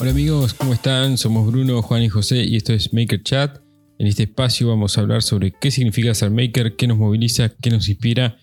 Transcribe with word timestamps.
Hola 0.00 0.10
amigos, 0.12 0.54
¿cómo 0.54 0.74
están? 0.74 1.18
Somos 1.18 1.46
Bruno, 1.50 1.82
Juan 1.82 2.02
y 2.02 2.08
José 2.08 2.44
y 2.44 2.56
esto 2.56 2.72
es 2.72 2.92
Maker 2.92 3.22
Chat. 3.22 3.60
En 3.98 4.06
este 4.06 4.24
espacio 4.24 4.68
vamos 4.68 4.96
a 4.96 5.00
hablar 5.00 5.22
sobre 5.22 5.50
qué 5.52 5.70
significa 5.70 6.14
ser 6.14 6.30
maker, 6.30 6.76
qué 6.76 6.86
nos 6.86 6.98
moviliza, 6.98 7.48
qué 7.60 7.70
nos 7.70 7.88
inspira 7.88 8.38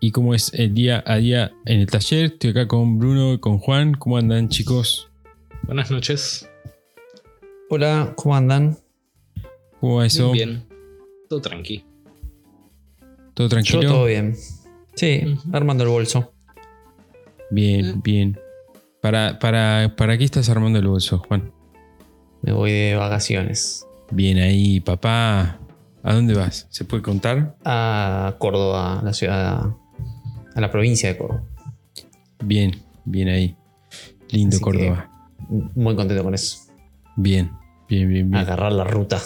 y 0.00 0.12
cómo 0.12 0.32
es 0.34 0.52
el 0.54 0.74
día 0.74 1.02
a 1.06 1.16
día 1.16 1.52
en 1.66 1.80
el 1.80 1.86
taller. 1.88 2.26
Estoy 2.26 2.50
acá 2.50 2.68
con 2.68 2.98
Bruno 2.98 3.34
y 3.34 3.40
con 3.40 3.58
Juan. 3.58 3.94
¿Cómo 3.94 4.16
andan 4.16 4.48
chicos? 4.48 5.10
Buenas 5.64 5.90
noches. 5.90 6.48
Hola, 7.68 8.12
¿cómo 8.16 8.36
andan? 8.36 8.78
¿Cómo 9.80 9.96
va 9.96 10.06
eso? 10.06 10.30
Bien, 10.30 10.64
todo 11.28 11.40
tranqui. 11.40 11.84
¿Todo 13.34 13.48
tranquilo? 13.48 13.82
Yo 13.82 13.88
todo 13.88 14.04
bien. 14.04 14.36
Sí, 14.94 15.22
armando 15.52 15.82
el 15.82 15.90
bolso. 15.90 16.32
Bien, 17.50 17.86
Eh. 17.86 17.94
bien. 18.04 18.38
¿Para, 19.02 19.40
para, 19.40 19.96
¿Para 19.96 20.16
qué 20.16 20.22
estás 20.22 20.48
armando 20.48 20.78
el 20.78 20.86
bolso, 20.86 21.18
Juan? 21.18 21.52
Me 22.40 22.52
voy 22.52 22.70
de 22.70 22.94
vacaciones 22.94 23.84
Bien 24.12 24.38
ahí, 24.38 24.78
papá. 24.78 25.58
¿A 26.04 26.14
dónde 26.14 26.34
vas? 26.34 26.68
¿Se 26.70 26.84
puede 26.84 27.02
contar? 27.02 27.56
a 27.64 28.36
Córdoba, 28.38 29.00
la 29.02 29.12
ciudad, 29.12 29.72
a 30.54 30.60
la 30.60 30.70
provincia 30.70 31.08
de 31.08 31.16
Córdoba. 31.16 31.42
Bien, 32.44 32.80
bien 33.04 33.28
ahí. 33.28 33.56
Lindo 34.30 34.54
Así 34.54 34.62
Córdoba. 34.62 35.10
Muy 35.48 35.96
contento 35.96 36.22
con 36.22 36.34
eso. 36.34 36.58
Bien, 37.16 37.50
bien, 37.88 38.08
bien, 38.08 38.30
bien. 38.30 38.36
Agarrar 38.36 38.72
la 38.72 38.84
ruta. 38.84 39.20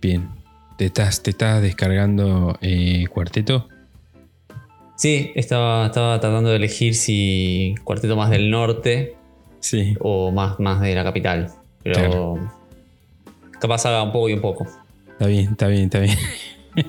Bien. 0.00 0.28
¿Te 0.78 0.84
estás, 0.84 1.20
te 1.24 1.30
estás 1.30 1.62
descargando 1.62 2.56
eh, 2.60 3.06
cuarteto? 3.08 3.69
Sí, 5.00 5.30
estaba, 5.34 5.86
estaba 5.86 6.20
tratando 6.20 6.50
de 6.50 6.56
elegir 6.56 6.94
si 6.94 7.74
cuarteto 7.84 8.16
más 8.16 8.28
del 8.28 8.50
norte 8.50 9.14
Sí. 9.60 9.94
o 9.98 10.30
más, 10.30 10.60
más 10.60 10.82
de 10.82 10.94
la 10.94 11.02
capital. 11.04 11.50
Pero 11.82 11.94
Claro. 11.94 12.52
capaz 13.58 13.86
haga 13.86 14.02
un 14.02 14.12
poco 14.12 14.28
y 14.28 14.34
un 14.34 14.42
poco. 14.42 14.66
Está 15.12 15.26
bien, 15.26 15.48
está 15.52 15.68
bien, 15.68 15.84
está 15.84 16.00
bien. 16.00 16.18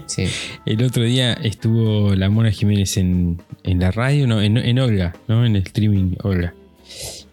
Sí. 0.08 0.26
El 0.66 0.84
otro 0.84 1.04
día 1.04 1.32
estuvo 1.34 2.14
la 2.14 2.30
Mona 2.30 2.52
Jiménez 2.52 2.98
en, 2.98 3.42
en 3.64 3.80
la 3.80 3.92
radio, 3.92 4.28
no, 4.28 4.42
en, 4.42 4.58
en 4.58 4.80
Olga, 4.80 5.16
¿no? 5.30 5.46
En 5.46 5.56
el 5.56 5.64
streaming 5.64 6.16
Olga. 6.24 6.54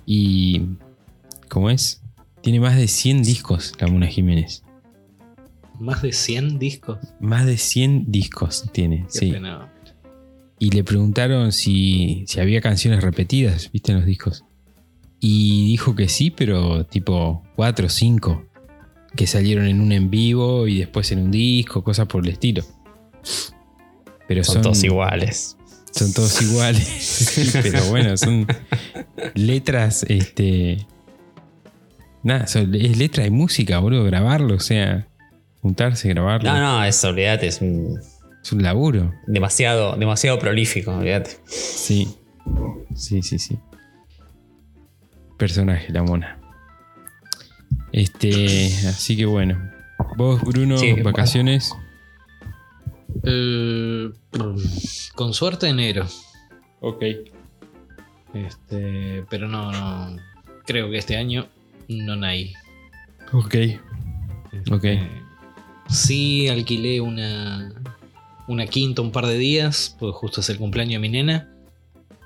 Y. 0.07 0.63
¿Cómo 1.49 1.71
es? 1.71 2.01
Tiene 2.41 2.61
más 2.61 2.77
de 2.77 2.87
100 2.87 3.25
discos 3.25 3.73
la 3.81 3.89
Mona 3.89 4.07
Jiménez. 4.07 4.63
Más 5.81 6.03
de 6.03 6.13
100 6.13 6.59
discos. 6.61 6.99
Más 7.19 7.47
de 7.47 7.57
100 7.59 8.13
discos 8.13 8.65
tiene, 8.73 9.07
Qué 9.13 9.19
sí. 9.19 9.33
pena. 9.33 9.73
Y 10.59 10.71
le 10.71 10.83
preguntaron 10.85 11.53
si, 11.53 12.25
si 12.27 12.41
había 12.41 12.61
canciones 12.61 13.03
repetidas, 13.03 13.71
¿viste? 13.73 13.93
En 13.93 13.99
los 13.99 14.07
discos. 14.07 14.45
Y 15.21 15.67
dijo 15.69 15.95
que 15.95 16.09
sí, 16.09 16.31
pero 16.31 16.85
tipo 16.87 17.45
4 17.57 17.87
o 17.87 17.89
5. 17.89 18.45
Que 19.17 19.27
salieron 19.27 19.67
en 19.67 19.81
un 19.81 19.93
en 19.93 20.11
vivo 20.11 20.67
y 20.69 20.79
después 20.81 21.11
en 21.13 21.21
un 21.21 21.31
disco, 21.31 21.83
cosas 21.83 22.07
por 22.09 22.25
el 22.25 22.33
estilo. 22.33 22.63
Pero 24.27 24.45
Son, 24.45 24.63
todos 24.63 24.83
iguales. 24.85 25.57
Son 25.93 26.13
todos 26.13 26.43
iguales. 26.43 26.87
Sí, 26.99 27.51
pero 27.63 27.85
bueno, 27.87 28.17
son 28.17 28.47
letras, 29.35 30.05
este. 30.09 30.87
Nada, 32.23 32.47
son- 32.47 32.75
es 32.75 32.99
letra 32.99 33.25
y 33.27 33.31
música, 33.31 33.79
boludo, 33.79 34.05
grabarlo, 34.05 34.57
o 34.57 34.61
sea, 34.61 35.07
juntarse, 35.63 36.09
grabarlo. 36.09 36.53
No, 36.53 36.59
no, 36.61 36.85
es, 36.85 37.03
olvídate, 37.05 37.47
es 37.47 37.61
un- 37.63 37.99
Es 38.49 38.53
un 38.55 38.63
laburo. 38.63 39.13
demasiado, 39.27 39.95
demasiado 39.99 40.39
prolífico, 40.39 40.91
olvídate. 40.97 41.33
Sí. 41.45 42.09
Sí, 42.97 43.21
sí, 43.21 43.39
sí. 43.39 43.59
Personaje, 45.37 45.93
la 45.93 46.03
mona. 46.03 46.39
Este, 47.93 48.67
así 48.89 49.19
que 49.19 49.27
bueno. 49.27 49.71
Vos, 50.17 50.41
Bruno, 50.41 50.79
Sí, 50.79 50.95
vacaciones. 50.95 51.75
Eh, 53.23 54.09
con 55.15 55.35
suerte 55.35 55.69
enero. 55.69 56.07
Ok. 56.81 57.05
Este, 58.33 59.27
pero 59.29 59.47
no, 59.47 59.73
no. 59.73 60.17
Creo 60.65 60.89
que 60.89 60.97
este 60.97 61.19
año 61.19 61.49
no 61.87 62.25
hay. 62.25 62.55
Ok. 63.35 63.55
Ok. 64.71 64.85
Eh, 64.85 65.23
sí, 65.91 66.49
alquilé 66.49 67.03
una, 67.03 67.75
una 68.49 68.67
quinta 68.67 69.03
un 69.03 69.13
par 69.13 69.27
de 69.27 69.39
días, 69.39 69.97
pues 69.99 70.15
justo 70.15 70.41
es 70.41 70.49
el 70.51 70.59
cumpleaños 70.59 70.95
de 70.95 70.99
mi 71.01 71.09
nena. 71.11 71.49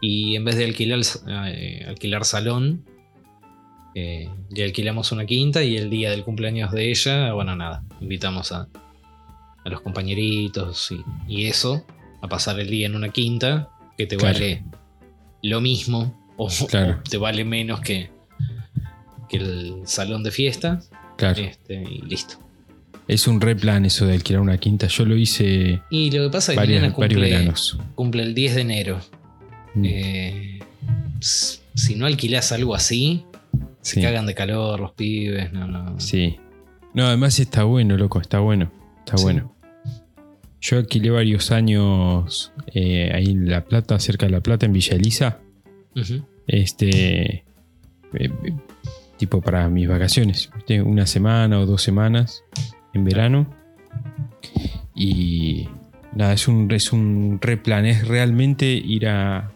Y 0.01 0.35
en 0.37 0.45
vez 0.45 0.57
de 0.57 0.65
alquilar, 0.65 1.01
eh, 1.29 1.85
alquilar 1.89 2.25
salón, 2.25 2.85
eh, 3.95 4.29
le 4.51 4.65
alquilamos 4.65 5.13
una 5.13 5.27
quinta 5.27 5.63
y 5.63 5.77
el 5.77 5.91
día 5.91 6.11
del 6.11 6.25
cumpleaños 6.25 6.73
de 6.73 6.91
ella, 6.91 7.33
bueno, 7.35 7.55
nada, 7.55 7.85
invitamos 8.01 8.51
a, 8.53 8.69
a 9.65 9.69
los 9.69 9.81
compañeritos 9.81 10.91
y, 10.91 11.03
y 11.29 11.47
eso, 11.47 11.85
a 12.21 12.29
pasar 12.29 12.59
el 12.59 12.69
día 12.71 12.87
en 12.87 12.97
una 12.97 13.11
quinta, 13.11 13.69
que 13.99 14.07
te 14.07 14.17
Claro. 14.17 14.35
vale 14.35 14.65
lo 15.43 15.61
mismo 15.61 16.33
o, 16.37 16.49
Claro. 16.69 16.99
o 17.01 17.03
te 17.09 17.19
vale 17.19 17.45
menos 17.45 17.81
que, 17.81 18.11
que 19.29 19.37
el 19.37 19.83
salón 19.85 20.23
de 20.23 20.31
fiesta. 20.31 20.81
Claro. 21.17 21.43
Este, 21.43 21.75
y 21.83 22.01
listo. 22.03 22.37
Es 23.09 23.27
un 23.27 23.41
re 23.41 23.57
plan 23.57 23.85
eso 23.85 24.07
de 24.07 24.15
alquilar 24.15 24.41
una 24.43 24.59
quinta. 24.59 24.87
Yo 24.87 25.05
lo 25.05 25.17
hice 25.17 25.83
Y 25.91 26.11
lo 26.11 26.25
que 26.25 26.31
pasa 26.31 26.53
es 26.53 26.57
que 26.57 26.61
varias- 26.61 26.81
varios 26.83 26.95
cumple, 26.95 27.21
veranos. 27.31 27.79
cumple 27.95 28.23
el 28.23 28.35
10 28.35 28.55
de 28.55 28.61
enero. 28.61 29.01
Mm, 29.75 29.85
Eh, 29.85 30.59
si 31.21 31.95
no 31.97 32.07
alquilás 32.07 32.53
algo 32.53 32.75
así, 32.75 33.25
se 33.81 33.97
sí. 33.97 34.03
cagan 34.03 34.27
de 34.27 34.35
calor 34.35 34.81
los 34.81 34.93
pibes. 34.93 35.53
No, 35.53 35.67
no. 35.67 35.99
Sí. 36.01 36.37
No, 36.95 37.07
además 37.07 37.39
está 37.41 37.65
bueno, 37.65 37.97
loco, 37.97 38.21
está 38.21 38.39
bueno. 38.39 38.71
Está 39.01 39.17
Sí. 39.19 39.25
bueno. 39.25 39.55
Yo 40.61 40.79
alquilé 40.79 41.11
varios 41.11 41.51
años 41.51 42.53
eh, 42.73 43.11
ahí 43.13 43.27
en 43.31 43.51
La 43.51 43.65
Plata, 43.65 43.99
cerca 43.99 44.27
de 44.27 44.33
La 44.33 44.41
Plata, 44.41 44.65
en 44.67 44.73
Villa 44.73 44.95
Elisa. 44.97 45.41
Este. 46.47 47.45
eh, 48.15 48.31
tipo 49.17 49.41
para 49.41 49.69
mis 49.69 49.89
vacaciones. 49.89 50.51
Una 50.85 51.07
semana 51.07 51.59
o 51.61 51.67
dos 51.67 51.83
semanas 51.83 52.43
en 52.95 53.05
verano. 53.05 53.47
Y. 54.95 55.69
Nada, 56.15 56.35
es 56.35 56.47
un, 56.47 56.71
es 56.73 56.93
un 56.93 57.39
re 57.41 57.57
plan. 57.57 57.87
Es 57.87 58.07
realmente 58.07 58.67
ir 58.67 59.07
a. 59.09 59.51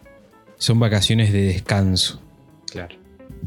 Son 0.59 0.79
vacaciones 0.81 1.33
de 1.33 1.43
descanso. 1.43 2.23
Claro. 2.71 2.97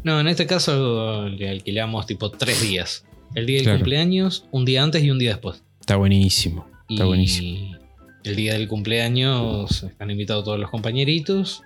No, 0.03 0.19
en 0.19 0.27
este 0.27 0.45
caso 0.45 1.27
le 1.27 1.49
alquilamos 1.49 2.05
tipo 2.05 2.29
tres 2.31 2.61
días. 2.61 3.05
El 3.35 3.45
día 3.45 3.57
del 3.57 3.63
Claro. 3.65 3.79
cumpleaños, 3.79 4.45
un 4.51 4.65
día 4.65 4.83
antes 4.83 5.03
y 5.03 5.09
un 5.11 5.19
día 5.19 5.31
después. 5.31 5.63
Está 5.79 5.95
buenísimo. 5.97 6.67
Está 6.87 7.03
y 7.03 7.07
buenísimo. 7.07 7.77
el 8.23 8.35
día 8.35 8.53
del 8.53 8.67
cumpleaños 8.67 9.83
están 9.83 10.11
invitados 10.11 10.43
todos 10.45 10.59
los 10.59 10.69
compañeritos. 10.69 11.63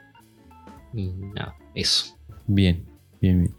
Y 0.93 1.07
nada, 1.35 1.55
eso. 1.75 2.17
Bien, 2.47 2.83
bien, 3.21 3.41
bien. 3.43 3.55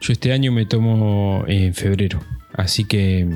Yo 0.00 0.12
este 0.12 0.32
año 0.32 0.50
me 0.52 0.66
tomo 0.66 1.44
en 1.46 1.72
febrero, 1.74 2.20
así 2.54 2.84
que 2.84 3.28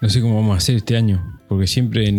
no 0.00 0.08
sé 0.08 0.20
cómo 0.20 0.36
vamos 0.36 0.54
a 0.54 0.58
hacer 0.58 0.76
este 0.76 0.96
año, 0.96 1.40
porque 1.48 1.66
siempre 1.66 2.12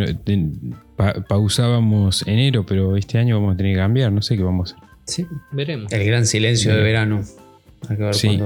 pa- 0.95 1.23
pausábamos 1.27 2.25
enero, 2.27 2.65
pero 2.65 2.95
este 2.97 3.17
año 3.17 3.39
vamos 3.39 3.53
a 3.55 3.57
tener 3.57 3.73
que 3.75 3.79
cambiar, 3.79 4.11
no 4.11 4.21
sé 4.21 4.37
qué 4.37 4.43
vamos 4.43 4.73
a 4.73 4.75
hacer. 4.77 4.89
Sí. 5.05 5.27
Veremos. 5.51 5.91
El 5.91 6.05
gran 6.05 6.25
silencio 6.25 6.75
de 6.75 6.81
verano. 6.81 7.23
Hay 7.89 7.97
que 7.97 8.03
ver 8.03 8.13
Sí. 8.13 8.39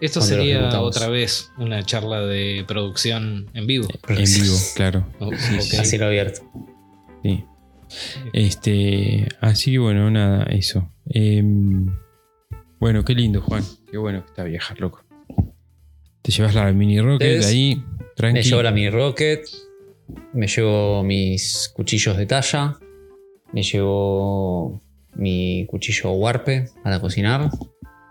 Esto 0.00 0.20
cuando 0.20 0.36
lo 0.36 0.42
sería 0.42 0.80
otra 0.80 1.08
vez 1.08 1.50
una 1.58 1.82
charla 1.82 2.20
de 2.22 2.64
producción 2.66 3.48
en 3.52 3.66
vivo. 3.66 3.86
En 4.08 4.16
vivo, 4.24 4.56
claro. 4.74 5.06
O- 5.18 5.30
Sí, 5.36 5.54
ok. 5.56 5.60
sí. 5.60 5.76
A 5.76 5.84
cielo 5.84 6.06
abierto. 6.06 6.40
Sí. 7.22 7.44
Este, 8.32 9.28
así 9.40 9.72
que 9.72 9.78
bueno, 9.78 10.10
nada, 10.10 10.44
eso. 10.44 10.90
Em, 11.06 11.86
bueno, 12.78 13.04
qué 13.04 13.14
lindo, 13.14 13.42
Juan. 13.42 13.62
Qué 13.90 13.98
bueno 13.98 14.22
que 14.22 14.28
está 14.28 14.44
viajar, 14.44 14.80
loco. 14.80 15.04
Te 16.22 16.32
llevas 16.32 16.54
la 16.54 16.70
mini 16.72 17.00
rocket 17.00 17.14
Ustedes- 17.38 17.46
ahí, 17.46 17.76
Me 17.76 18.04
tranqui. 18.16 18.42
llevo 18.42 18.62
la 18.62 18.70
mini 18.72 18.90
rocket. 18.90 19.46
Me 20.32 20.46
llevo 20.46 21.02
mis 21.02 21.70
cuchillos 21.74 22.16
de 22.16 22.26
talla. 22.26 22.78
Me 23.52 23.62
llevo 23.62 24.80
mi 25.14 25.66
cuchillo 25.66 26.12
warpe 26.12 26.68
para 26.82 27.00
cocinar. 27.00 27.50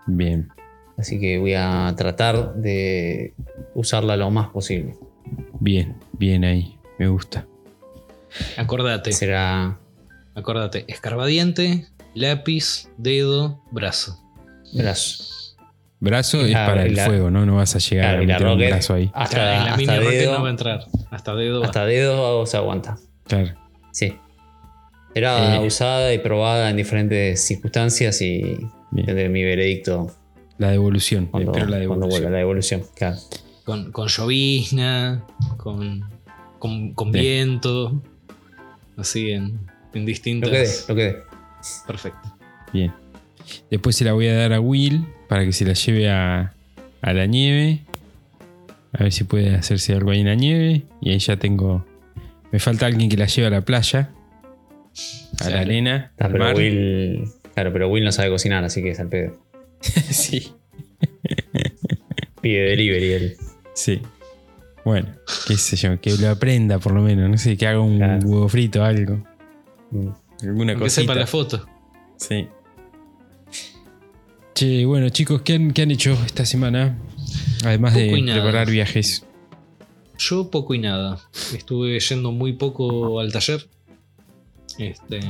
Bien. 0.06 0.48
Así 0.98 1.18
que 1.18 1.38
voy 1.38 1.54
a 1.54 1.94
tratar 1.96 2.54
de 2.56 3.34
usarla 3.74 4.16
lo 4.16 4.30
más 4.30 4.48
posible. 4.50 4.94
Bien, 5.60 5.96
bien 6.12 6.44
ahí. 6.44 6.76
Me 6.98 7.08
gusta. 7.08 7.46
Acordate, 8.56 9.12
Será 9.12 9.78
acordate, 10.34 10.84
escarbadiente, 10.88 11.86
lápiz, 12.14 12.88
dedo, 12.98 13.62
brazo. 13.70 14.18
brazo. 14.74 15.24
Brazo 16.00 16.46
Y 16.46 16.50
es 16.50 16.56
para 16.56 16.84
el 16.86 16.94
la- 16.96 17.04
fuego, 17.06 17.30
¿no? 17.30 17.44
No 17.44 17.56
vas 17.56 17.76
a 17.76 17.78
llegar 17.78 18.06
Claro, 18.06 18.22
a 18.22 18.26
meter 18.26 18.46
un 18.46 18.58
brazo 18.74 18.94
ahí. 18.94 19.10
hasta, 19.14 19.36
Claro, 19.36 19.58
en 19.60 19.64
la 19.70 19.76
mini 19.76 19.88
hasta 19.92 20.02
rocket 20.04 20.18
dedo. 20.20 20.32
no 20.34 20.42
va 20.42 20.48
a 20.48 20.50
entrar. 20.50 20.84
Hasta 21.10 21.34
dedo 21.34 21.60
va. 21.60 21.66
hasta 21.66 21.84
dedo 21.84 22.46
se 22.46 22.56
aguanta. 22.56 22.96
Claro. 23.26 23.50
Sí. 23.92 24.14
Era 25.14 25.56
Eh. 25.56 25.66
usada 25.66 26.12
y 26.14 26.18
probada 26.18 26.70
en 26.70 26.76
diferentes 26.76 27.44
circunstancias 27.46 28.20
y 28.22 28.56
tendré 28.94 29.28
mi 29.28 29.42
veredicto 29.42 30.10
La 30.58 30.70
devolución. 30.70 31.26
cuando, 31.26 31.50
espero 31.52 31.68
la 31.70 31.78
devolución. 31.78 32.10
vuelva 32.10 32.30
la 32.30 32.38
devolución. 32.38 32.82
Claro. 32.96 33.16
Con, 33.64 33.92
con 33.92 34.08
llovizna, 34.08 35.24
con, 35.58 36.04
con, 36.58 36.94
con 36.94 37.12
Sí. 37.12 37.18
viento, 37.20 38.02
así 38.96 39.30
en, 39.32 39.60
en 39.92 40.00
Lo 40.02 40.06
distintas. 40.06 40.50
quedé, 40.50 40.68
lo 40.88 40.94
quedé. 40.94 41.22
Perfecto. 41.86 42.36
Bien. 42.72 42.92
Después 43.70 43.96
se 43.96 44.04
la 44.04 44.12
voy 44.12 44.26
a 44.28 44.34
dar 44.36 44.52
a 44.52 44.60
Will 44.60 45.06
para 45.28 45.44
que 45.44 45.52
se 45.52 45.64
la 45.64 45.72
lleve 45.74 46.10
a, 46.10 46.54
a 47.02 47.12
la 47.12 47.26
nieve. 47.26 47.80
A 48.92 49.04
ver 49.04 49.12
si 49.12 49.24
puede 49.24 49.54
hacerse 49.54 49.94
algo 49.94 50.10
ahí 50.10 50.20
en 50.20 50.26
la 50.26 50.34
nieve. 50.34 50.82
Y 51.00 51.10
ahí 51.10 51.18
ya 51.18 51.36
tengo. 51.36 51.84
Me 52.52 52.58
falta 52.58 52.86
alguien 52.86 53.08
que 53.08 53.16
la 53.16 53.26
lleve 53.26 53.46
a 53.46 53.50
la 53.50 53.60
playa. 53.60 54.10
A 55.40 55.50
la 55.50 55.60
arena. 55.60 56.12
Ah, 56.18 56.24
al 56.26 56.32
pero 56.32 56.44
mar. 56.44 56.56
Will. 56.56 57.24
Claro, 57.54 57.72
pero 57.72 57.88
Will 57.88 58.04
no 58.04 58.12
sabe 58.12 58.30
cocinar, 58.30 58.64
así 58.64 58.82
que 58.82 58.90
es 58.90 59.00
al 59.00 59.08
pedo. 59.08 59.38
sí, 59.80 60.52
Pide 62.40 62.60
delivery 62.70 63.12
él. 63.12 63.36
sí. 63.74 64.00
Bueno, 64.82 65.08
qué 65.46 65.56
sé 65.58 65.76
yo, 65.76 66.00
que 66.00 66.16
lo 66.16 66.30
aprenda 66.30 66.78
por 66.78 66.92
lo 66.92 67.02
menos. 67.02 67.28
No 67.28 67.36
sé, 67.36 67.56
que 67.58 67.66
haga 67.66 67.80
un 67.80 67.98
Claro. 67.98 68.26
huevo 68.26 68.48
frito 68.48 68.80
o 68.80 68.84
algo. 68.84 69.22
Mm. 69.90 70.08
Alguna 70.42 70.72
Aunque 70.72 70.86
cosita. 70.86 71.02
sepa 71.02 71.14
la 71.14 71.26
foto. 71.26 71.66
Sí. 72.16 72.48
Che, 74.60 74.84
bueno 74.84 75.08
chicos, 75.08 75.40
¿qué 75.40 75.54
han, 75.54 75.70
qué 75.72 75.80
han 75.80 75.90
hecho 75.90 76.12
esta 76.26 76.44
semana? 76.44 76.98
Además 77.64 77.94
de 77.94 78.10
Poco 78.10 78.22
preparar 78.42 78.70
viajes. 78.70 79.24
Yo 80.18 80.50
poco 80.50 80.74
y 80.74 80.78
nada. 80.78 81.18
Estuve 81.54 81.98
yendo 81.98 82.30
muy 82.30 82.52
poco 82.52 83.20
al 83.20 83.32
taller. 83.32 83.66
Este. 84.76 85.20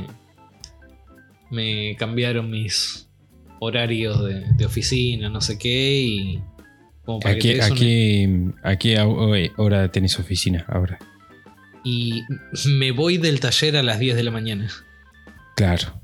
Me 1.49 1.95
cambiaron 1.97 2.49
mis 2.51 3.07
horarios 3.61 4.21
de, 4.25 4.41
de 4.53 4.65
oficina, 4.65 5.29
no 5.29 5.39
sé 5.39 5.57
qué, 5.57 6.01
y. 6.01 6.43
Como 7.05 7.21
para 7.21 7.35
¿A 7.35 7.37
que 7.37 7.41
qué, 7.41 7.55
una- 7.55 7.63
a 8.99 9.07
ho- 9.07 9.33
hora 9.55 9.89
tenés 9.93 10.19
oficina 10.19 10.65
ahora? 10.67 10.99
Y 11.85 12.23
me 12.65 12.91
voy 12.91 13.17
del 13.17 13.39
taller 13.39 13.77
a 13.77 13.81
las 13.81 13.97
10 13.97 14.17
de 14.17 14.23
la 14.23 14.31
mañana. 14.31 14.69
Claro. 15.55 16.01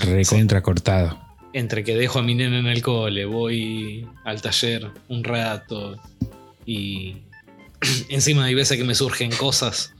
Recontra 0.00 0.60
cortado. 0.60 1.27
Entre 1.52 1.82
que 1.82 1.96
dejo 1.96 2.18
a 2.18 2.22
mi 2.22 2.34
nena 2.34 2.58
en 2.58 2.66
el 2.66 2.82
cole, 2.82 3.24
voy 3.24 4.06
al 4.24 4.42
taller 4.42 4.90
un 5.08 5.24
rato 5.24 5.96
y 6.66 7.16
encima 8.08 8.44
hay 8.44 8.54
veces 8.54 8.76
que 8.76 8.84
me 8.84 8.94
surgen 8.94 9.30
cosas 9.30 9.94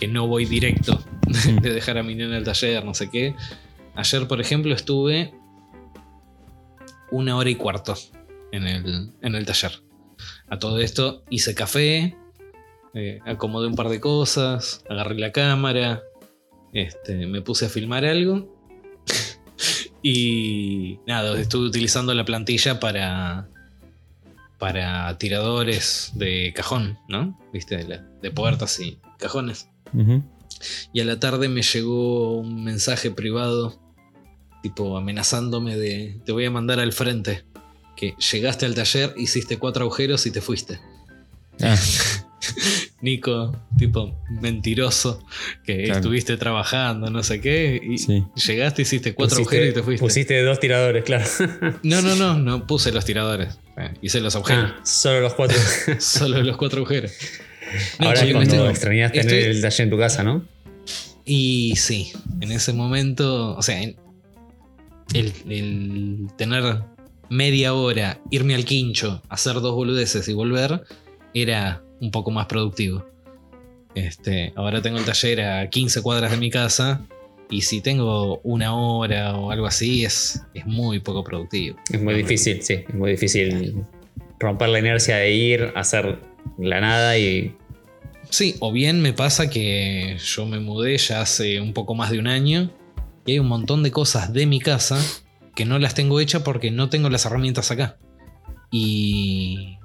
que 0.00 0.08
no 0.08 0.26
voy 0.26 0.44
directo 0.44 0.98
de 1.62 1.72
dejar 1.72 1.98
a 1.98 2.02
mi 2.02 2.14
nena 2.14 2.36
al 2.36 2.44
taller, 2.44 2.84
no 2.84 2.94
sé 2.94 3.10
qué. 3.10 3.34
Ayer, 3.94 4.26
por 4.26 4.40
ejemplo, 4.40 4.74
estuve 4.74 5.32
una 7.10 7.36
hora 7.36 7.50
y 7.50 7.54
cuarto 7.54 7.94
en 8.52 8.66
el, 8.66 9.12
en 9.22 9.34
el 9.34 9.46
taller. 9.46 9.82
A 10.48 10.58
todo 10.58 10.78
esto 10.80 11.22
hice 11.30 11.54
café, 11.54 12.16
eh, 12.94 13.20
acomodé 13.24 13.68
un 13.68 13.76
par 13.76 13.88
de 13.88 14.00
cosas, 14.00 14.84
agarré 14.88 15.16
la 15.18 15.32
cámara, 15.32 16.02
este, 16.72 17.26
me 17.26 17.42
puse 17.42 17.66
a 17.66 17.68
filmar 17.68 18.04
algo. 18.04 18.57
Y 20.02 20.98
nada, 21.06 21.38
estuve 21.40 21.66
utilizando 21.66 22.14
la 22.14 22.24
plantilla 22.24 22.78
para, 22.80 23.48
para 24.58 25.16
tiradores 25.18 26.12
de 26.14 26.52
cajón, 26.54 26.98
¿no? 27.08 27.38
Viste, 27.52 27.76
de, 27.76 27.88
la- 27.88 28.06
de 28.22 28.30
puertas 28.30 28.78
y 28.80 28.98
cajones. 29.18 29.68
Y 30.92 31.00
a 31.00 31.04
la 31.04 31.18
tarde 31.20 31.48
me 31.48 31.62
llegó 31.62 32.38
un 32.38 32.64
mensaje 32.64 33.10
privado, 33.10 33.80
tipo 34.62 34.96
amenazándome 34.96 35.76
de, 35.76 36.20
te 36.24 36.32
voy 36.32 36.44
a 36.44 36.50
mandar 36.50 36.80
al 36.80 36.92
frente, 36.92 37.44
que 37.96 38.14
llegaste 38.32 38.66
al 38.66 38.74
taller, 38.74 39.14
hiciste 39.16 39.58
cuatro 39.58 39.84
agujeros 39.84 40.26
y 40.26 40.30
te 40.30 40.40
fuiste. 40.40 40.80
Ah, 41.62 41.76
Nico, 43.00 43.56
tipo 43.78 44.18
mentiroso, 44.40 45.24
que 45.64 45.84
Claro. 45.84 46.00
estuviste 46.00 46.36
trabajando, 46.36 47.10
no 47.10 47.22
sé 47.22 47.40
qué, 47.40 47.80
y 47.82 47.98
Sí. 47.98 48.24
llegaste, 48.46 48.82
hiciste 48.82 49.14
cuatro 49.14 49.36
Pusiste- 49.38 49.42
agujeros 49.56 49.68
y 49.68 49.72
te 49.74 49.82
fuiste. 49.82 50.04
Pusiste 50.04 50.42
dos 50.42 50.58
tiradores, 50.58 51.04
claro. 51.04 51.24
No, 51.84 52.02
no, 52.02 52.16
no, 52.16 52.38
no 52.38 52.66
puse 52.66 52.90
los 52.90 53.04
tiradores, 53.04 53.58
eh, 53.76 53.94
hice 54.02 54.20
los 54.20 54.34
agujeros, 54.34 54.72
Ah, 54.76 54.80
solo 54.84 55.20
los 55.20 55.34
cuatro. 55.34 55.56
solo 56.00 56.42
los 56.42 56.56
cuatro 56.56 56.78
agujeros. 56.78 57.12
No, 58.00 58.08
Ahora 58.08 58.24
me 58.24 58.32
cuando 58.32 58.54
estoy- 58.56 58.70
extrañas 58.70 59.12
tener 59.12 59.26
estoy- 59.32 59.50
el 59.56 59.60
taller 59.62 59.80
en 59.82 59.90
tu 59.90 59.98
casa, 59.98 60.24
¿no? 60.24 60.44
Y 61.24 61.74
sí, 61.76 62.10
en 62.40 62.50
ese 62.50 62.72
momento, 62.72 63.54
o 63.56 63.62
sea, 63.62 63.80
el 65.14 66.28
tener 66.36 66.82
media 67.30 67.74
hora, 67.74 68.20
irme 68.30 68.54
al 68.54 68.64
quincho, 68.64 69.22
hacer 69.28 69.54
dos 69.54 69.74
boludeces 69.74 70.26
y 70.28 70.32
volver, 70.32 70.82
era 71.34 71.82
un 72.00 72.10
poco 72.10 72.30
más 72.30 72.46
productivo. 72.46 73.04
Este, 73.94 74.52
ahora 74.54 74.80
tengo 74.82 74.98
el 74.98 75.04
taller 75.04 75.40
a 75.42 75.70
15 75.70 76.02
cuadras 76.02 76.30
de 76.30 76.36
mi 76.36 76.50
casa 76.50 77.06
y 77.50 77.62
si 77.62 77.80
tengo 77.80 78.40
una 78.42 78.74
hora 78.74 79.36
o 79.36 79.50
algo 79.50 79.66
así, 79.66 80.04
es, 80.04 80.42
es 80.54 80.66
muy 80.66 81.00
poco 81.00 81.24
productivo. 81.24 81.76
Es 81.90 82.00
muy 82.00 82.14
difícil, 82.14 82.62
sí. 82.62 82.84
Es 82.86 82.94
muy 82.94 83.12
difícil 83.12 83.84
romper 84.38 84.68
la 84.68 84.78
inercia 84.78 85.16
de 85.16 85.30
ir, 85.32 85.72
hacer 85.74 86.20
la 86.58 86.80
nada 86.80 87.18
y. 87.18 87.56
Sí, 88.30 88.56
o 88.60 88.70
bien 88.70 89.00
me 89.00 89.14
pasa 89.14 89.48
que 89.48 90.18
yo 90.18 90.44
me 90.44 90.60
mudé 90.60 90.98
ya 90.98 91.22
hace 91.22 91.60
un 91.60 91.72
poco 91.72 91.94
más 91.94 92.10
de 92.10 92.18
un 92.18 92.26
año 92.26 92.70
y 93.24 93.32
hay 93.32 93.38
un 93.38 93.48
montón 93.48 93.82
de 93.82 93.90
cosas 93.90 94.34
de 94.34 94.44
mi 94.44 94.60
casa 94.60 95.02
que 95.54 95.64
no 95.64 95.78
las 95.78 95.94
tengo 95.94 96.20
hechas 96.20 96.42
porque 96.42 96.70
no 96.70 96.90
tengo 96.90 97.08
las 97.08 97.24
herramientas 97.24 97.70
acá. 97.70 97.96
Y 98.70 99.77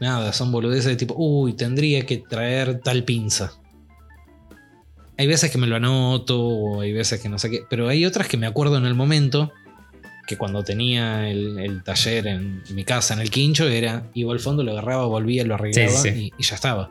nada, 0.00 0.32
son 0.32 0.52
boludeces 0.52 0.86
de 0.86 0.96
tipo, 0.96 1.14
uy, 1.16 1.52
tendría 1.54 2.04
que 2.06 2.18
traer 2.18 2.80
tal 2.80 3.04
pinza. 3.04 3.52
Hay 5.18 5.26
veces 5.26 5.50
que 5.50 5.58
me 5.58 5.66
lo 5.66 5.76
anoto 5.76 6.38
o 6.40 6.80
hay 6.82 6.92
veces 6.92 7.20
que 7.20 7.28
no 7.28 7.38
sé 7.38 7.50
qué, 7.50 7.62
pero 7.70 7.88
hay 7.88 8.04
otras 8.04 8.28
que 8.28 8.36
me 8.36 8.46
acuerdo 8.46 8.76
en 8.76 8.84
el 8.84 8.94
momento 8.94 9.50
que 10.26 10.36
cuando 10.36 10.62
tenía 10.64 11.30
el, 11.30 11.58
el 11.58 11.82
taller 11.84 12.26
en 12.26 12.62
mi 12.70 12.84
casa, 12.84 13.14
en 13.14 13.20
el 13.20 13.30
quincho, 13.30 13.66
era, 13.68 14.10
iba 14.12 14.32
al 14.32 14.40
fondo, 14.40 14.62
lo 14.62 14.72
agarraba, 14.72 15.06
volvía, 15.06 15.44
lo 15.44 15.54
arreglaba 15.54 15.88
Sí, 15.88 15.96
sí, 15.96 16.14
sí. 16.14 16.32
Y, 16.36 16.40
y 16.40 16.42
ya 16.44 16.56
estaba. 16.56 16.90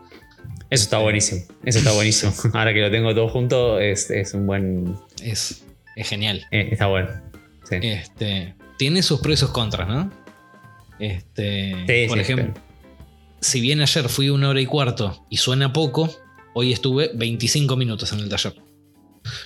Eso 0.70 0.84
está 0.84 0.98
buenísimo. 1.00 1.42
Eso 1.64 1.80
está 1.80 1.92
buenísimo. 1.92 2.34
Ahora 2.54 2.74
que 2.74 2.82
lo 2.82 2.90
tengo 2.90 3.14
todo 3.14 3.28
junto, 3.30 3.80
es, 3.80 4.10
es 4.10 4.34
un 4.34 4.48
buen. 4.48 4.96
Es, 5.22 5.64
es 5.96 6.08
genial. 6.10 6.46
eh, 6.52 6.70
está 6.72 6.88
bueno. 6.88 7.10
Sí. 7.70 7.76
Este, 7.82 8.56
tiene 8.78 9.04
sus 9.04 9.20
pros 9.20 9.34
y 9.34 9.38
sus 9.38 9.50
contras, 9.52 9.88
¿no? 9.88 10.12
Este, 10.98 11.76
Sí, 11.88 12.08
por 12.08 12.20
ejemplo, 12.20 12.54
si 13.46 13.62
bien 13.62 13.80
ayer 13.80 14.10
fui 14.10 14.30
una 14.30 14.50
hora 14.50 14.60
y 14.60 14.66
cuarto 14.66 15.24
y 15.30 15.38
suena 15.38 15.72
poco, 15.72 16.10
hoy 16.56 16.74
estuve 16.74 17.12
25 17.14 17.76
minutos 17.76 18.12
en 18.12 18.20
el 18.20 18.30
taller. 18.30 18.56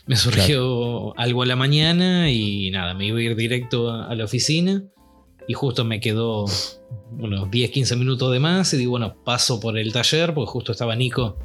Me 0.05 0.15
surgió 0.15 1.17
algo 1.17 1.43
a 1.43 1.45
la 1.45 1.57
mañana 1.57 2.31
y 2.31 2.71
nada, 2.71 2.93
me 2.93 3.07
iba 3.07 3.19
a 3.19 3.21
ir 3.21 3.35
directo 3.35 3.91
a, 3.91 4.07
a 4.07 4.15
la 4.15 4.23
oficina 4.23 4.83
y 5.47 5.53
justo 5.53 5.83
me 5.83 5.99
quedó 5.99 6.45
unos 7.17 7.49
10-15 7.49 7.97
minutos 7.97 8.31
de 8.31 8.39
más 8.39 8.73
y 8.73 8.77
digo, 8.77 8.91
bueno, 8.91 9.15
paso 9.25 9.59
por 9.59 9.77
el 9.77 9.91
taller 9.91 10.33
porque 10.33 10.49
justo 10.49 10.71
estaba 10.71 10.95
Nico 10.95 11.37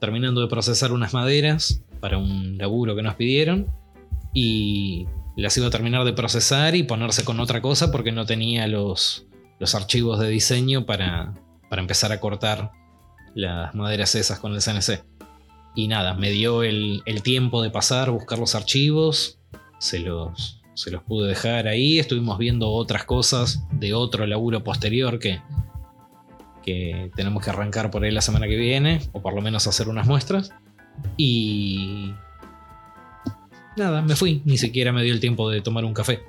terminando 0.00 0.40
de 0.40 0.46
procesar 0.46 0.92
unas 0.92 1.12
maderas 1.12 1.82
para 2.00 2.18
un 2.18 2.56
laburo 2.56 2.94
que 2.94 3.02
nos 3.02 3.16
pidieron 3.16 3.66
y 4.32 5.06
las 5.36 5.56
iba 5.56 5.66
a 5.66 5.70
terminar 5.70 6.04
de 6.04 6.12
procesar 6.12 6.76
y 6.76 6.84
ponerse 6.84 7.24
con 7.24 7.40
otra 7.40 7.60
cosa 7.60 7.90
porque 7.90 8.12
no 8.12 8.26
tenía 8.26 8.68
los, 8.68 9.26
los 9.58 9.74
archivos 9.74 10.20
de 10.20 10.28
diseño 10.28 10.86
para, 10.86 11.34
para 11.68 11.82
empezar 11.82 12.12
a 12.12 12.20
cortar 12.20 12.72
las 13.34 13.74
maderas 13.74 14.14
esas 14.14 14.38
con 14.38 14.54
el 14.54 14.62
CNC. 14.62 15.04
Y 15.74 15.88
nada, 15.88 16.14
me 16.14 16.30
dio 16.30 16.62
el, 16.62 17.02
tiempo 17.22 17.62
de 17.62 17.70
pasar, 17.70 18.10
buscar 18.10 18.38
los 18.38 18.54
archivos, 18.54 19.38
se 19.78 19.98
los, 19.98 20.62
se 20.74 20.90
los 20.90 21.02
pude 21.02 21.28
dejar 21.28 21.66
ahí, 21.66 21.98
estuvimos 21.98 22.38
viendo 22.38 22.70
otras 22.70 23.04
cosas 23.04 23.62
de 23.72 23.92
otro 23.92 24.26
laburo 24.26 24.64
posterior 24.64 25.18
que, 25.18 25.42
que 26.62 27.10
tenemos 27.14 27.44
que 27.44 27.50
arrancar 27.50 27.90
por 27.90 28.04
ahí 28.04 28.10
la 28.10 28.22
semana 28.22 28.46
que 28.46 28.56
viene, 28.56 29.02
o 29.12 29.20
por 29.20 29.34
lo 29.34 29.42
menos 29.42 29.66
hacer 29.66 29.88
unas 29.88 30.06
muestras. 30.06 30.50
Y 31.18 32.14
nada, 33.76 34.00
me 34.00 34.16
fui, 34.16 34.40
ni 34.46 34.56
siquiera 34.56 34.92
me 34.92 35.02
dio 35.02 35.12
el 35.12 35.20
tiempo 35.20 35.50
de 35.50 35.60
tomar 35.60 35.84
un 35.84 35.92
café. 35.92 36.22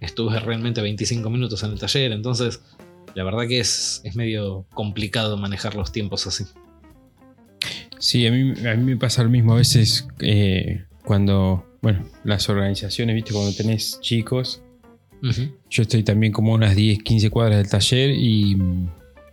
Estuve 0.00 0.40
realmente 0.40 0.80
25 0.80 1.28
minutos 1.28 1.62
en 1.62 1.72
el 1.72 1.78
taller, 1.78 2.12
entonces 2.12 2.62
la 3.14 3.24
verdad 3.24 3.46
que 3.48 3.60
es, 3.60 4.00
es 4.04 4.16
medio 4.16 4.66
complicado 4.74 5.36
manejar 5.36 5.74
los 5.74 5.92
tiempos 5.92 6.26
así. 6.26 6.44
Sí, 7.98 8.26
a 8.26 8.30
mí, 8.30 8.52
a 8.66 8.74
mí 8.74 8.84
me 8.84 8.96
pasa 8.96 9.22
lo 9.22 9.30
mismo 9.30 9.54
a 9.54 9.56
veces 9.56 10.06
eh, 10.20 10.84
cuando, 11.04 11.64
bueno, 11.80 12.04
las 12.24 12.48
organizaciones, 12.48 13.14
viste, 13.14 13.32
cuando 13.32 13.54
tenés 13.54 13.98
chicos, 14.00 14.62
yo 15.70 15.82
estoy 15.82 16.02
también 16.02 16.32
como 16.34 16.52
a 16.52 16.56
unas 16.56 16.76
10, 16.76 17.02
15 17.02 17.30
cuadras 17.30 17.56
del 17.56 17.70
taller 17.70 18.10
y, 18.10 18.58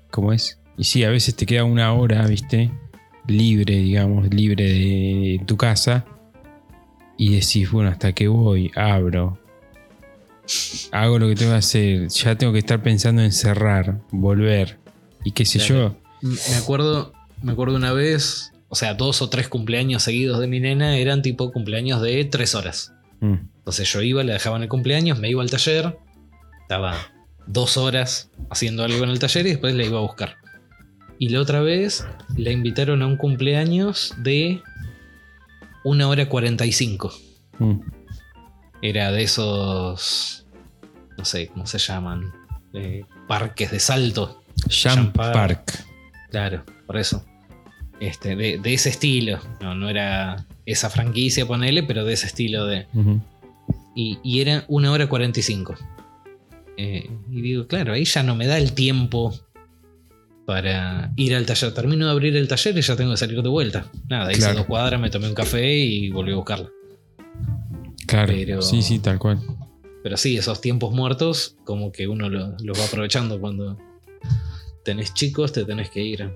¿cómo 0.10 0.32
es? 0.32 0.62
Y 0.78 0.86
sí, 0.86 1.04
a 1.04 1.10
veces 1.10 1.36
te 1.36 1.46
queda 1.46 1.66
una 1.66 1.94
hora, 1.94 2.26
viste, 2.28 2.72
libre, 3.28 3.76
digamos, 3.76 4.34
libre 4.34 4.64
de 4.64 5.42
tu 5.46 5.58
casa 5.58 6.06
y 7.18 7.36
decís, 7.36 7.70
bueno, 7.72 7.90
hasta 7.90 8.14
que 8.14 8.30
voy, 8.30 8.72
abro, 8.76 9.38
hago 10.92 11.20
lo 11.20 11.28
que 11.28 11.36
tengo 11.36 11.52
que 11.52 11.58
hacer, 11.58 12.08
ya 12.10 12.36
tengo 12.38 12.54
que 12.54 12.60
estar 12.60 12.82
pensando 12.82 13.22
en 13.22 13.32
cerrar, 13.32 14.02
volver 14.12 14.80
y 15.24 15.32
qué 15.32 15.46
sé 15.46 15.60
Claro. 15.60 15.98
Me 16.22 16.56
acuerdo, 16.56 17.14
me 17.42 17.52
acuerdo 17.54 17.76
una 17.76 17.94
vez, 17.94 18.52
o 18.70 18.76
sea, 18.76 18.94
dos 18.94 19.22
o 19.22 19.30
tres 19.30 19.48
cumpleaños 19.48 20.04
seguidos 20.04 20.40
de 20.40 20.48
mi 20.48 20.60
nena 20.60 20.98
eran 20.98 21.22
tipo 21.22 21.52
cumpleaños 21.52 22.02
de 22.02 22.26
tres 22.26 22.54
horas. 22.56 22.94
yo. 23.22 23.28
Mm, 23.28 23.50
Entonces 23.58 23.92
yo 23.92 24.02
iba, 24.02 24.24
le 24.24 24.34
dejaban 24.34 24.64
el 24.64 24.70
cumpleaños, 24.70 25.20
me 25.20 25.30
iba 25.30 25.42
al 25.42 25.50
taller, 25.50 25.98
estaba 26.62 26.96
dos 27.48 27.78
horas 27.78 28.30
haciendo 28.50 28.84
algo 28.84 29.04
en 29.04 29.10
el 29.10 29.20
taller 29.20 29.46
y 29.48 29.50
después 29.52 29.74
la 29.76 29.84
iba 29.84 29.98
a 29.98 30.02
buscar. 30.02 30.38
Y 31.20 31.30
la 31.30 31.40
otra 31.42 31.62
vez 31.62 32.06
la 32.36 32.52
invitaron 32.52 33.02
a 33.02 33.08
un 33.08 33.18
cumpleaños 33.18 34.14
de 34.18 34.62
una 35.84 36.08
hora 36.08 36.28
45. 36.30 37.14
mm. 37.60 37.80
Era 38.84 39.12
de 39.12 39.22
esos, 39.22 40.41
no 41.22 41.26
sé 41.26 41.50
cómo 41.50 41.68
se 41.68 41.78
llaman, 41.78 42.32
eh, 42.74 43.04
parques 43.28 43.70
de 43.70 43.80
salto. 43.80 44.42
Jump 44.64 44.96
Jump 44.98 45.16
Park. 45.16 45.34
Park. 45.34 45.86
Claro, 46.32 46.64
por 46.88 46.98
eso. 46.98 47.24
Este, 48.00 48.36
de, 48.36 48.58
de 48.58 48.74
ese 48.74 48.90
estilo. 48.90 49.40
No, 49.62 49.76
no 49.76 49.88
era 49.88 50.48
esa 50.66 50.90
franquicia, 50.90 51.46
ponele, 51.46 51.84
pero 51.84 52.06
de 52.06 52.14
ese 52.14 52.26
estilo 52.26 52.66
de. 52.66 52.88
Y, 53.96 54.18
y 54.24 54.42
era 54.42 54.66
una 54.68 54.92
hora 54.92 55.06
45. 55.08 55.76
Eh, 56.78 57.08
y 57.30 57.42
digo, 57.42 57.68
claro, 57.68 57.94
ahí 57.94 58.04
ya 58.06 58.24
no 58.24 58.36
me 58.36 58.48
da 58.48 58.58
el 58.58 58.74
tiempo 58.74 59.32
para 60.48 61.12
ir 61.18 61.36
al 61.36 61.46
taller. 61.46 61.74
Termino 61.76 62.06
de 62.06 62.12
abrir 62.12 62.36
el 62.36 62.48
taller 62.48 62.76
y 62.78 62.82
ya 62.82 62.96
tengo 62.96 63.12
que 63.12 63.18
salir 63.18 63.42
de 63.44 63.50
vuelta. 63.50 63.86
Nada, 64.10 64.32
hice 64.32 64.42
Claro. 64.42 64.58
dos 64.60 64.66
cuadras, 64.66 65.00
me 65.00 65.12
tomé 65.12 65.28
un 65.28 65.36
café 65.36 65.72
y 65.78 66.10
volví 66.10 66.32
a 66.32 66.36
buscarla. 66.36 66.70
Claro. 68.08 68.34
Pero- 68.36 68.62
Sí, 68.64 68.82
sí, 68.82 68.98
tal 69.00 69.20
cual. 69.20 69.40
Pero 70.04 70.18
sí, 70.18 70.38
esos 70.38 70.62
tiempos 70.62 70.94
muertos, 70.94 71.56
como 71.64 71.92
que 71.92 72.08
uno 72.08 72.30
lo- 72.30 72.56
los 72.64 72.80
va 72.80 72.86
aprovechando 72.86 73.40
cuando 73.40 73.78
tenés 74.84 75.14
chicos, 75.14 75.52
te 75.54 75.66
tenés 75.66 75.90
que 75.90 76.02
ir. 76.04 76.30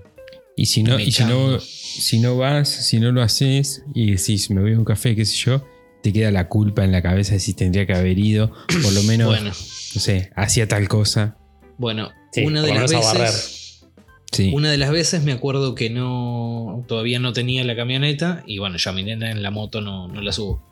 Y 0.56 0.66
si 0.66 0.82
no, 0.82 0.98
y 0.98 1.10
si 1.12 1.24
no, 1.24 1.28
Mechando. 1.48 1.60
si 1.60 2.18
no 2.20 2.36
vas, 2.38 2.68
si 2.68 2.98
no 3.00 3.12
lo 3.12 3.22
haces 3.22 3.84
y 3.94 4.12
decís, 4.12 4.50
me 4.50 4.60
voy 4.62 4.72
a 4.74 4.78
un 4.78 4.84
café, 4.84 5.14
qué 5.14 5.24
sé 5.24 5.36
yo, 5.36 5.66
te 6.02 6.12
queda 6.12 6.30
la 6.30 6.48
culpa 6.48 6.84
en 6.84 6.92
la 6.92 7.02
cabeza 7.02 7.34
de 7.34 7.40
si 7.40 7.52
tendría 7.54 7.86
que 7.86 7.92
haber 7.94 8.18
ido, 8.18 8.52
por 8.82 8.92
lo 8.92 9.02
menos, 9.02 9.28
Bueno, 9.28 9.48
no 9.50 10.00
sé, 10.00 10.30
hacía 10.36 10.66
tal 10.68 10.88
cosa. 10.88 11.36
bueno, 11.78 12.10
Sí, 12.32 12.42
una 12.44 12.62
de 12.62 12.74
las 12.74 12.90
veces. 12.90 13.86
Sí. 14.32 14.50
Una 14.54 14.70
de 14.70 14.76
las 14.76 14.90
veces 14.90 15.22
me 15.24 15.32
acuerdo 15.32 15.74
que 15.74 15.88
no. 15.88 16.84
Todavía 16.88 17.18
no 17.18 17.32
tenía 17.32 17.64
la 17.64 17.74
camioneta. 17.76 18.42
Y 18.46 18.58
bueno, 18.58 18.76
ya 18.76 18.92
mi 18.92 19.02
nena 19.02 19.30
en 19.30 19.42
la 19.42 19.50
moto 19.50 19.80
no, 19.80 20.08
no 20.08 20.20
la 20.20 20.32
subo. 20.32 20.62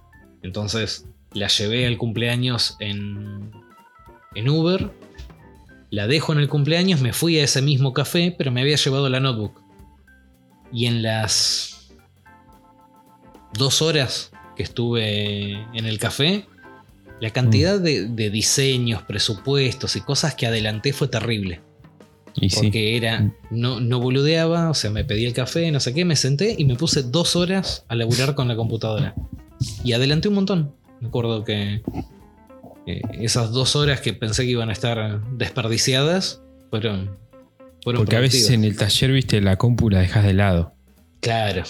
Entonces 0.42 1.06
la 1.34 1.48
llevé 1.48 1.86
al 1.86 1.98
cumpleaños 1.98 2.76
en. 2.80 3.50
en 4.34 4.48
Uber. 4.48 4.90
La 5.90 6.06
dejo 6.06 6.32
en 6.32 6.38
el 6.38 6.48
cumpleaños. 6.48 7.00
Me 7.00 7.12
fui 7.12 7.38
a 7.38 7.44
ese 7.44 7.60
mismo 7.62 7.92
café. 7.92 8.34
Pero 8.36 8.50
me 8.50 8.60
había 8.60 8.76
llevado 8.76 9.08
la 9.08 9.20
notebook. 9.20 9.60
Y 10.72 10.86
en 10.86 11.02
las. 11.02 11.90
dos 13.52 13.82
horas 13.82 14.32
que 14.56 14.62
estuve 14.62 15.52
en 15.52 15.86
el 15.86 15.98
café. 15.98 16.46
La 17.20 17.30
cantidad 17.30 17.78
de, 17.80 18.06
de 18.08 18.30
diseños, 18.30 19.02
presupuestos 19.02 19.96
y 19.96 20.00
cosas 20.00 20.34
que 20.34 20.46
adelanté 20.46 20.92
fue 20.92 21.08
terrible. 21.08 21.60
y 22.34 22.50
sí. 22.50 22.56
Porque 22.56 22.96
era, 22.96 23.32
no, 23.50 23.80
no 23.80 24.00
boludeaba, 24.00 24.68
o 24.68 24.74
sea, 24.74 24.90
me 24.90 25.04
pedí 25.04 25.24
el 25.24 25.32
café, 25.32 25.70
no 25.70 25.80
sé 25.80 25.94
qué, 25.94 26.04
me 26.04 26.16
senté 26.16 26.54
y 26.58 26.64
me 26.64 26.74
puse 26.74 27.02
dos 27.04 27.36
horas 27.36 27.84
a 27.88 27.94
laburar 27.94 28.34
con 28.34 28.48
la 28.48 28.56
computadora. 28.56 29.14
Y 29.84 29.92
adelanté 29.92 30.28
un 30.28 30.34
montón. 30.34 30.74
Me 31.04 31.08
acuerdo 31.08 31.44
que 31.44 31.82
eh, 32.86 33.02
esas 33.20 33.50
dos 33.52 33.76
horas 33.76 34.00
que 34.00 34.14
pensé 34.14 34.44
que 34.44 34.50
iban 34.52 34.70
a 34.70 34.72
estar 34.72 35.20
desperdiciadas 35.32 36.40
fueron, 36.70 37.18
fueron 37.82 38.00
Porque 38.00 38.16
a 38.16 38.20
veces 38.20 38.48
en 38.48 38.64
el 38.64 38.74
taller, 38.78 39.12
viste, 39.12 39.42
la 39.42 39.56
compu 39.56 39.90
la 39.90 40.00
dejas 40.00 40.24
de 40.24 40.32
lado. 40.32 40.72
Claro. 41.20 41.62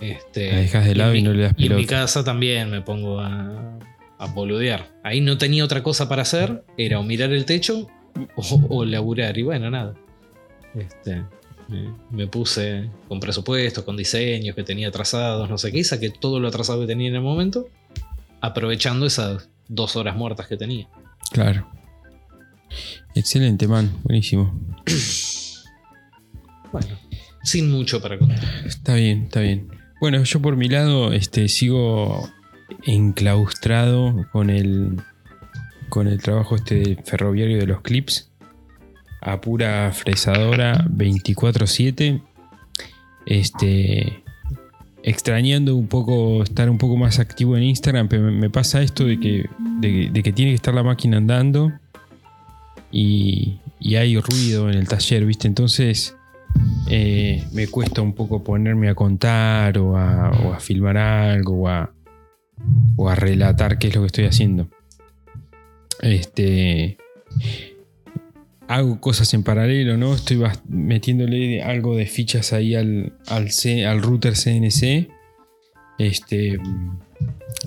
Este, 0.00 0.52
La 0.52 0.58
dejas 0.58 0.84
de 0.84 0.90
y 0.90 0.94
lado 0.94 1.14
y 1.14 1.18
mi- 1.18 1.22
no 1.22 1.32
le 1.32 1.42
das 1.44 1.54
Y 1.56 1.66
en 1.66 1.76
mi 1.76 1.84
pelota. 1.86 2.02
casa 2.02 2.22
también 2.22 2.70
me 2.70 2.82
pongo 2.82 3.20
a, 3.20 3.78
a 4.18 4.26
boludear. 4.26 4.90
Ahí 5.02 5.22
no 5.22 5.38
tenía 5.38 5.64
otra 5.64 5.82
cosa 5.82 6.06
para 6.08 6.20
hacer, 6.22 6.62
era 6.76 6.98
o 6.98 7.02
mirar 7.02 7.32
el 7.32 7.46
techo 7.46 7.88
o, 8.36 8.66
o 8.68 8.84
laburar. 8.84 9.38
Y 9.38 9.42
bueno, 9.42 9.70
nada. 9.70 9.94
Este, 10.74 11.22
me, 11.68 11.94
me 12.10 12.26
puse 12.26 12.90
con 13.08 13.20
presupuestos, 13.20 13.84
con 13.84 13.96
diseños 13.96 14.54
que 14.54 14.62
tenía 14.64 14.90
trazados, 14.90 15.48
no 15.48 15.56
sé 15.56 15.72
qué, 15.72 15.78
y 15.78 15.84
saqué 15.84 16.10
todo 16.10 16.40
lo 16.40 16.48
atrasado 16.48 16.80
que 16.82 16.86
tenía 16.86 17.08
en 17.08 17.14
el 17.14 17.22
momento, 17.22 17.68
aprovechando 18.42 19.06
esas 19.06 19.48
dos 19.68 19.96
horas 19.96 20.16
muertas 20.16 20.46
que 20.48 20.58
tenía. 20.58 20.88
Claro. 21.30 21.66
Excelente, 23.14 23.66
man. 23.66 23.90
Buenísimo. 24.02 24.60
Bueno, 26.72 26.98
sin 27.42 27.70
mucho 27.70 28.02
para 28.02 28.18
contar. 28.18 28.44
Está 28.66 28.94
bien, 28.94 29.24
está 29.24 29.40
bien. 29.40 29.68
Bueno, 30.00 30.22
yo 30.24 30.42
por 30.42 30.56
mi 30.56 30.68
lado 30.68 31.12
este, 31.12 31.48
sigo 31.48 32.28
enclaustrado 32.84 34.26
con 34.32 34.50
el, 34.50 35.00
con 35.88 36.08
el 36.08 36.20
trabajo 36.20 36.56
este 36.56 36.96
ferroviario 37.04 37.58
de 37.58 37.66
los 37.66 37.80
clips. 37.82 38.30
A 39.20 39.40
pura 39.40 39.92
fresadora 39.92 40.84
24-7. 40.86 42.22
Este. 43.26 44.21
Extrañando 45.04 45.74
un 45.76 45.88
poco 45.88 46.42
estar 46.42 46.70
un 46.70 46.78
poco 46.78 46.96
más 46.96 47.18
activo 47.18 47.56
en 47.56 47.64
Instagram, 47.64 48.08
pero 48.08 48.22
me- 48.30 48.50
pasa 48.50 48.82
esto 48.82 49.04
de 49.04 49.18
que, 49.18 49.46
de, 49.80 50.22
que 50.22 50.32
tiene 50.32 50.52
que 50.52 50.56
estar 50.56 50.72
la 50.74 50.82
máquina 50.84 51.16
andando 51.16 51.72
y, 52.92 53.58
y 53.80 53.96
hay 53.96 54.16
ruido 54.20 54.70
en 54.70 54.78
el 54.78 54.86
taller, 54.86 55.24
¿viste? 55.26 55.48
Entonces 55.48 56.16
eh, 56.88 57.44
me 57.52 57.66
cuesta 57.66 58.00
un 58.00 58.12
poco 58.14 58.44
ponerme 58.44 58.88
a 58.90 58.94
contar 58.94 59.76
o 59.78 59.96
a, 59.96 60.30
o 60.30 60.52
a 60.52 60.60
filmar 60.60 60.96
algo 60.96 61.62
o 61.62 61.68
a, 61.68 61.92
o 62.96 63.08
a 63.08 63.14
relatar 63.16 63.78
qué 63.78 63.88
es 63.88 63.94
lo 63.96 64.02
que 64.02 64.06
estoy 64.06 64.24
haciendo. 64.26 64.68
Este. 66.00 66.96
Hago 68.74 69.00
cosas 69.00 69.34
en 69.34 69.42
paralelo, 69.42 69.98
¿no? 69.98 70.14
Estoy 70.14 70.42
metiéndole 70.66 71.62
algo 71.62 71.94
de 71.94 72.06
fichas 72.06 72.54
ahí 72.54 72.74
al, 72.74 73.12
al, 73.26 74.02
router 74.02 74.32
CNC. 74.34 75.10
Este. 75.98 76.58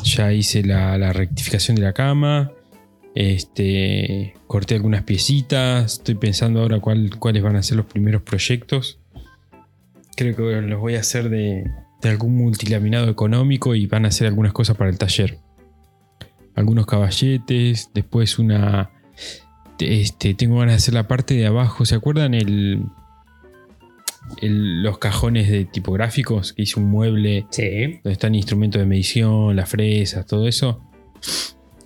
Ya 0.04 0.34
hice 0.34 0.64
la, 0.64 0.98
la 0.98 1.14
rectificación 1.14 1.76
de 1.76 1.84
la 1.84 1.94
cama. 1.94 2.52
Este. 3.14 4.34
Corté 4.48 4.74
algunas 4.76 5.04
piecitas. 5.04 5.94
Estoy 6.00 6.16
pensando 6.16 6.62
ahora 6.62 6.80
cuál- 6.80 7.18
cuáles 7.20 7.44
van 7.44 7.56
a 7.56 7.62
ser 7.62 7.78
los 7.78 7.86
primeros 7.86 8.24
proyectos. 8.24 9.00
Creo 10.16 10.36
que 10.36 10.62
los 10.62 10.80
voy 10.80 10.96
a 10.96 11.02
hacer 11.02 11.30
de, 11.30 11.70
de 12.02 12.10
algún 12.10 12.36
multilaminado 12.36 13.10
económico 13.12 13.76
y 13.76 13.86
van 13.86 14.06
a 14.06 14.08
hacer 14.08 14.26
algunas 14.26 14.54
cosas 14.54 14.76
para 14.76 14.90
el 14.90 14.98
taller. 14.98 15.38
Algunos 16.56 16.86
caballetes, 16.88 17.92
después 17.94 18.40
una... 18.40 18.90
Este, 19.80 20.34
tengo 20.34 20.60
ganas 20.60 20.74
de 20.74 20.78
hacer 20.78 20.94
la 20.94 21.08
parte 21.08 21.34
de 21.34 21.46
abajo. 21.46 21.86
¿Se 21.86 21.96
acuerdan 21.96 22.34
el, 22.34 22.84
el- 24.42 24.84
los 24.84 24.98
cajones 25.00 25.50
de 25.50 25.66
tipográficos? 25.66 26.54
Que 26.54 26.64
hice 26.64 26.80
un 26.80 26.88
mueble 26.90 27.46
Sí. 27.50 28.00
donde 28.04 28.12
están 28.12 28.36
instrumentos 28.36 28.80
de 28.80 28.86
medición, 28.86 29.56
las 29.56 29.70
fresas, 29.70 30.26
todo 30.26 30.48
eso. 30.48 30.82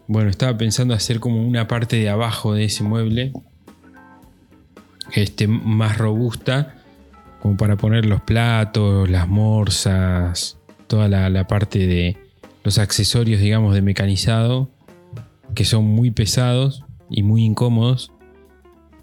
Bueno, 0.08 0.30
estaba 0.30 0.58
pensando 0.58 0.94
hacer 0.94 1.20
como 1.20 1.46
una 1.46 1.68
parte 1.68 1.98
de 1.98 2.10
abajo 2.10 2.54
de 2.54 2.66
ese 2.66 2.84
mueble. 2.84 3.32
Este, 5.14 5.48
más 5.48 5.98
robusta. 5.98 6.76
Como 7.42 7.56
para 7.58 7.78
poner 7.78 8.06
los 8.06 8.22
platos, 8.22 9.10
las 9.10 9.28
morsas, 9.28 10.58
toda 10.88 11.08
la, 11.08 11.30
la 11.30 11.48
parte 11.48 11.88
de 11.88 12.18
los 12.66 12.78
accesorios, 12.80 13.40
digamos, 13.40 13.74
de 13.74 13.82
mecanizado. 13.82 14.70
Que 15.56 15.66
son 15.66 15.86
muy 15.86 16.12
pesados 16.12 16.84
y 17.10 17.24
muy 17.24 17.44
incómodos. 17.44 18.12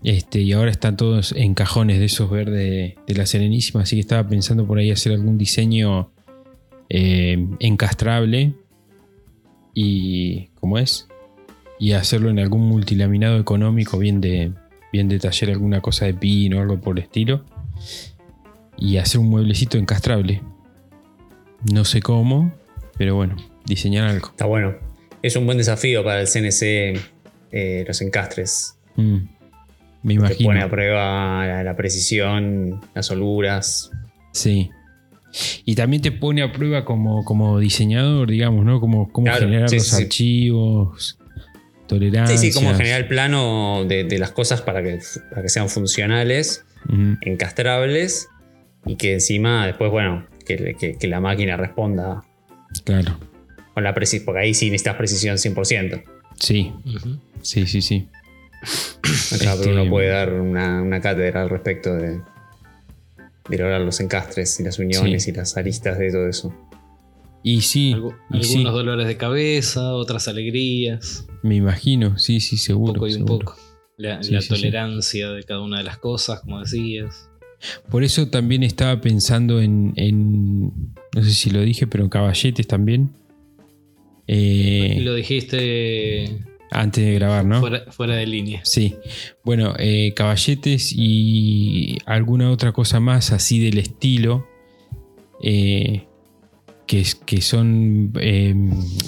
Este, 0.02 0.40
y 0.40 0.52
ahora 0.52 0.70
están 0.70 0.96
todos 0.96 1.32
en 1.32 1.54
cajones 1.54 1.98
de 1.98 2.04
esos 2.04 2.30
verdes 2.30 2.94
de 3.06 3.14
la 3.14 3.26
Serenísima. 3.26 3.82
Así 3.82 3.96
que 3.96 4.00
estaba 4.00 4.28
pensando 4.28 4.66
por 4.66 4.78
ahí 4.78 4.90
hacer 4.90 5.12
algún 5.12 5.38
diseño 5.38 6.12
eh, 6.88 7.46
encastrable 7.58 8.54
y 9.74 10.48
¿cómo 10.60 10.78
es? 10.78 11.08
Y 11.78 11.92
hacerlo 11.92 12.30
en 12.30 12.38
algún 12.38 12.62
multilaminado 12.62 13.38
económico 13.38 13.98
bien 13.98 14.20
de 14.20 14.52
bien 14.92 15.08
de 15.08 15.18
taller 15.18 15.50
alguna 15.50 15.80
cosa 15.80 16.06
de 16.06 16.14
pino 16.14 16.60
algo 16.60 16.80
por 16.80 16.96
el 16.96 17.04
estilo 17.04 17.44
y 18.78 18.98
hacer 18.98 19.20
un 19.20 19.28
mueblecito 19.28 19.78
encastrable. 19.78 20.42
No 21.70 21.84
sé 21.84 22.00
cómo, 22.00 22.54
pero 22.96 23.14
bueno, 23.14 23.36
diseñar 23.66 24.06
algo. 24.06 24.28
Está 24.28 24.46
bueno. 24.46 24.74
Es 25.22 25.34
un 25.36 25.46
buen 25.46 25.58
desafío 25.58 26.04
para 26.04 26.20
el 26.20 26.28
CNC 26.28 27.15
eh, 27.56 27.84
los 27.86 28.00
encastres. 28.02 28.76
Mm, 28.96 29.16
me 30.02 30.08
Te 30.08 30.12
imagino. 30.14 30.48
pone 30.50 30.62
a 30.62 30.68
prueba 30.70 31.46
la, 31.46 31.62
la 31.64 31.76
precisión, 31.76 32.80
las 32.94 33.10
holguras. 33.10 33.90
Sí. 34.32 34.70
Y 35.64 35.74
también 35.74 36.02
te 36.02 36.12
pone 36.12 36.42
a 36.42 36.52
prueba 36.52 36.84
como, 36.84 37.24
como 37.24 37.58
diseñador, 37.58 38.30
digamos, 38.30 38.64
¿no? 38.64 38.80
Como, 38.80 39.10
cómo 39.12 39.26
Claro, 39.26 39.46
generar 39.46 39.68
sí, 39.68 39.76
los 39.76 39.86
sí, 39.88 40.02
archivos, 40.02 41.18
tolerancia. 41.86 42.36
Sí, 42.36 42.52
sí, 42.52 42.54
como 42.58 42.74
generar 42.74 43.00
el 43.00 43.08
plano 43.08 43.84
de, 43.86 44.04
de 44.04 44.18
las 44.18 44.30
cosas 44.32 44.62
para 44.62 44.82
que, 44.82 44.98
para 45.30 45.42
que 45.42 45.48
sean 45.48 45.68
funcionales, 45.68 46.64
encastrables 47.22 48.28
y 48.86 48.96
que 48.96 49.14
encima 49.14 49.66
después, 49.66 49.90
bueno, 49.90 50.26
que, 50.46 50.74
que- 50.78 50.96
que 50.98 51.06
la 51.08 51.20
máquina 51.20 51.56
responda 51.56 52.22
Claro. 52.84 53.18
con 53.74 53.82
la 53.84 53.92
precisión, 53.94 54.24
porque 54.26 54.40
ahí 54.42 54.54
sí 54.54 54.66
necesitas 54.70 54.94
precisión 54.96 55.36
100%. 55.36 56.02
Sí, 56.40 56.72
sí, 57.42 57.66
sí, 57.66 57.82
sí. 57.82 58.08
Acá 59.34 59.54
Este- 59.54 59.66
Bruno 59.68 59.88
puede 59.90 60.08
dar 60.08 60.32
una, 60.32 60.82
una 60.82 61.00
cátedra 61.00 61.42
al 61.42 61.50
respecto 61.50 61.94
de, 61.94 62.20
de 63.48 63.58
lograr 63.58 63.80
los 63.80 64.00
encastres 64.00 64.58
y 64.60 64.64
las 64.64 64.78
uniones 64.78 65.24
Sí. 65.24 65.30
y 65.30 65.34
las 65.34 65.56
aristas 65.56 65.98
de 65.98 66.10
todo 66.10 66.28
eso. 66.28 66.54
Y 67.42 67.60
sí, 67.60 67.92
Algu- 67.94 68.16
y 68.30 68.36
algunos 68.38 68.46
sí, 68.46 68.64
dolores 68.64 69.06
de 69.06 69.16
cabeza, 69.16 69.92
otras 69.94 70.26
alegrías, 70.26 71.26
me 71.42 71.54
imagino, 71.56 72.18
sí, 72.18 72.40
sí, 72.40 72.56
un 72.56 72.60
seguro. 72.60 72.92
poco 72.94 73.06
y 73.08 73.14
un 73.14 73.24
poco. 73.24 73.56
La, 73.98 74.20
Sí, 74.22 74.32
la 74.32 74.40
sí, 74.40 74.48
sí. 74.48 74.54
tolerancia 74.54 75.30
de 75.30 75.42
cada 75.44 75.60
una 75.62 75.78
de 75.78 75.84
las 75.84 75.98
cosas, 75.98 76.40
como 76.40 76.60
decías. 76.60 77.30
Por 77.88 78.02
eso 78.02 78.28
también 78.28 78.62
estaba 78.64 79.00
pensando 79.00 79.60
en, 79.62 79.92
en- 79.96 80.64
no 81.14 81.22
sé 81.22 81.30
si 81.30 81.50
lo 81.50 81.60
dije, 81.62 81.86
pero 81.86 82.02
en 82.04 82.10
caballetes 82.10 82.66
también. 82.66 83.10
Eh, 84.28 84.96
Y 84.98 85.00
lo 85.00 85.14
dijiste 85.14 86.38
antes 86.70 87.04
de 87.04 87.14
grabar, 87.14 87.44
¿no? 87.44 87.60
fuera, 87.60 87.84
fuera 87.90 88.16
de 88.16 88.26
línea. 88.26 88.60
Sí. 88.64 88.96
Bueno, 89.44 89.74
eh, 89.78 90.12
caballetes 90.14 90.92
y 90.94 91.98
alguna 92.06 92.50
otra 92.50 92.72
cosa 92.72 92.98
más 93.00 93.32
así 93.32 93.60
del 93.60 93.78
estilo. 93.78 94.46
eh, 95.42 96.06
que, 96.86 97.04
son 97.42 98.12
eh, 98.20 98.54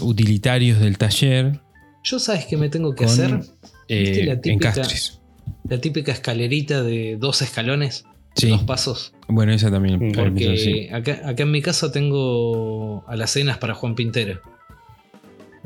utilitarios 0.03 0.81
del 0.81 0.99
taller. 0.99 1.61
Yo 2.05 2.19
sabes 2.19 2.45
que 2.47 2.57
me 2.57 2.69
tengo 2.69 2.95
que 2.95 3.05
Con, 3.05 3.13
hacer 3.13 3.41
eh, 3.89 4.01
¿Viste 4.03 4.25
la 4.25 4.41
típica- 4.41 4.69
encastres. 4.71 5.21
la 5.69 5.81
típica 5.81 6.13
escalerita 6.13 6.83
de 6.83 7.17
dos 7.19 7.41
escalones, 7.41 8.05
Sí. 8.35 8.49
dos 8.49 8.65
pasos. 8.65 9.15
Bueno, 9.29 9.53
esa 9.53 9.71
también. 9.71 9.99
Por 10.13 10.13
Porque 10.25 10.59
sí. 10.59 10.89
acá, 10.93 11.21
acá 11.25 11.43
en 11.45 11.51
mi 11.53 11.63
casa 11.63 11.91
tengo 11.93 13.05
alacenas 13.09 13.59
para 13.59 13.75
Juan 13.75 13.95
Pintero. 13.95 14.41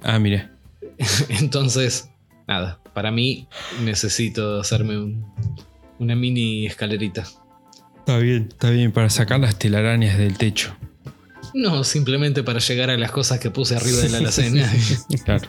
Ah, 0.02 0.18
mira. 0.18 0.50
Entonces, 1.28 2.08
nada, 2.46 2.78
para 2.94 3.10
mí 3.10 3.46
necesito 3.84 4.60
hacerme 4.60 4.98
un- 4.98 5.24
una 5.98 6.14
mini 6.16 6.66
escalerita. 6.66 7.24
Está 8.00 8.18
bien, 8.18 8.48
está 8.50 8.70
bien, 8.70 8.90
para 8.92 9.08
sacar 9.10 9.38
las 9.40 9.58
telarañas 9.58 10.18
del 10.18 10.36
techo. 10.36 10.74
No, 11.54 11.84
simplemente 11.84 12.42
para 12.42 12.58
llegar 12.58 12.90
a 12.90 12.96
las 12.96 13.12
cosas 13.12 13.38
que 13.38 13.50
puse 13.50 13.76
arriba 13.76 13.98
de 13.98 14.08
la 14.08 14.18
alacena. 14.18 14.72
Claro. 15.24 15.46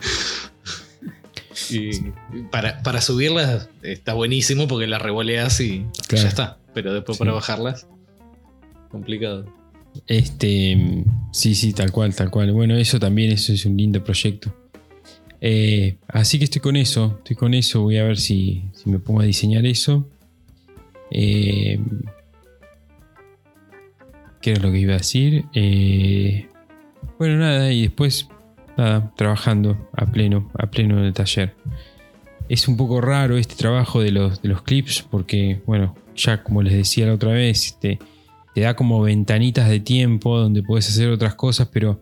y 1.70 2.10
para, 2.50 2.82
para 2.82 3.00
subirlas 3.00 3.68
está 3.82 4.12
buenísimo 4.14 4.68
porque 4.68 4.86
las 4.86 5.00
revoleas 5.00 5.60
y 5.60 5.86
Claro. 6.08 6.22
ya 6.24 6.28
está. 6.28 6.58
Pero 6.74 6.92
después 6.92 7.16
Sí. 7.16 7.20
para 7.20 7.32
bajarlas, 7.32 7.86
complicado. 8.90 9.46
Este, 10.06 11.04
sí, 11.32 11.54
sí, 11.54 11.72
tal 11.72 11.92
cual, 11.92 12.14
tal 12.14 12.30
cual. 12.30 12.52
Bueno, 12.52 12.76
eso 12.76 12.98
también, 12.98 13.32
eso 13.32 13.52
es 13.52 13.64
un 13.64 13.76
lindo 13.76 14.02
proyecto. 14.02 14.54
Eh, 15.40 15.96
así 16.08 16.38
que 16.38 16.44
estoy 16.44 16.60
con 16.60 16.76
eso, 16.76 17.16
estoy 17.18 17.36
con 17.36 17.54
eso. 17.54 17.82
Voy 17.82 17.98
a 17.98 18.04
ver 18.04 18.16
si, 18.16 18.64
si 18.72 18.90
me 18.90 18.98
pongo 18.98 19.20
a 19.20 19.24
diseñar 19.24 19.66
eso. 19.66 20.08
Eh, 21.10 21.78
¿Qué 24.40 24.52
era 24.52 24.62
lo 24.62 24.72
que 24.72 24.78
iba 24.78 24.94
a 24.94 24.98
decir? 24.98 25.44
Eh, 25.54 26.48
bueno, 27.18 27.38
nada, 27.38 27.72
y 27.72 27.82
después, 27.82 28.28
nada, 28.76 29.12
trabajando 29.16 29.88
a 29.92 30.06
pleno, 30.06 30.50
a 30.58 30.70
pleno 30.70 30.98
en 30.98 31.04
el 31.04 31.12
taller. 31.12 31.54
Es 32.48 32.68
un 32.68 32.76
poco 32.76 33.00
raro 33.00 33.38
este 33.38 33.54
trabajo 33.54 34.02
de 34.02 34.10
los, 34.10 34.42
de 34.42 34.48
los 34.48 34.62
clips 34.62 35.06
porque, 35.10 35.62
bueno, 35.66 35.94
ya 36.16 36.42
como 36.42 36.62
les 36.62 36.74
decía 36.74 37.06
la 37.06 37.14
otra 37.14 37.32
vez, 37.32 37.66
este, 37.66 37.98
te 38.54 38.60
da 38.60 38.74
como 38.76 39.02
ventanitas 39.02 39.68
de 39.68 39.80
tiempo 39.80 40.38
donde 40.38 40.62
puedes 40.62 40.88
hacer 40.88 41.10
otras 41.10 41.34
cosas, 41.34 41.68
pero 41.72 42.00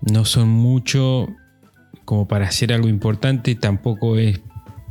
no 0.00 0.24
son 0.24 0.48
mucho 0.48 1.28
como 2.04 2.26
para 2.26 2.46
hacer 2.46 2.72
algo 2.72 2.88
importante, 2.88 3.54
tampoco 3.54 4.16
es 4.16 4.40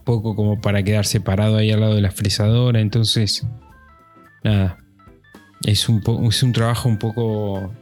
poco 0.06 0.36
como 0.36 0.62
para 0.62 0.84
quedarse 0.84 1.20
parado 1.20 1.58
ahí 1.58 1.72
al 1.72 1.82
lado 1.82 1.96
de 1.96 2.02
la 2.02 2.12
fresadora, 2.12 2.80
entonces 2.80 3.46
nada, 4.44 4.78
es 5.65 5.89
un, 5.89 6.02
es 6.30 6.44
un 6.44 6.54
trabajo 6.54 6.88
un 6.88 6.98
poco 6.98 7.74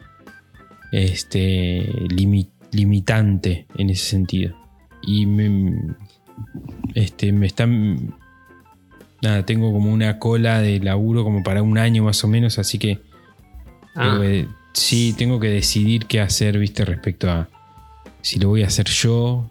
este, 0.91 1.85
limi- 2.09 2.49
limitante 2.71 3.67
en 3.77 3.89
ese 3.89 4.05
sentido. 4.05 4.55
Y 5.03 5.27
este, 6.95 7.31
me 7.31 7.45
están 7.45 8.15
nada, 9.27 9.45
tengo 9.45 9.71
como 9.71 9.91
una 9.91 10.19
cola 10.19 10.61
de 10.61 10.79
laburo 10.79 11.23
como 11.23 11.43
para 11.43 11.61
un 11.63 11.77
año 11.77 12.03
más 12.03 12.23
o 12.23 12.27
menos, 12.27 12.57
así 12.59 12.77
que 12.79 12.99
Ah, 13.95 14.03
tengo 14.11 14.21
que- 14.21 14.47
sí, 14.73 15.13
tengo 15.17 15.39
que 15.39 15.47
decidir 15.49 16.05
qué 16.05 16.21
hacer, 16.21 16.57
viste, 16.59 16.85
respecto 16.85 17.29
a 17.29 17.49
si 18.21 18.39
lo 18.39 18.49
voy 18.49 18.63
a 18.63 18.67
hacer 18.67 18.85
yo, 18.87 19.49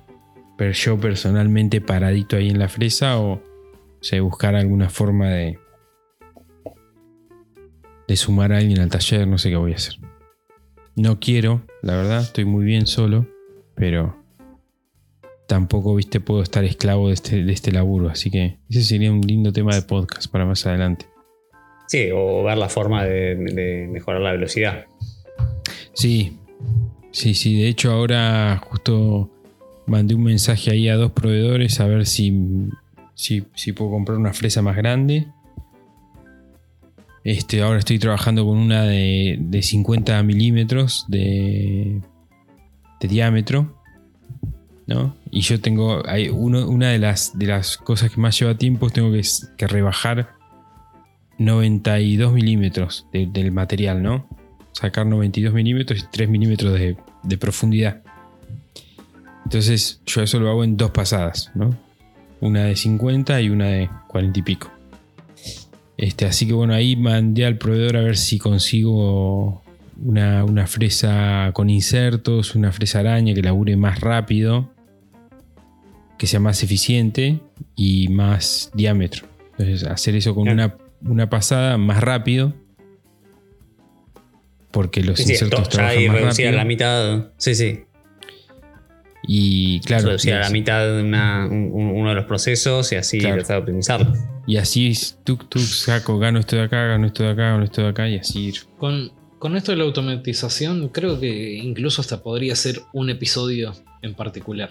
pero 0.57 0.73
yo 0.73 0.99
personalmente 0.99 1.81
paradito 1.81 2.37
ahí 2.37 2.49
en 2.49 2.59
la 2.59 2.69
fresa 2.69 3.19
o, 3.19 3.33
o 3.35 3.43
sea, 4.01 4.21
buscar 4.23 4.55
alguna 4.55 4.89
forma 4.89 5.29
de 5.31 5.59
de 8.09 8.17
sumar 8.17 8.53
a 8.53 8.59
alguien 8.59 8.79
al 8.81 8.89
taller, 8.89 9.27
no 9.27 9.37
sé 9.37 9.51
qué 9.51 9.57
voy 9.57 9.73
a 9.73 9.77
hacer. 9.77 9.95
No 10.95 11.19
quiero, 11.19 11.63
la 11.83 11.97
verdad, 11.97 12.21
estoy 12.23 12.45
muy 12.45 12.65
bien 12.65 12.87
solo, 12.87 13.27
pero 13.75 14.17
tampoco, 15.47 15.95
viste, 15.95 16.21
puedo 16.21 16.43
estar 16.43 16.65
esclavo 16.65 17.09
de 17.09 17.15
este, 17.15 17.43
de 17.45 17.53
este 17.53 17.73
laburo, 17.73 18.09
así 18.09 18.31
que 18.31 18.59
ese 18.69 18.83
sería 18.83 19.13
un 19.13 19.21
lindo 19.21 19.53
tema 19.53 19.75
de 19.75 19.83
podcast 19.83 20.31
para 20.31 20.45
más 20.45 20.67
adelante. 20.67 21.07
sí, 21.89 22.09
o 22.13 22.43
ver 22.43 22.59
la 22.59 22.69
forma 22.69 23.05
de, 23.05 23.37
de 23.37 23.89
mejorar 23.91 24.21
la 24.21 24.33
velocidad. 24.33 24.87
Sí, 25.93 26.39
sí, 27.11 27.35
sí. 27.35 27.59
De 27.59 27.69
hecho, 27.69 27.91
ahora 27.93 28.61
justo 28.69 29.31
mandé 29.87 30.15
un 30.15 30.25
mensaje 30.25 30.71
ahí 30.71 30.89
a 30.89 30.97
dos 30.97 31.13
proveedores 31.13 31.81
a 31.81 31.87
ver 31.87 32.07
si, 32.07 32.69
si, 33.15 33.45
si 33.55 33.73
puedo 33.73 33.93
comprar 33.93 34.19
una 34.19 34.33
fresa 34.33 34.61
más 34.63 34.77
grande. 34.77 35.27
Este, 37.25 37.63
ahora 37.63 37.79
estoy 37.79 37.99
trabajando 37.99 38.45
con 38.45 38.59
una 38.59 38.85
de, 38.85 39.37
de 39.41 39.63
50 39.63 40.23
milímetros 40.23 41.07
de, 41.09 42.01
de 43.01 43.09
diámetro. 43.09 43.76
¿No? 44.87 45.17
Y 45.31 45.41
yo 45.41 45.61
tengo. 45.61 46.03
Una 46.33 46.91
de 46.91 46.99
las, 46.99 47.37
de 47.39 47.47
las 47.47 47.77
cosas 47.77 48.11
que 48.11 48.21
más 48.21 48.39
lleva 48.39 48.57
tiempo 48.57 48.87
es 48.87 48.93
tengo 48.93 49.13
que, 49.13 49.67
rebajar 49.67 50.31
92 51.39 52.33
milímetros 52.33 53.07
de- 53.13 53.27
del 53.27 53.53
material, 53.53 54.03
¿no? 54.03 54.27
sacar 54.73 55.07
92 55.07 55.55
milímetros 55.55 56.01
y 56.01 56.05
3 56.13 56.29
milímetros 56.29 56.75
de, 56.75 56.97
de 57.23 57.39
profundidad. 57.39 58.03
Entonces 59.45 60.03
yo 60.05 60.23
eso 60.23 60.39
lo 60.39 60.51
hago 60.51 60.65
en 60.65 60.77
dos 60.77 60.91
pasadas, 60.91 61.51
¿no? 61.55 61.75
Una 62.41 62.65
de 62.65 62.77
50 62.77 63.41
y 63.41 63.49
una 63.49 63.69
de 63.69 63.89
40 64.09 64.39
y 64.39 64.43
pico. 64.43 64.71
Este, 65.97 66.27
así 66.27 66.47
que 66.47 66.53
bueno, 66.53 66.75
ahí 66.75 66.95
mandé 66.95 67.47
al 67.47 67.57
proveedor 67.57 67.97
a 67.97 68.01
ver 68.03 68.19
si 68.19 68.39
consigo 68.39 69.63
una, 70.05 70.45
una 70.45 70.67
fresa 70.67 71.53
con 71.55 71.71
insertos, 71.71 72.55
una 72.55 72.71
fresa 72.71 72.99
araña 73.01 73.33
que 73.33 73.41
labure 73.41 73.79
más 73.79 74.03
rápido, 74.03 74.69
que 76.19 76.27
sea 76.27 76.41
más 76.41 76.63
eficiente 76.63 77.41
y 77.75 78.09
más 78.09 78.71
diámetro. 78.75 79.27
Entonces 79.59 79.85
hacer 79.85 80.17
eso 80.17 80.35
con 80.35 80.45
Claro. 80.45 80.77
una, 81.03 81.11
una 81.13 81.31
pasada 81.31 81.77
más 81.79 82.01
rápido 82.01 82.55
porque 84.71 85.03
los 85.03 85.19
Sí, 85.19 85.25
sí, 85.25 85.33
insertos 85.33 85.61
esto 85.63 85.71
ya 85.73 85.77
trabajan 85.89 86.07
más 86.09 86.15
reducir 86.21 86.47
a 86.47 86.51
rápido. 86.51 86.57
la 86.59 86.65
mitad. 86.65 87.27
Sí, 87.39 87.55
sí. 87.55 87.81
y 89.29 89.81
claro, 89.81 90.07
reducir 90.07 90.35
a 90.35 90.39
la 90.41 90.51
mitad 90.51 90.87
de 90.87 91.03
una- 91.03 91.47
un- 91.51 91.71
un- 91.73 91.91
uno 91.97 92.11
de 92.11 92.15
los 92.15 92.27
procesos 92.27 92.93
y 92.93 92.95
así 92.95 93.19
Claro. 93.19 93.37
tratar 93.39 93.57
de 93.57 93.61
optimizarlo. 93.63 94.13
y 94.47 94.57
así 94.59 94.87
es, 94.91 95.19
tuk 95.25 95.49
tuk 95.49 95.63
saco, 95.63 96.21
gano 96.21 96.39
esto 96.39 96.55
de 96.55 96.63
acá, 96.63 96.87
gano 96.87 97.09
esto 97.09 97.25
de 97.25 97.31
acá, 97.31 97.43
gano 97.51 97.65
esto 97.65 97.83
de 97.83 97.89
acá 97.89 98.09
y 98.09 98.19
así 98.19 98.45
ir. 98.51 98.55
Con, 98.79 99.11
con 99.41 99.57
esto 99.57 99.73
de 99.73 99.79
la 99.79 99.85
automatización, 99.85 100.89
creo 100.91 101.19
que 101.19 101.55
incluso 101.55 102.01
hasta 102.01 102.23
podría 102.23 102.55
ser 102.55 102.83
un 102.93 103.11
episodio 103.11 103.75
en 104.03 104.15
particular. 104.15 104.71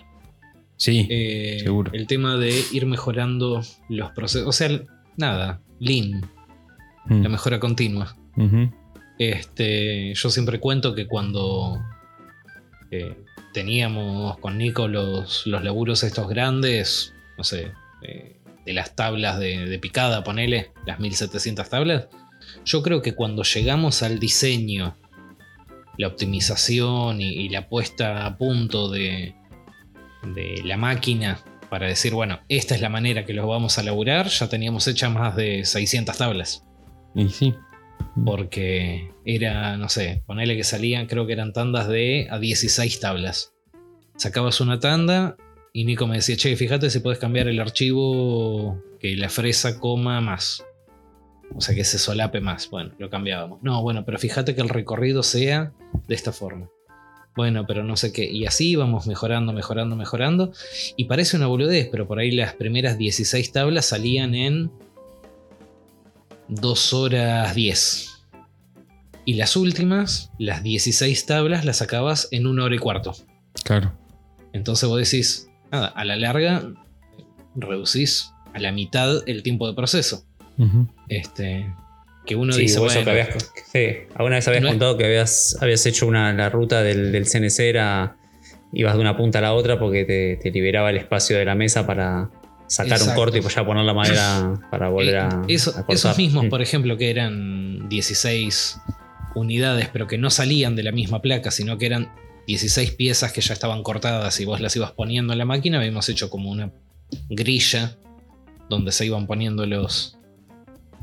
Sí, 0.77 1.07
Eh, 1.09 1.59
Seguro. 1.63 1.91
El 1.93 2.07
tema 2.07 2.37
de 2.37 2.53
ir 2.71 2.85
mejorando 2.85 3.61
los 3.89 4.11
procesos. 4.11 4.47
O 4.47 4.51
sea, 4.51 4.69
nada, 5.17 5.61
lean, 5.79 6.29
Mm, 7.07 7.21
la 7.21 7.29
mejora 7.29 7.59
continua. 7.59 8.15
Este, 9.17 10.13
yo 10.13 10.29
siempre 10.29 10.59
cuento 10.59 10.93
que 10.95 11.07
cuando 11.07 11.79
eh, 12.91 13.15
teníamos 13.53 14.37
con 14.39 14.57
Nico 14.57 14.87
los, 14.87 15.45
los 15.47 15.63
laburos 15.63 16.03
estos 16.03 16.27
grandes, 16.27 17.13
no 17.37 17.43
sé, 17.43 17.71
eh, 18.01 18.39
de 18.65 18.73
las 18.73 18.95
tablas 18.95 19.39
de, 19.39 19.65
de 19.65 19.79
picada, 19.79 20.23
ponele, 20.23 20.71
las 20.85 20.99
1700 20.99 21.69
tablas, 21.69 22.07
Yo 22.65 22.81
creo 22.83 23.01
que 23.01 23.13
cuando 23.13 23.43
llegamos 23.43 24.01
al 24.03 24.19
diseño, 24.19 24.95
la 25.97 26.07
optimización 26.07 27.21
y, 27.21 27.29
y 27.29 27.49
la 27.49 27.69
puesta 27.69 28.25
a 28.25 28.37
punto 28.37 28.89
de, 28.89 29.35
de 30.33 30.61
la 30.63 30.77
máquina 30.77 31.39
para 31.69 31.87
decir, 31.87 32.13
bueno, 32.13 32.39
esta 32.49 32.75
es 32.75 32.81
la 32.81 32.89
manera 32.89 33.25
que 33.25 33.33
los 33.33 33.47
vamos 33.47 33.77
a 33.77 33.83
laburar, 33.83 34.27
ya 34.27 34.47
teníamos 34.49 34.87
hechas 34.87 35.11
más 35.11 35.35
de 35.35 35.65
600 35.65 36.17
tablas. 36.17 36.63
Y 37.13 37.29
sí. 37.29 37.53
Porque 38.25 39.11
era, 39.25 39.77
no 39.77 39.89
sé, 39.89 40.23
ponele 40.25 40.55
que 40.55 40.63
salían, 40.63 41.07
creo 41.07 41.25
que 41.27 41.33
eran 41.33 41.53
tandas 41.53 41.87
de 41.87 42.27
a 42.29 42.39
16 42.39 42.99
tablas. 42.99 43.53
Sacabas 44.15 44.61
una 44.61 44.79
tanda 44.79 45.35
y 45.73 45.83
Nico 45.83 46.07
me 46.07 46.15
decía, 46.15 46.37
che, 46.37 46.55
fíjate 46.55 46.89
si 46.89 46.99
puedes 46.99 47.19
cambiar 47.19 47.47
el 47.47 47.59
archivo 47.59 48.81
que 48.99 49.15
la 49.15 49.29
fresa 49.29 49.79
coma 49.79 50.21
más. 50.21 50.63
O 51.53 51.61
sea, 51.61 51.75
que 51.75 51.83
se 51.83 51.99
solape 51.99 52.41
más. 52.41 52.69
Bueno, 52.69 52.93
lo 52.97 53.09
cambiábamos. 53.09 53.61
No, 53.61 53.81
bueno, 53.81 54.05
pero 54.05 54.17
fíjate 54.17 54.55
que 54.55 54.61
el 54.61 54.69
recorrido 54.69 55.23
sea 55.23 55.73
de 56.07 56.15
esta 56.15 56.31
forma. 56.31 56.69
Bueno, 57.35 57.65
pero 57.67 57.83
no 57.83 57.97
sé 57.97 58.13
qué. 58.13 58.29
Y 58.29 58.45
así 58.45 58.69
íbamos 58.71 59.07
mejorando, 59.07 59.51
mejorando, 59.51 59.95
mejorando. 59.95 60.53
Y 60.95 61.05
parece 61.05 61.35
una 61.35 61.47
boludez, 61.47 61.89
pero 61.91 62.07
por 62.07 62.19
ahí 62.19 62.31
las 62.31 62.53
primeras 62.53 62.97
16 62.97 63.51
tablas 63.51 63.85
salían 63.85 64.35
en 64.35 64.71
2 66.47 66.93
horas 66.93 67.53
10. 67.53 68.11
Y 69.25 69.33
las 69.33 69.55
últimas, 69.55 70.31
las 70.37 70.63
16 70.63 71.25
tablas, 71.25 71.65
las 71.65 71.77
sacabas 71.77 72.27
en 72.31 72.47
1 72.47 72.63
hora 72.63 72.75
y 72.75 72.79
cuarto. 72.79 73.15
Claro. 73.63 73.91
Entonces 74.53 74.87
vos 74.87 74.99
decís, 74.99 75.49
nada, 75.71 75.87
a 75.87 76.05
la 76.05 76.15
larga 76.15 76.71
reducís 77.55 78.31
a 78.53 78.59
la 78.59 78.71
mitad 78.71 79.27
el 79.27 79.43
tiempo 79.43 79.67
de 79.67 79.73
proceso. 79.73 80.23
Este, 81.09 81.73
que 82.25 82.35
uno 82.35 82.53
Sí, 82.53 82.61
dice, 82.61 82.79
vos 82.79 82.93
bueno, 82.93 83.05
que 83.05 83.11
habías, 83.21 83.51
sí, 83.71 83.85
alguna 84.15 84.35
vez 84.37 84.47
habías 84.47 84.61
No 84.63 84.67
es- 84.69 84.73
contado 84.73 84.97
que 84.97 85.05
habías, 85.05 85.57
habías 85.61 85.85
hecho 85.85 86.07
una, 86.07 86.33
la 86.33 86.49
ruta 86.49 86.81
del, 86.83 87.11
del 87.11 87.25
CNC, 87.25 87.59
era, 87.69 88.17
ibas 88.73 88.95
de 88.95 88.99
una 89.01 89.15
punta 89.15 89.39
a 89.39 89.41
la 89.43 89.53
otra 89.53 89.79
porque 89.79 90.05
te, 90.05 90.37
te 90.41 90.51
liberaba 90.51 90.89
el 90.89 90.97
espacio 90.97 91.37
de 91.37 91.45
la 91.45 91.55
mesa 91.55 91.85
para 91.85 92.29
sacar 92.67 92.93
Exacto. 92.93 93.11
un 93.11 93.15
corte 93.15 93.37
y 93.37 93.41
pues 93.41 93.53
ya 93.55 93.63
poner 93.65 93.85
la 93.85 93.93
madera 93.93 94.53
para 94.71 94.89
volver 94.89 95.17
a, 95.17 95.29
Eh, 95.47 95.53
eso- 95.53 95.73
a 95.77 95.85
esos 95.93 96.17
mismos, 96.17 96.45
Mm. 96.45 96.49
por 96.49 96.61
ejemplo, 96.61 96.97
que 96.97 97.09
eran 97.11 97.87
16 97.89 98.77
unidades, 99.35 99.89
pero 99.91 100.07
que 100.07 100.17
no 100.17 100.29
salían 100.29 100.75
de 100.75 100.83
la 100.83 100.91
misma 100.91 101.21
placa, 101.21 101.51
sino 101.51 101.77
que 101.77 101.85
eran 101.85 102.09
16 102.47 102.91
piezas 102.91 103.31
que 103.33 103.41
ya 103.41 103.53
estaban 103.53 103.83
cortadas 103.83 104.39
y 104.39 104.45
vos 104.45 104.61
las 104.61 104.75
ibas 104.75 104.91
poniendo 104.93 105.33
en 105.33 105.39
la 105.39 105.45
máquina, 105.45 105.77
habíamos 105.79 106.07
hecho 106.09 106.29
como 106.29 106.49
una 106.51 106.71
grilla 107.29 107.97
donde 108.69 108.91
se 108.91 109.05
iban 109.05 109.27
poniendo 109.27 109.65
los, 109.65 110.17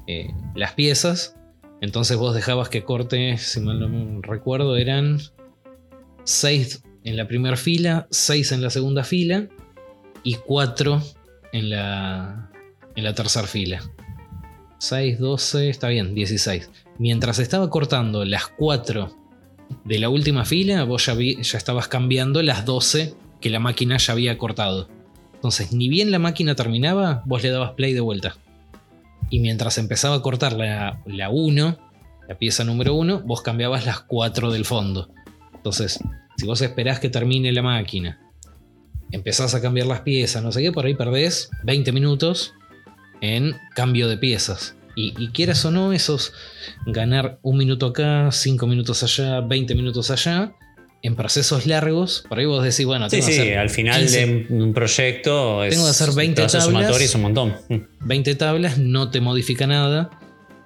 eh, 0.07 0.31
las 0.55 0.73
piezas. 0.73 1.37
Entonces 1.81 2.17
vos 2.17 2.35
dejabas 2.35 2.69
que 2.69 2.85
corte, 2.85 3.37
si 3.39 3.61
mal 3.61 3.81
no 3.81 4.21
recuerdo, 4.23 4.77
eran 4.77 5.19
6 6.25 6.83
en 7.05 7.17
la 7.17 7.27
primera 7.27 7.57
fila, 7.57 8.07
6 8.11 8.53
en 8.53 8.63
la 8.63 8.71
segunda 8.71 9.05
fila 9.05 9.49
y 10.23 10.35
4 10.37 11.03
en 11.53 11.71
la, 11.71 12.51
en 12.95 13.05
la 13.05 13.15
tercera 13.15 13.47
fila. 13.47 13.83
6, 14.79 15.19
12, 15.19 15.69
está 15.69 15.89
bien, 15.89 16.15
16. 16.15 16.71
Mientras 16.99 17.39
estaba 17.39 17.71
cortando 17.71 18.25
las 18.25 18.47
4 18.47 19.17
de 19.85 19.99
la 19.99 20.09
última 20.09 20.45
fila, 20.45 20.85
vos 20.85 21.07
ya, 21.07 21.15
vi- 21.15 21.43
ya 21.43 21.59
estabas 21.59 21.89
cambiando 21.89 22.43
las 22.43 22.65
12 22.65 23.15
que 23.41 23.51
la 23.51 23.59
máquina 23.61 23.97
ya 23.97 24.13
había 24.13 24.39
cortado. 24.39 24.89
Entonces, 25.35 25.73
ni 25.73 25.89
bien 25.89 26.11
la 26.13 26.21
máquina 26.21 26.55
terminaba, 26.55 27.23
vos 27.27 27.43
le 27.43 27.51
dabas 27.51 27.73
play 27.73 27.93
de 27.93 28.01
vuelta. 28.01 28.37
Y 29.31 29.41
mientras 29.41 29.79
empezaba 29.79 30.17
a 30.17 30.23
cortar 30.23 30.53
la, 30.53 31.01
la 31.07 31.31
1, 31.31 31.79
la 32.29 32.39
pieza 32.39 32.65
número 32.65 32.95
1, 32.95 33.23
vos 33.25 33.43
cambiabas 33.43 33.87
las 33.87 34.01
4 34.01 34.51
del 34.51 34.65
fondo. 34.65 35.09
Entonces, 35.55 35.99
si 36.37 36.47
vos 36.47 36.61
esperás 36.61 37.01
que 37.01 37.09
termine 37.09 37.53
la 37.53 37.63
máquina, 37.63 38.21
empezás 39.11 39.55
a 39.55 39.61
cambiar 39.61 39.87
las 39.87 40.01
piezas, 40.01 40.43
no 40.43 40.53
sé 40.53 40.63
qué, 40.63 40.73
por 40.73 40.87
ahí 40.87 40.95
perdés 40.95 41.51
20 41.65 41.93
minutos 41.93 42.55
en 43.21 43.57
cambio 43.75 44.09
de 44.09 44.19
piezas. 44.19 44.77
Y, 44.97 45.15
y 45.23 45.29
quieras 45.29 45.65
o 45.65 45.71
no, 45.71 45.93
esos 45.93 46.33
ganar 46.87 47.39
un 47.43 47.57
minuto 47.57 47.87
acá, 47.87 48.31
5 48.31 48.67
minutos 48.67 49.03
allá, 49.03 49.41
20 49.41 49.75
minutos 49.75 50.11
allá, 50.11 50.55
en 51.03 51.17
procesos 51.17 51.67
largos, 51.67 52.25
por 52.29 52.39
ahí 52.39 52.45
vos 52.47 52.63
decís, 52.63 52.87
bueno, 52.87 53.11
Sí, 53.11 53.17
tengo 53.17 53.27
que 53.27 53.33
sí, 53.35 53.41
hacer 53.41 53.59
al 53.59 53.71
final 53.71 54.01
15, 54.03 54.27
de 54.49 54.63
un 54.63 54.73
proyecto 54.73 55.65
es, 55.65 55.71
Tengo 55.75 55.85
que 55.87 55.91
hacer 55.91 56.13
20 56.15 56.43
trazo 56.47 56.59
tablas. 56.73 57.01
es 57.01 57.15
un 57.15 57.23
montón. 57.23 57.57
Mm. 57.69 57.77
20 58.01 58.35
tablas, 58.37 58.79
no 58.79 59.11
te 59.11 59.21
modifica 59.21 59.67
nada, 59.67 60.11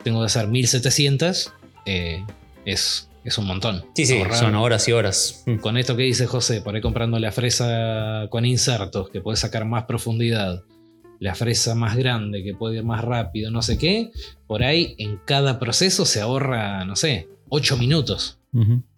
tengo 0.05 0.21
que 0.21 0.27
hacer 0.27 0.47
1700, 0.49 1.53
eh, 1.87 2.23
es, 2.67 3.09
es 3.25 3.39
un 3.39 3.47
montón. 3.47 3.85
Sí, 3.95 4.05
sí, 4.07 4.15
Ahorrar- 4.19 4.35
son 4.39 4.55
horas 4.57 4.87
y 4.89 4.93
horas. 4.93 5.43
Mm. 5.47 5.57
Con 5.57 5.77
esto 5.79 5.97
que 5.97 6.03
dice 6.03 6.27
José, 6.27 6.61
por 6.61 6.75
ahí 6.75 6.81
comprando 6.83 7.19
la 7.19 7.33
fresa 7.33 8.27
con 8.31 8.45
insertos, 8.45 9.09
que 9.11 9.21
puede 9.23 9.37
sacar 9.39 9.65
más 9.65 9.85
profundidad, 9.85 10.63
la 11.19 11.35
fresa 11.35 11.75
más 11.75 11.97
grande, 11.97 12.45
que 12.45 12.53
puede 12.55 12.77
ir 12.77 12.85
más 12.85 13.03
rápido, 13.03 13.51
no 13.51 13.63
sé 13.63 13.79
qué, 13.79 14.11
por 14.47 14.63
ahí 14.63 14.95
en 14.99 15.19
cada 15.25 15.59
proceso 15.59 16.05
se 16.05 16.21
ahorra, 16.21 16.85
no 16.85 16.95
sé, 16.95 17.29
8 17.49 17.79
minutos. 17.79 18.39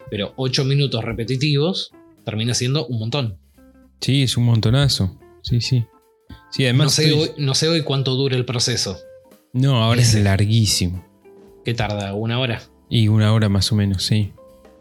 Pero 0.09 0.33
8 0.37 0.63
minutos 0.65 1.03
repetitivos 1.03 1.91
termina 2.25 2.53
siendo 2.53 2.85
un 2.87 2.99
montón. 2.99 3.37
Sí, 4.01 4.23
es 4.23 4.37
un 4.37 4.45
montonazo. 4.45 5.17
Sí, 5.41 5.61
sí. 5.61 5.85
Sí, 6.51 6.63
además. 6.63 6.85
No 6.85 6.89
sé, 6.91 7.03
estoy- 7.09 7.19
hoy, 7.21 7.29
no 7.37 7.53
sé 7.53 7.67
hoy 7.67 7.81
cuánto 7.83 8.15
dura 8.15 8.35
el 8.35 8.45
proceso. 8.45 8.97
No, 9.53 9.83
ahora 9.83 10.01
es 10.01 10.13
larguísimo. 10.15 11.05
¿Qué 11.65 11.73
tarda? 11.73 12.13
¿Una 12.13 12.39
hora? 12.39 12.61
Y 12.89 13.07
una 13.07 13.33
hora 13.33 13.49
más 13.49 13.71
o 13.71 13.75
menos, 13.75 14.03
sí. 14.03 14.31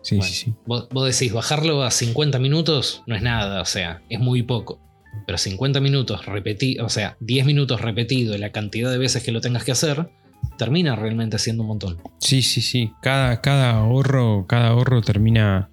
Sí, 0.03 0.17
Bueno. 0.17 0.31
sí, 0.33 0.35
sí. 0.47 0.55
Vos, 0.67 0.89
vos 0.91 1.05
decís, 1.07 1.33
bajarlo 1.33 1.83
a 1.83 1.91
50 1.91 2.39
minutos 2.39 3.03
no 3.07 3.15
es 3.17 3.23
nada, 3.23 3.61
o 3.61 3.65
sea, 3.65 4.03
es 4.09 4.21
muy 4.21 4.43
poco. 4.43 4.81
Pero 5.27 5.37
50 5.39 5.81
minutos 5.81 6.25
repetido, 6.27 6.87
o 6.87 6.89
sea, 6.89 7.17
10 7.21 7.45
minutos 7.45 7.81
repetido 7.81 8.37
la 8.39 8.53
cantidad 8.53 8.91
de 8.91 8.99
veces 8.99 9.23
que 9.23 9.33
lo 9.33 9.41
tengas 9.41 9.65
que 9.65 9.73
hacer, 9.73 10.09
termina 10.57 10.97
realmente 10.97 11.39
siendo 11.39 11.63
un 11.63 11.69
montón. 11.69 11.99
Sí, 12.19 12.43
sí, 12.43 12.61
sí. 12.61 12.93
Cada, 13.03 13.41
cada 13.41 13.71
ahorro, 13.79 14.47
cada 14.47 14.69
ahorro 14.69 15.03
termina. 15.03 15.71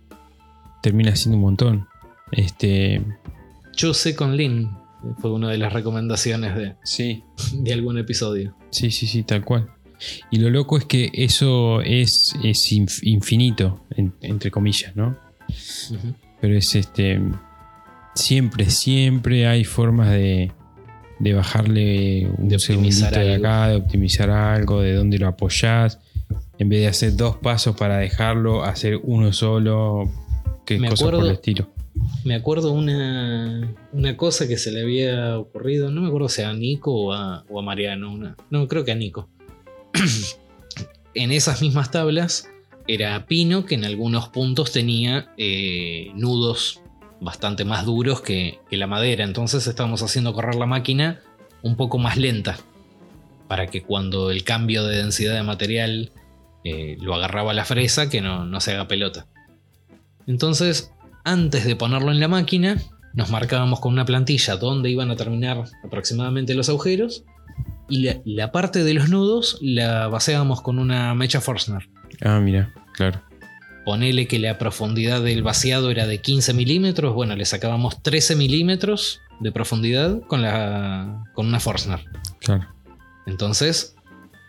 termina 0.81 1.15
siendo 1.15 1.37
un 1.37 1.41
montón. 1.43 1.87
Este. 2.31 3.01
Choose 3.75 4.15
con 4.15 4.37
Lean 4.37 4.77
fue 5.19 5.31
una 5.31 5.49
de 5.49 5.57
las 5.57 5.73
recomendaciones 5.73 6.55
de, 6.55 6.75
Sí. 6.83 7.23
de 7.53 7.73
algún 7.73 7.97
episodio. 7.97 8.55
Sí, 8.71 8.91
sí, 8.91 9.05
sí, 9.07 9.23
tal 9.23 9.43
cual. 9.43 9.69
Y 10.29 10.39
lo 10.39 10.49
loco 10.49 10.77
es 10.77 10.85
que 10.85 11.09
eso 11.13 11.81
es, 11.81 12.35
es 12.43 12.71
inf- 12.73 12.99
infinito, 13.03 13.83
en- 13.91 14.13
entre 14.21 14.51
comillas, 14.51 14.95
¿no? 14.95 15.17
Pero 16.41 16.57
es 16.57 16.75
este. 16.75 17.21
Siempre, 18.13 18.69
siempre 18.69 19.47
hay 19.47 19.63
formas 19.65 20.09
de, 20.11 20.51
de 21.19 21.33
bajarle 21.33 22.27
un 22.37 22.49
De 22.49 22.59
segundito 22.59 23.09
de 23.09 23.33
algo. 23.33 23.47
acá, 23.47 23.67
de 23.69 23.75
optimizar 23.77 24.29
algo, 24.29 24.81
de 24.81 24.93
dónde 24.95 25.17
lo 25.17 25.27
apoyás. 25.27 25.99
En 26.57 26.69
vez 26.69 26.81
de 26.81 26.87
hacer 26.87 27.15
dos 27.15 27.35
pasos 27.37 27.75
para 27.75 27.97
dejarlo, 27.97 28.63
hacer 28.63 28.99
uno 29.03 29.31
solo. 29.33 30.09
Que 30.65 30.79
Me 30.79 30.89
cosas 30.89 31.09
por 31.11 31.23
el 31.25 31.31
estilo. 31.31 31.69
Me 32.25 32.35
acuerdo 32.35 32.71
una, 32.73 33.73
una 33.93 34.17
cosa 34.17 34.47
que 34.47 34.57
se 34.57 34.71
le 34.71 34.81
había 34.81 35.37
ocurrido, 35.39 35.91
no 35.91 36.01
me 36.01 36.07
acuerdo 36.07 36.27
si 36.27 36.41
a 36.41 36.51
Nico 36.53 36.91
o 36.93 37.13
a, 37.13 37.45
o 37.49 37.59
a 37.59 37.61
Mariano, 37.61 38.11
una- 38.11 38.35
no, 38.49 38.67
creo 38.67 38.83
que 38.83 38.91
a 38.91 38.95
Nico. 38.95 39.29
en 41.13 41.31
esas 41.31 41.61
mismas 41.61 41.91
tablas 41.91 42.49
era 42.87 43.25
pino 43.25 43.65
que 43.65 43.75
en 43.75 43.85
algunos 43.85 44.29
puntos 44.29 44.71
tenía 44.71 45.31
eh, 45.37 46.11
nudos 46.15 46.81
bastante 47.21 47.65
más 47.65 47.85
duros 47.85 48.21
que, 48.21 48.59
la 48.71 48.87
madera, 48.87 49.23
entonces 49.23 49.67
estábamos 49.67 50.01
haciendo 50.01 50.33
correr 50.33 50.55
la 50.55 50.65
máquina 50.65 51.21
un 51.61 51.77
poco 51.77 51.97
más 51.97 52.17
lenta 52.17 52.57
para 53.47 53.67
que 53.67 53.83
cuando 53.83 54.31
el 54.31 54.43
cambio 54.43 54.83
de 54.85 54.97
densidad 54.97 55.33
de 55.33 55.43
material 55.43 56.11
eh, 56.63 56.97
lo 56.99 57.15
agarraba 57.15 57.53
la 57.53 57.63
fresa 57.63 58.09
que 58.09 58.21
no, 58.21 58.45
no 58.45 58.59
se 58.59 58.73
haga 58.73 58.87
pelota. 58.87 59.27
Entonces 60.27 60.91
antes 61.23 61.65
de 61.65 61.75
ponerlo 61.75 62.11
en 62.11 62.19
la 62.19 62.27
máquina, 62.27 62.77
nos 63.13 63.31
marcábamos 63.31 63.79
con 63.79 63.93
una 63.93 64.05
plantilla 64.05 64.57
dónde 64.57 64.89
iban 64.89 65.09
a 65.09 65.15
terminar 65.15 65.63
aproximadamente 65.83 66.53
los 66.53 66.69
agujeros 66.69 67.23
y 67.89 68.03
la, 68.03 68.21
la 68.25 68.51
parte 68.51 68.83
de 68.83 68.93
los 68.93 69.09
nudos 69.09 69.57
la 69.61 70.07
vaciábamos 70.07 70.61
con 70.61 70.79
una 70.79 71.15
mecha 71.15 71.41
Forstner. 71.41 71.89
Ah, 72.21 72.39
mira, 72.39 72.73
claro. 72.93 73.21
Ponele 73.85 74.27
que 74.27 74.39
la 74.39 74.57
profundidad 74.57 75.21
del 75.21 75.43
vaciado 75.43 75.91
era 75.91 76.07
de 76.07 76.19
15 76.19 76.53
milímetros, 76.53 77.13
bueno, 77.13 77.35
le 77.35 77.45
sacábamos 77.45 78.01
13 78.01 78.35
milímetros 78.35 79.21
de 79.39 79.51
profundidad 79.51 80.21
con, 80.27 80.41
la, 80.41 81.23
con 81.33 81.45
una 81.45 81.59
Forstner. 81.59 82.03
Claro. 82.39 82.67
Entonces, 83.27 83.95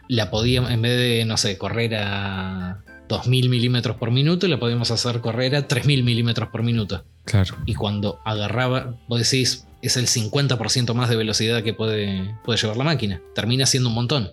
la 0.08 0.30
podíamos, 0.30 0.70
en 0.70 0.82
vez 0.82 0.98
de, 0.98 1.24
no 1.26 1.36
sé, 1.36 1.58
correr 1.58 1.96
a 1.96 2.82
2000 3.08 3.48
milímetros 3.48 3.96
por 3.96 4.10
minuto, 4.10 4.48
la 4.48 4.58
podíamos 4.58 4.90
hacer 4.90 5.20
correr 5.20 5.54
a 5.54 5.68
3000 5.68 6.02
milímetros 6.02 6.48
por 6.48 6.62
minuto. 6.62 7.04
Claro. 7.24 7.56
Y 7.66 7.74
cuando 7.74 8.20
agarraba, 8.24 8.96
vos 9.08 9.18
decís, 9.18 9.66
es 9.82 9.96
el 9.96 10.06
50% 10.06 10.94
más 10.94 11.08
de 11.08 11.16
velocidad 11.16 11.62
que 11.62 11.74
puede, 11.74 12.34
puede 12.44 12.58
llevar 12.58 12.76
la 12.76 12.84
máquina. 12.84 13.20
Termina 13.34 13.66
siendo 13.66 13.88
un 13.88 13.94
montón. 13.94 14.32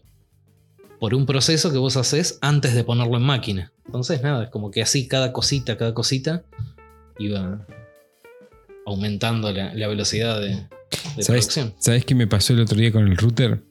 por 1.00 1.14
un 1.14 1.26
proceso 1.26 1.72
que 1.72 1.78
vos 1.78 1.98
haces 1.98 2.38
antes 2.42 2.74
de 2.74 2.86
ponerlo 2.86 3.18
en 3.18 3.24
máquina. 3.24 3.73
Entonces, 3.86 4.22
nada, 4.24 4.50
como 4.50 4.72
que 4.72 4.82
así 4.82 5.08
cada 5.08 5.32
cosita, 5.34 5.78
cada 5.78 5.94
cosita 5.94 6.44
iba 7.20 7.66
aumentando 8.86 9.52
la, 9.52 9.74
la 9.74 9.88
velocidad 9.88 10.40
de, 10.42 10.48
de 10.50 11.24
¿Sabes, 11.24 11.46
producción. 11.48 11.74
¿Sabes 11.80 12.06
qué 12.06 12.16
me 12.16 12.28
pasó 12.28 12.54
el 12.54 12.62
otro 12.62 12.78
día 12.78 12.92
con 12.92 13.08
el 13.08 13.18
router? 13.18 13.62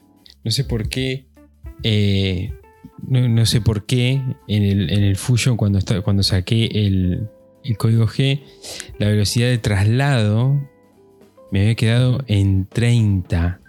No 0.45 0.51
sé 0.51 0.65
por 0.65 0.89
qué. 0.89 1.27
eh, 1.83 2.53
no, 3.07 3.29
no 3.29 3.47
sé 3.47 3.61
por 3.61 3.85
qué 3.85 4.23
en 4.47 4.63
el, 4.63 4.91
en 4.91 5.03
el 5.03 5.17
Fusion, 5.17 5.57
cuando, 5.57 5.81
cuando 6.05 6.23
saqué 6.23 6.67
el, 6.67 7.29
el 7.65 7.77
código 7.77 8.07
G, 8.07 8.43
la 8.99 9.09
velocidad 9.09 9.49
de 9.49 9.59
traslado 9.59 10.61
me 11.51 11.63
había 11.63 11.75
quedado 11.75 12.23
en 12.29 12.67
30. 12.67 13.61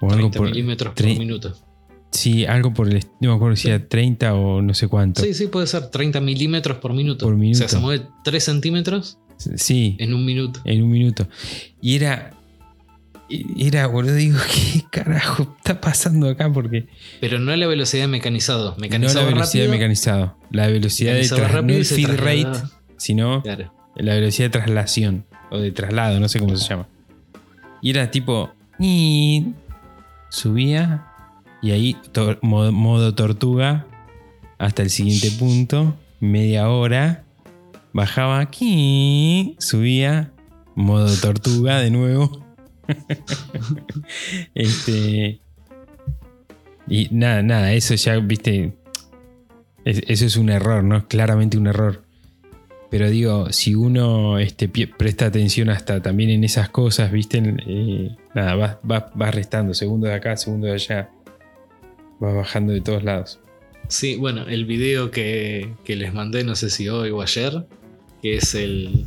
O 0.00 0.06
algo 0.06 0.30
30 0.30 0.38
por. 0.38 0.48
milímetros 0.48 0.94
por 0.94 1.06
minuto. 1.06 1.56
Sí, 2.12 2.44
algo 2.46 2.72
por 2.74 2.88
el. 2.88 3.04
No 3.20 3.30
me 3.30 3.34
acuerdo 3.36 3.56
si 3.56 3.68
era 3.68 3.86
30 3.88 4.34
o 4.34 4.60
no 4.62 4.74
sé 4.74 4.86
cuánto. 4.88 5.22
Sí, 5.22 5.32
sí, 5.34 5.46
puede 5.48 5.66
ser 5.66 5.88
30 5.90 6.20
milímetros 6.20 6.76
por 6.78 6.92
minuto. 6.92 7.24
Por 7.26 7.34
minuto. 7.36 7.56
O 7.64 7.68
sea, 7.68 7.68
se 7.68 7.78
mueve 7.78 8.04
3 8.22 8.44
centímetros 8.44 9.18
Sí, 9.56 9.96
en 9.98 10.12
un 10.14 10.24
minuto. 10.24 10.60
en 10.64 10.82
un 10.82 10.90
minuto. 10.90 11.26
Y 11.80 11.96
era. 11.96 12.32
Era, 13.58 13.86
boludo, 13.86 14.14
digo, 14.14 14.36
¿qué 14.72 14.84
carajo 14.90 15.54
está 15.56 15.80
pasando 15.80 16.28
acá? 16.28 16.52
Porque. 16.52 16.86
Pero 17.20 17.38
no 17.38 17.56
la 17.56 17.66
velocidad 17.66 18.02
de 18.04 18.08
mecanizado. 18.08 18.72
No 18.72 18.76
Mecanizado 18.78 19.20
la 19.20 19.32
velocidad 19.32 19.62
rápido. 19.62 19.72
de 19.72 19.78
mecanizado. 19.78 20.36
La 20.50 20.66
velocidad 20.66 21.14
de 21.14 21.20
tras- 21.22 21.64
no 21.64 21.72
el 21.72 21.80
y 21.80 21.84
feed 21.84 22.08
rate, 22.18 22.60
sino 22.98 23.42
Claro. 23.42 23.72
la 23.96 24.14
velocidad 24.14 24.46
de 24.46 24.50
traslación. 24.50 25.24
O 25.50 25.58
de 25.58 25.70
traslado, 25.72 26.20
no 26.20 26.28
sé 26.28 26.38
cómo 26.40 26.56
se 26.56 26.68
llama. 26.68 26.88
Y 27.80 27.90
era 27.90 28.10
tipo. 28.10 28.52
"Ni". 28.78 29.54
Subía. 30.30 31.06
Y 31.62 31.70
ahí 31.70 31.96
to- 32.12 32.38
modo, 32.42 32.72
modo 32.72 33.14
tortuga. 33.14 33.86
Hasta 34.58 34.82
el 34.82 34.90
siguiente 34.90 35.30
punto. 35.38 35.96
Media 36.20 36.68
hora. 36.68 37.24
Bajaba 37.92 38.40
aquí. 38.40 39.56
Subía. 39.58 40.32
Modo 40.74 41.14
tortuga 41.20 41.78
de 41.80 41.90
nuevo. 41.90 42.44
este. 44.54 45.40
Y 46.88 47.08
nada, 47.10 47.42
nada, 47.42 47.72
eso 47.72 47.94
ya, 47.94 48.16
viste. 48.18 48.72
es- 49.84 50.02
eso 50.08 50.26
es 50.26 50.36
un 50.36 50.50
error, 50.50 50.82
¿no? 50.84 50.96
Es 50.98 51.04
claramente 51.04 51.56
un 51.58 51.66
error. 51.66 52.02
Pero 52.90 53.08
digo, 53.08 53.50
si 53.52 53.74
uno 53.74 54.38
este, 54.38 54.68
presta 54.68 55.26
atención 55.26 55.70
hasta 55.70 56.02
también 56.02 56.28
en 56.30 56.44
esas 56.44 56.68
cosas, 56.68 57.10
¿viste? 57.10 57.38
Eh, 57.66 58.14
nada, 58.34 58.54
vas 58.54 58.76
va, 58.88 59.10
vas 59.14 59.34
restando, 59.34 59.72
segundo 59.72 60.06
de 60.08 60.14
acá, 60.14 60.36
segundo 60.36 60.66
de 60.66 60.74
allá. 60.74 61.08
Vas 62.22 62.34
bajando 62.36 62.72
de 62.72 62.80
todos 62.80 63.02
lados. 63.02 63.40
Sí, 63.88 64.14
bueno, 64.14 64.46
el 64.46 64.64
video 64.64 65.10
que, 65.10 65.74
que 65.84 65.96
les 65.96 66.14
mandé, 66.14 66.44
no 66.44 66.54
sé 66.54 66.70
si 66.70 66.88
hoy 66.88 67.10
o 67.10 67.20
ayer, 67.20 67.66
que 68.22 68.36
es 68.36 68.54
el. 68.54 69.06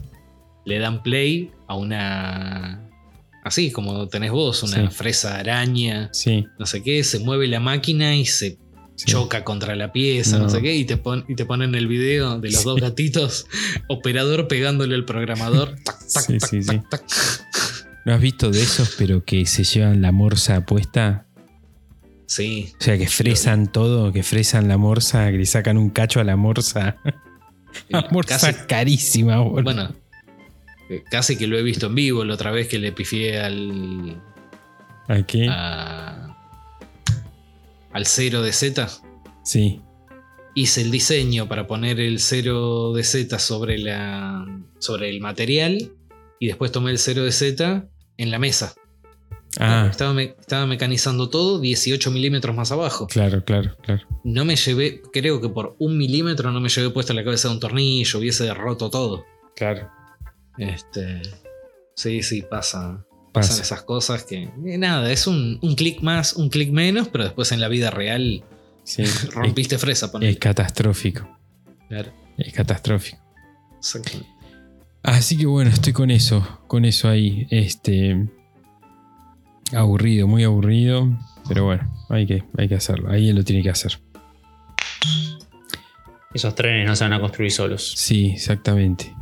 Le 0.65 0.79
dan 0.79 1.01
play 1.01 1.51
a 1.67 1.75
una. 1.75 2.81
Así 3.43 3.71
como 3.71 4.07
tenés 4.09 4.31
vos, 4.31 4.63
una 4.63 4.89
Sí. 4.89 4.95
fresa 4.95 5.37
araña, 5.37 6.09
Sí. 6.11 6.45
no 6.59 6.65
sé 6.65 6.83
qué, 6.83 7.03
se 7.05 7.19
mueve 7.19 7.47
la 7.47 7.59
máquina 7.61 8.15
y 8.17 8.25
se 8.25 8.57
sí. 8.95 9.05
choca 9.05 9.43
contra 9.45 9.75
la 9.77 9.93
pieza, 9.93 10.37
no, 10.37 10.45
No. 10.45 10.49
sé 10.49 10.61
qué, 10.61 10.75
y 10.75 10.83
te, 10.83 10.97
pon- 10.97 11.23
y 11.29 11.35
te 11.35 11.45
ponen 11.45 11.73
el 11.75 11.87
video 11.87 12.39
de 12.39 12.49
los 12.49 12.59
Sí. 12.61 12.65
dos 12.65 12.81
gatitos, 12.81 13.45
operador 13.87 14.47
pegándole 14.49 14.93
al 14.95 15.05
programador. 15.05 15.75
Tac, 15.85 15.99
tac, 16.11 16.23
Sí, 16.25 16.37
tac, 16.39 16.49
sí, 16.49 16.63
sí. 16.63 16.67
tac, 16.67 16.89
tac. 16.89 17.03
¿No 18.03 18.13
has 18.13 18.21
visto 18.21 18.49
de 18.51 18.61
esos, 18.61 18.95
pero 18.97 19.23
que 19.23 19.45
se 19.45 19.63
llevan 19.63 20.01
la 20.01 20.11
morsa 20.11 20.65
puesta? 20.65 21.24
Sí, 22.27 22.73
O 22.79 22.83
sea, 22.83 22.97
que 22.97 23.07
fresan 23.07 23.71
todo, 23.71 24.11
que 24.11 24.23
fresan 24.23 24.67
la 24.67 24.77
morsa, 24.77 25.29
que 25.31 25.37
le 25.37 25.45
sacan 25.45 25.77
un 25.77 25.89
cacho 25.89 26.19
a 26.19 26.23
la 26.23 26.35
morsa. 26.35 26.97
La 27.89 28.07
morsa 28.09 28.39
casi, 28.39 28.65
carísima, 28.67 29.37
boludo. 29.41 29.63
bueno, 29.63 29.93
eh, 30.89 31.03
casi 31.11 31.35
que 31.35 31.45
lo 31.45 31.57
he 31.57 31.61
visto 31.61 31.87
en 31.87 31.95
vivo 31.95 32.23
la 32.23 32.33
otra 32.35 32.49
vez 32.51 32.69
que 32.69 32.79
le 32.79 32.93
pifié 32.93 33.37
al, 33.41 34.21
¿A 35.09 35.21
qué? 35.23 35.47
a- 35.49 36.37
al 37.91 38.05
cero 38.05 38.41
de 38.43 38.53
Z. 38.53 38.87
Sí. 39.43 39.81
Hice 40.53 40.81
el 40.83 40.89
diseño 40.91 41.49
para 41.49 41.67
poner 41.67 41.99
el 41.99 42.19
cero 42.19 42.93
de 42.93 43.03
Z 43.03 43.39
sobre, 43.39 43.77
la, 43.77 44.45
sobre 44.79 45.09
el 45.09 45.19
material 45.19 45.91
y 46.39 46.47
después 46.47 46.71
tomé 46.71 46.91
el 46.91 46.97
cero 46.97 47.23
de 47.25 47.33
Z 47.33 47.87
en 48.17 48.31
la 48.31 48.39
mesa. 48.39 48.73
Ah, 49.59 49.87
Estaba, 49.89 50.13
me- 50.13 50.35
estaba 50.39 50.65
mecanizando 50.65 51.29
todo 51.29 51.59
18 51.59 52.11
milímetros 52.11 52.55
más 52.55 52.71
abajo. 52.71 53.07
claro, 53.07 53.43
claro, 53.45 53.75
claro. 53.81 54.01
No 54.23 54.43
me 54.45 54.55
llevé, 54.55 55.01
creo 55.13 55.39
que 55.41 55.47
por 55.49 55.75
un 55.79 55.97
milímetro 55.97 56.51
no 56.51 56.59
me 56.59 56.69
llevé 56.69 56.89
puesta 56.89 57.13
la 57.13 57.23
cabeza 57.23 57.47
de 57.47 57.53
un 57.55 57.59
tornillo, 57.59 58.19
hubiese 58.19 58.53
roto 58.53 58.89
todo. 58.89 59.25
Claro. 59.55 59.89
Este, 60.57 61.21
sí, 61.95 62.21
sí, 62.23 62.41
pasa. 62.41 63.05
Pasan 63.31 63.49
Pasa. 63.49 63.61
esas 63.63 63.81
cosas 63.83 64.23
que. 64.23 64.43
eh, 64.65 64.77
nada, 64.77 65.11
es 65.11 65.27
un, 65.27 65.59
un 65.61 65.75
clic 65.75 66.01
más, 66.01 66.33
un 66.37 66.49
clic 66.49 66.71
menos, 66.71 67.09
pero 67.09 67.25
después 67.25 67.51
en 67.51 67.59
la 67.59 67.67
vida 67.67 67.89
real 67.91 68.43
Sí. 68.83 69.01
es, 69.01 69.29
rompiste 69.33 69.77
fresa, 69.77 70.09
es 70.21 70.37
catastrófico. 70.37 71.27
Claro, 71.89 72.11
Es 72.37 72.53
catastrófico. 72.53 73.17
exactamente. 73.77 74.29
Así 75.03 75.37
que 75.37 75.45
bueno, 75.45 75.69
estoy 75.69 75.91
con 75.93 76.09
eso, 76.11 76.61
con 76.67 76.85
eso 76.85 77.09
ahí. 77.09 77.45
Este. 77.51 78.27
Aburrido, 79.73 80.27
muy 80.27 80.43
aburrido. 80.43 81.09
Pero 81.47 81.65
bueno, 81.65 81.83
hay 82.09 82.25
que, 82.25 82.43
hay 82.57 82.67
que 82.67 82.75
hacerlo. 82.75 83.09
Alguien 83.09 83.35
lo 83.35 83.43
tiene 83.43 83.61
que 83.63 83.69
hacer. 83.69 83.99
Esos 86.33 86.53
trenes 86.55 86.87
no 86.87 86.95
se 86.95 87.03
van 87.03 87.13
a 87.13 87.21
construir 87.21 87.51
solos. 87.51 87.93
Sí, 87.95 88.31
exactamente. 88.31 89.13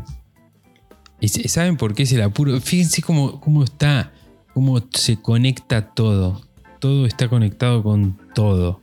¿Y 1.20 1.30
saben 1.30 1.78
por 1.78 1.94
qué 1.94 2.04
es 2.04 2.12
el 2.12 2.22
apuro? 2.22 2.60
Fíjense 2.60 3.02
cómo, 3.02 3.40
cómo 3.40 3.64
está, 3.64 4.12
cómo 4.54 4.82
se 4.92 5.22
conecta 5.22 5.90
todo. 5.94 6.42
Todo 6.80 7.06
está 7.06 7.30
conectado 7.30 7.82
con 7.82 8.18
todo. 8.36 8.82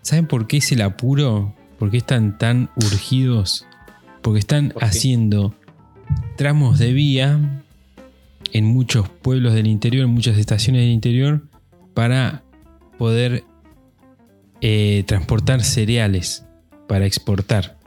¿Saben 0.00 0.26
por 0.26 0.46
qué 0.46 0.58
es 0.58 0.72
el 0.72 0.80
apuro? 0.80 1.54
¿Por 1.78 1.90
qué 1.90 1.98
están 1.98 2.38
tan 2.38 2.70
urgidos? 2.76 3.66
Porque 4.22 4.38
están 4.38 4.72
haciendo 4.80 5.54
tramos 6.36 6.78
de 6.78 6.92
vía 6.92 7.62
en 8.52 8.64
muchos 8.64 9.08
pueblos 9.08 9.54
del 9.54 9.66
interior, 9.66 10.04
en 10.04 10.10
muchas 10.10 10.38
estaciones 10.38 10.82
del 10.82 10.90
interior, 10.90 11.42
para 11.94 12.42
poder 12.98 13.44
eh, 14.60 15.04
transportar 15.06 15.62
cereales 15.62 16.44
para 16.90 17.06
exportar. 17.06 17.78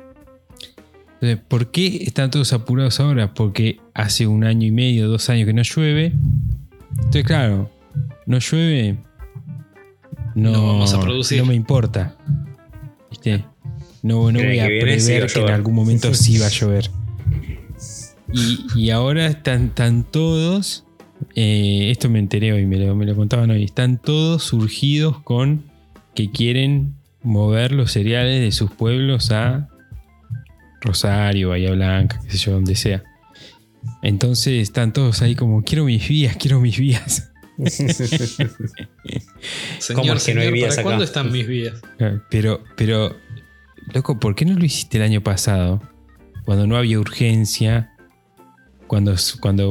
Entonces, 1.15 1.38
¿por 1.49 1.71
qué 1.71 2.04
están 2.06 2.32
todos 2.32 2.54
apurados 2.54 3.02
ahora? 3.02 3.34
Porque 3.34 3.82
hace 3.93 4.28
un 4.28 4.45
año 4.45 4.65
y 4.65 4.71
medio, 4.71 5.10
dos 5.10 5.30
años 5.30 5.45
que 5.45 5.52
no 5.52 5.62
llueve. 5.62 6.13
Entonces, 6.95 7.26
claro, 7.26 7.69
no 8.26 8.39
llueve. 8.39 8.95
No, 10.36 10.54
No 10.54 10.67
vamos 10.67 10.93
a 10.93 11.02
producir. 11.02 11.39
no 11.39 11.45
me 11.45 11.54
importa. 11.54 12.15
¿Viste? 13.10 13.43
No, 14.02 14.32
no 14.32 14.39
voy 14.39 14.60
a 14.60 14.67
prever 14.67 15.28
que 15.28 15.39
en 15.41 15.49
algún 15.49 15.76
momento 15.76 16.13
sí 16.13 16.38
va 16.38 16.45
a 16.45 16.49
llover. 16.49 16.89
Y, 18.33 18.65
y 18.75 18.89
ahora 18.89 19.27
están, 19.27 19.65
están 19.67 20.03
todos. 20.03 20.85
eh, 21.35 21.89
esto 21.91 22.09
me 22.09 22.19
enteré 22.19 22.51
hoy, 22.53 22.65
me 22.65 22.77
lo, 22.77 22.95
me 22.95 23.05
lo 23.05 23.15
contaban 23.15 23.51
hoy. 23.51 23.63
Están 23.63 23.97
todos 24.01 24.43
surgidos 24.43 25.21
con 25.21 25.63
que 26.15 26.31
quieren 26.31 26.95
mover 27.21 27.71
los 27.71 27.91
cereales 27.91 28.41
de 28.41 28.51
sus 28.51 28.71
pueblos 28.71 29.31
a 29.31 29.69
Rosario, 30.81 31.49
Bahía 31.49 31.71
Blanca, 31.71 32.19
qué 32.25 32.31
sé 32.31 32.37
yo, 32.37 32.51
donde 32.53 32.75
sea. 32.75 33.03
Entonces 34.01 34.61
están 34.61 34.91
todos 34.93 35.21
ahí 35.21 35.35
como, 35.35 35.63
quiero 35.63 35.85
mis 35.85 36.07
vías, 36.07 36.35
quiero 36.37 36.59
mis 36.59 36.77
vías. 36.77 37.31
Señor, 39.79 40.17
es 40.17 40.23
que 40.25 40.33
no 40.33 40.41
hay 40.41 40.47
señor, 40.47 40.53
vías 40.53 40.69
¿para 40.69 40.81
acá? 40.81 40.83
cuándo 40.83 41.03
están 41.03 41.31
mis 41.31 41.47
vías? 41.47 41.79
Pero, 42.29 42.63
pero, 42.75 43.15
loco, 43.93 44.19
¿por 44.19 44.35
qué 44.35 44.45
no 44.45 44.57
lo 44.57 44.65
hiciste 44.65 44.97
el 44.97 45.03
año 45.03 45.21
pasado? 45.21 45.81
Cuando 46.45 46.67
no 46.67 46.77
había 46.77 46.99
urgencia, 46.99 47.92
cuando, 48.87 49.15
cuando 49.39 49.69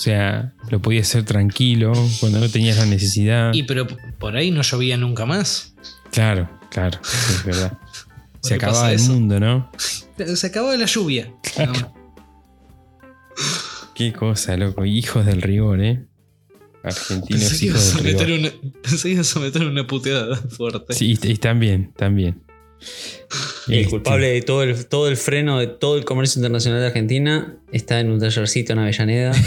o 0.00 0.02
sea, 0.02 0.54
lo 0.70 0.80
podías 0.80 1.08
hacer 1.08 1.24
tranquilo, 1.24 1.92
cuando 2.20 2.40
no 2.40 2.48
tenías 2.48 2.78
la 2.78 2.86
necesidad. 2.86 3.52
Y 3.52 3.64
pero 3.64 3.86
por 4.18 4.34
ahí 4.34 4.50
no 4.50 4.62
llovía 4.62 4.96
nunca 4.96 5.26
más. 5.26 5.74
Claro, 6.10 6.48
claro, 6.70 6.98
es 7.02 7.44
verdad. 7.44 7.78
Se 8.40 8.54
acababa 8.54 8.90
el 8.90 8.96
eso? 8.96 9.12
mundo, 9.12 9.38
¿no? 9.38 9.70
Se 10.34 10.46
acabó 10.46 10.74
la 10.74 10.86
lluvia. 10.86 11.32
Más. 11.58 11.86
Qué 13.94 14.14
cosa, 14.14 14.56
loco. 14.56 14.86
Hijos 14.86 15.26
del 15.26 15.42
rigor, 15.42 15.82
¿eh? 15.82 16.06
Argentinos 16.82 17.62
hijos 17.62 17.94
a 17.94 18.00
del 18.00 18.18
rigor. 18.18 18.38
una, 18.38 18.50
pensé 18.82 19.08
que 19.08 19.14
ibas 19.14 19.36
a 19.36 19.40
meter 19.40 19.66
una 19.66 19.86
puteada 19.86 20.36
fuerte. 20.36 20.94
Sí, 20.94 21.18
y 21.22 21.36
también, 21.36 21.92
también. 21.94 22.42
Y 23.68 23.72
el 23.74 23.78
Este, 23.80 23.90
culpable 23.90 24.28
de 24.28 24.42
todo 24.42 24.62
el, 24.62 24.86
todo 24.86 25.08
el 25.08 25.16
freno 25.16 25.58
de 25.58 25.66
todo 25.68 25.96
el 25.96 26.04
comercio 26.04 26.38
internacional 26.40 26.80
de 26.80 26.86
Argentina 26.88 27.56
está 27.72 28.00
en 28.00 28.10
un 28.10 28.18
tallercito 28.20 28.72
en 28.72 28.78
Avellaneda. 28.80 29.32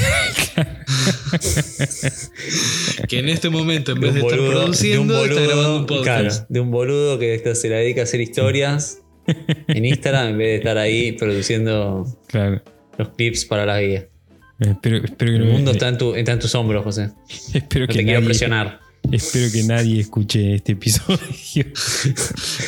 Que 3.07 3.19
en 3.19 3.29
este 3.29 3.49
momento, 3.49 3.91
en 3.93 3.99
de 3.99 4.05
vez 4.07 4.13
de 4.15 4.21
estar 4.21 4.39
boludo- 4.39 4.43
de 4.43 4.49
un 4.49 5.07
produciendo, 5.07 5.25
está 5.25 5.41
grabando 5.41 5.75
un 5.79 5.85
boludo, 5.85 6.03
claro, 6.03 6.23
podcast. 6.23 6.49
de 6.49 6.59
un 6.59 6.71
boludo 6.71 7.19
que 7.19 7.55
se 7.55 7.69
la 7.69 7.77
dedica 7.77 8.01
a 8.01 8.03
hacer 8.05 8.21
historias 8.21 8.99
en 9.67 9.85
Instagram 9.85 10.29
en 10.29 10.37
vez 10.37 10.47
de 10.47 10.55
estar 10.57 10.77
ahí 10.77 11.11
produciendo 11.13 12.05
Claro. 12.27 12.61
los 12.97 13.09
clips 13.09 13.45
para 13.45 13.65
la 13.65 13.81
guía. 13.81 14.07
Espero, 14.59 14.97
espero 15.03 15.31
que 15.31 15.37
El 15.37 15.45
no- 15.47 15.51
mundo 15.53 15.71
está 15.71 15.89
en, 15.89 15.97
tu- 15.97 16.15
está 16.15 16.31
en 16.33 16.39
tus 16.39 16.53
hombros, 16.55 16.83
José. 16.83 17.07
No 17.53 17.59
espero 17.59 17.87
que 17.87 17.93
te 17.93 18.03
quiero 18.03 18.19
nadie, 18.19 18.25
presionar. 18.25 18.79
espero 19.17 19.51
que 19.51 19.63
nadie 19.63 20.01
escuche 20.01 20.55
este 20.55 20.73
episodio. 20.73 21.19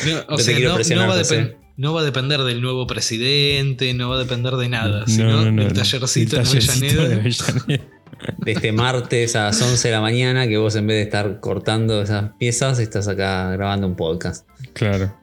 No, 0.06 0.34
o 0.34 0.38
sea, 0.38 0.58
no, 0.58 0.64
no 0.68 1.08
va 1.08 1.14
a 1.14 1.18
José. 1.18 1.36
depen- 1.40 1.56
no 1.76 1.92
va 1.92 2.00
a 2.00 2.04
depender 2.04 2.40
del 2.42 2.62
nuevo 2.62 2.86
presidente, 2.86 3.92
no 3.92 4.08
va 4.08 4.16
a 4.16 4.18
depender 4.20 4.54
de 4.54 4.68
nada, 4.70 5.00
No, 5.00 5.06
sino 5.06 5.24
no, 5.44 5.50
no, 5.52 5.62
del 5.64 5.74
no. 5.74 5.80
tallercito, 5.80 6.36
tallercito 6.36 7.06
de 7.08 7.14
Avellaneda. 7.14 7.84
De 8.38 8.52
este 8.52 8.72
martes 8.72 9.36
a 9.36 9.44
las 9.44 9.60
11 9.60 9.88
de 9.88 9.92
la 9.92 10.00
mañana, 10.00 10.48
que 10.48 10.56
vos 10.56 10.74
en 10.74 10.86
vez 10.86 10.96
de 10.96 11.02
estar 11.02 11.38
cortando 11.40 12.00
esas 12.00 12.30
piezas, 12.38 12.78
estás 12.78 13.08
acá 13.08 13.50
grabando 13.50 13.86
un 13.86 13.94
podcast. 13.94 14.48
Claro. 14.72 15.14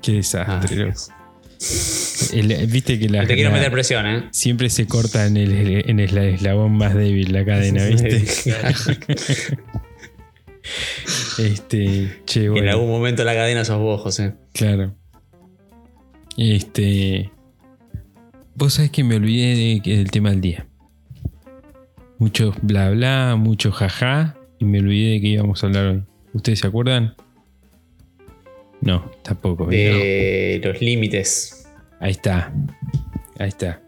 Qué 0.00 0.12
Ah, 0.46 0.60
desastre. 0.62 0.94
El- 2.32 2.66
Viste 2.68 3.00
que 3.00 3.08
la, 3.08 3.26
te 3.26 3.34
quiero 3.34 3.50
meter 3.50 3.72
presión, 3.72 4.06
¿eh? 4.06 4.28
siempre 4.30 4.70
se 4.70 4.86
corta 4.86 5.26
en 5.26 5.36
el, 5.36 5.90
en 5.90 5.98
el 5.98 6.16
eslabón 6.16 6.76
más 6.76 6.94
débil 6.94 7.32
la 7.32 7.44
cadena, 7.44 7.84
¿viste? 7.86 8.24
este, 11.38 12.22
che, 12.24 12.46
En 12.46 12.68
algún 12.68 12.88
momento 12.88 13.24
la 13.24 13.34
cadena 13.34 13.64
sos 13.64 13.78
vos, 13.78 14.00
José. 14.00 14.34
claro. 14.52 14.94
Este, 16.36 17.30
vos 18.56 18.74
sabés 18.74 18.90
que 18.90 19.04
me 19.04 19.16
olvidé 19.16 19.80
del 19.84 20.10
tema 20.10 20.30
del 20.30 20.40
día. 20.40 20.66
Mucho 22.18 22.54
bla 22.62 22.90
bla, 22.90 23.36
mucho 23.36 23.70
jaja, 23.70 24.36
y 24.58 24.64
me 24.64 24.80
olvidé 24.80 25.12
de 25.12 25.20
que 25.20 25.26
íbamos 25.28 25.62
a 25.62 25.66
hablar 25.66 25.86
hoy. 25.86 26.02
¿Ustedes 26.32 26.58
se 26.60 26.66
acuerdan? 26.66 27.14
No, 28.80 29.10
tampoco. 29.22 29.66
De 29.66 30.60
los 30.62 30.80
límites. 30.80 31.68
Ahí 32.00 32.10
está. 32.10 32.52
Ahí 33.38 33.48
está. 33.48 33.80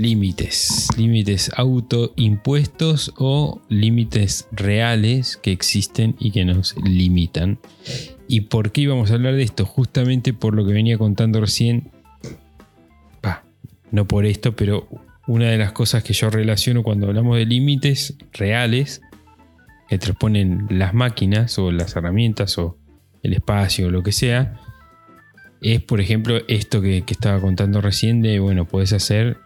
Límites. 0.00 0.88
Límites 0.96 1.50
autoimpuestos 1.56 3.12
o 3.18 3.60
límites 3.68 4.48
reales 4.50 5.36
que 5.36 5.52
existen 5.52 6.16
y 6.18 6.30
que 6.30 6.44
nos 6.44 6.74
limitan. 6.82 7.58
¿Y 8.26 8.42
por 8.42 8.72
qué 8.72 8.82
íbamos 8.82 9.10
a 9.10 9.14
hablar 9.14 9.34
de 9.34 9.42
esto? 9.42 9.66
Justamente 9.66 10.32
por 10.32 10.54
lo 10.54 10.64
que 10.66 10.72
venía 10.72 10.96
contando 10.96 11.40
recién. 11.40 11.90
No 13.90 14.06
por 14.06 14.24
esto, 14.24 14.54
pero 14.54 14.88
una 15.26 15.50
de 15.50 15.58
las 15.58 15.72
cosas 15.72 16.04
que 16.04 16.12
yo 16.12 16.30
relaciono 16.30 16.82
cuando 16.82 17.08
hablamos 17.08 17.36
de 17.36 17.46
límites 17.46 18.16
reales 18.32 19.00
que 19.88 19.98
transponen 19.98 20.66
las 20.70 20.94
máquinas 20.94 21.58
o 21.58 21.72
las 21.72 21.96
herramientas 21.96 22.56
o 22.58 22.78
el 23.22 23.32
espacio 23.32 23.88
o 23.88 23.90
lo 23.90 24.02
que 24.02 24.12
sea, 24.12 24.60
es, 25.60 25.82
por 25.82 26.00
ejemplo, 26.00 26.38
esto 26.48 26.80
que, 26.80 27.02
que 27.02 27.12
estaba 27.12 27.40
contando 27.40 27.80
recién 27.80 28.22
de, 28.22 28.38
bueno, 28.38 28.64
puedes 28.64 28.92
hacer, 28.92 29.38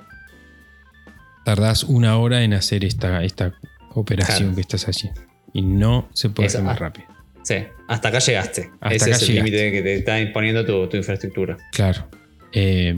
tardás 1.45 1.85
una 1.85 2.17
hora 2.19 2.43
en 2.43 2.55
hacer 2.55 2.85
esta, 2.85 3.23
esta 3.25 3.55
operación 3.95 4.39
Claro. 4.39 4.55
que 4.55 4.61
estás 4.63 4.89
haciendo. 4.89 5.21
Y 5.53 5.63
no 5.63 6.09
se 6.13 6.31
puede 6.31 6.49
hacer 6.49 6.63
más 6.63 6.79
rápido. 6.79 7.07
Sí, 7.43 7.57
hasta 7.89 8.09
acá 8.09 8.19
llegaste. 8.19 8.71
Hasta 8.81 8.95
Ese 8.97 9.05
acá 9.07 9.17
es 9.17 9.29
el 9.29 9.35
límite 9.37 9.71
que 9.73 9.83
te 9.83 9.95
está 9.95 10.21
imponiendo 10.21 10.65
tu, 10.65 10.89
tu 10.89 10.97
infraestructura. 10.97 11.57
Claro. 11.73 12.09
Eh, 12.53 12.97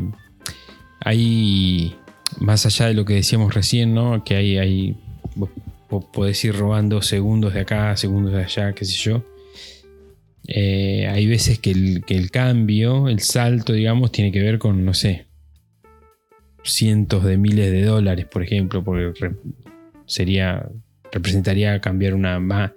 hay, 1.00 1.96
más 2.40 2.64
allá 2.66 2.86
de 2.86 2.94
lo 2.94 3.04
que 3.04 3.14
decíamos 3.14 3.54
recién, 3.54 3.94
¿no? 3.94 4.24
Que 4.24 4.36
hay, 4.36 4.58
hay 4.58 4.96
vos 5.34 5.50
po- 5.88 6.10
podés 6.12 6.42
ir 6.44 6.54
robando 6.56 7.02
segundos 7.02 7.54
de 7.54 7.60
acá, 7.60 7.96
segundos 7.96 8.32
de 8.32 8.44
allá, 8.44 8.72
qué 8.72 8.84
sé 8.84 8.94
yo. 8.96 9.24
Eh, 10.48 11.08
hay 11.10 11.26
veces 11.26 11.58
que 11.58 11.72
el, 11.72 12.04
que 12.06 12.16
el 12.16 12.30
cambio, 12.30 13.08
el 13.08 13.20
salto, 13.20 13.72
digamos, 13.72 14.12
tiene 14.12 14.30
que 14.32 14.40
ver 14.40 14.58
con, 14.58 14.84
no 14.84 14.94
sé, 14.94 15.25
cientos 16.70 17.24
de 17.24 17.36
miles 17.36 17.70
de 17.72 17.84
dólares, 17.84 18.26
por 18.30 18.42
ejemplo, 18.42 18.82
porque 18.84 19.12
re- 19.20 19.36
sería, 20.06 20.68
representaría 21.12 21.80
cambiar 21.80 22.14
una, 22.14 22.38
ma- 22.40 22.72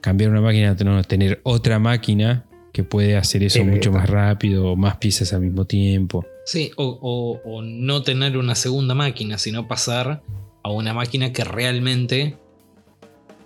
cambiar 0.00 0.30
una 0.30 0.40
máquina, 0.40 0.74
no, 0.84 1.02
tener 1.04 1.40
otra 1.44 1.78
máquina 1.78 2.44
que 2.72 2.84
puede 2.84 3.16
hacer 3.16 3.42
eso 3.42 3.62
mucho 3.64 3.92
más 3.92 4.08
rápido, 4.08 4.74
más 4.76 4.96
piezas 4.96 5.32
al 5.32 5.42
mismo 5.42 5.64
tiempo. 5.66 6.24
Sí, 6.46 6.70
o, 6.76 6.98
o- 7.02 7.40
o 7.50 7.62
no 7.62 8.02
tener 8.02 8.36
una 8.36 8.54
segunda 8.54 8.94
máquina, 8.94 9.36
sino 9.38 9.68
pasar 9.68 10.22
a 10.62 10.70
una 10.70 10.94
máquina 10.94 11.32
que 11.32 11.44
realmente 11.44 12.36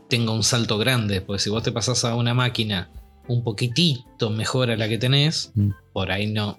tenga 0.09 0.32
un 0.32 0.42
salto 0.44 0.78
grande. 0.78 1.20
Porque 1.20 1.42
si 1.42 1.50
vos 1.50 1.62
te 1.62 1.72
pasás 1.72 2.04
a 2.04 2.14
una 2.14 2.35
máquina 2.35 2.88
un 3.28 3.42
poquitito 3.42 4.30
mejor 4.30 4.70
a 4.70 4.76
la 4.76 4.88
que 4.88 4.98
tenés, 4.98 5.50
Mm. 5.56 5.70
por 5.92 6.12
ahí 6.12 6.28
no, 6.32 6.56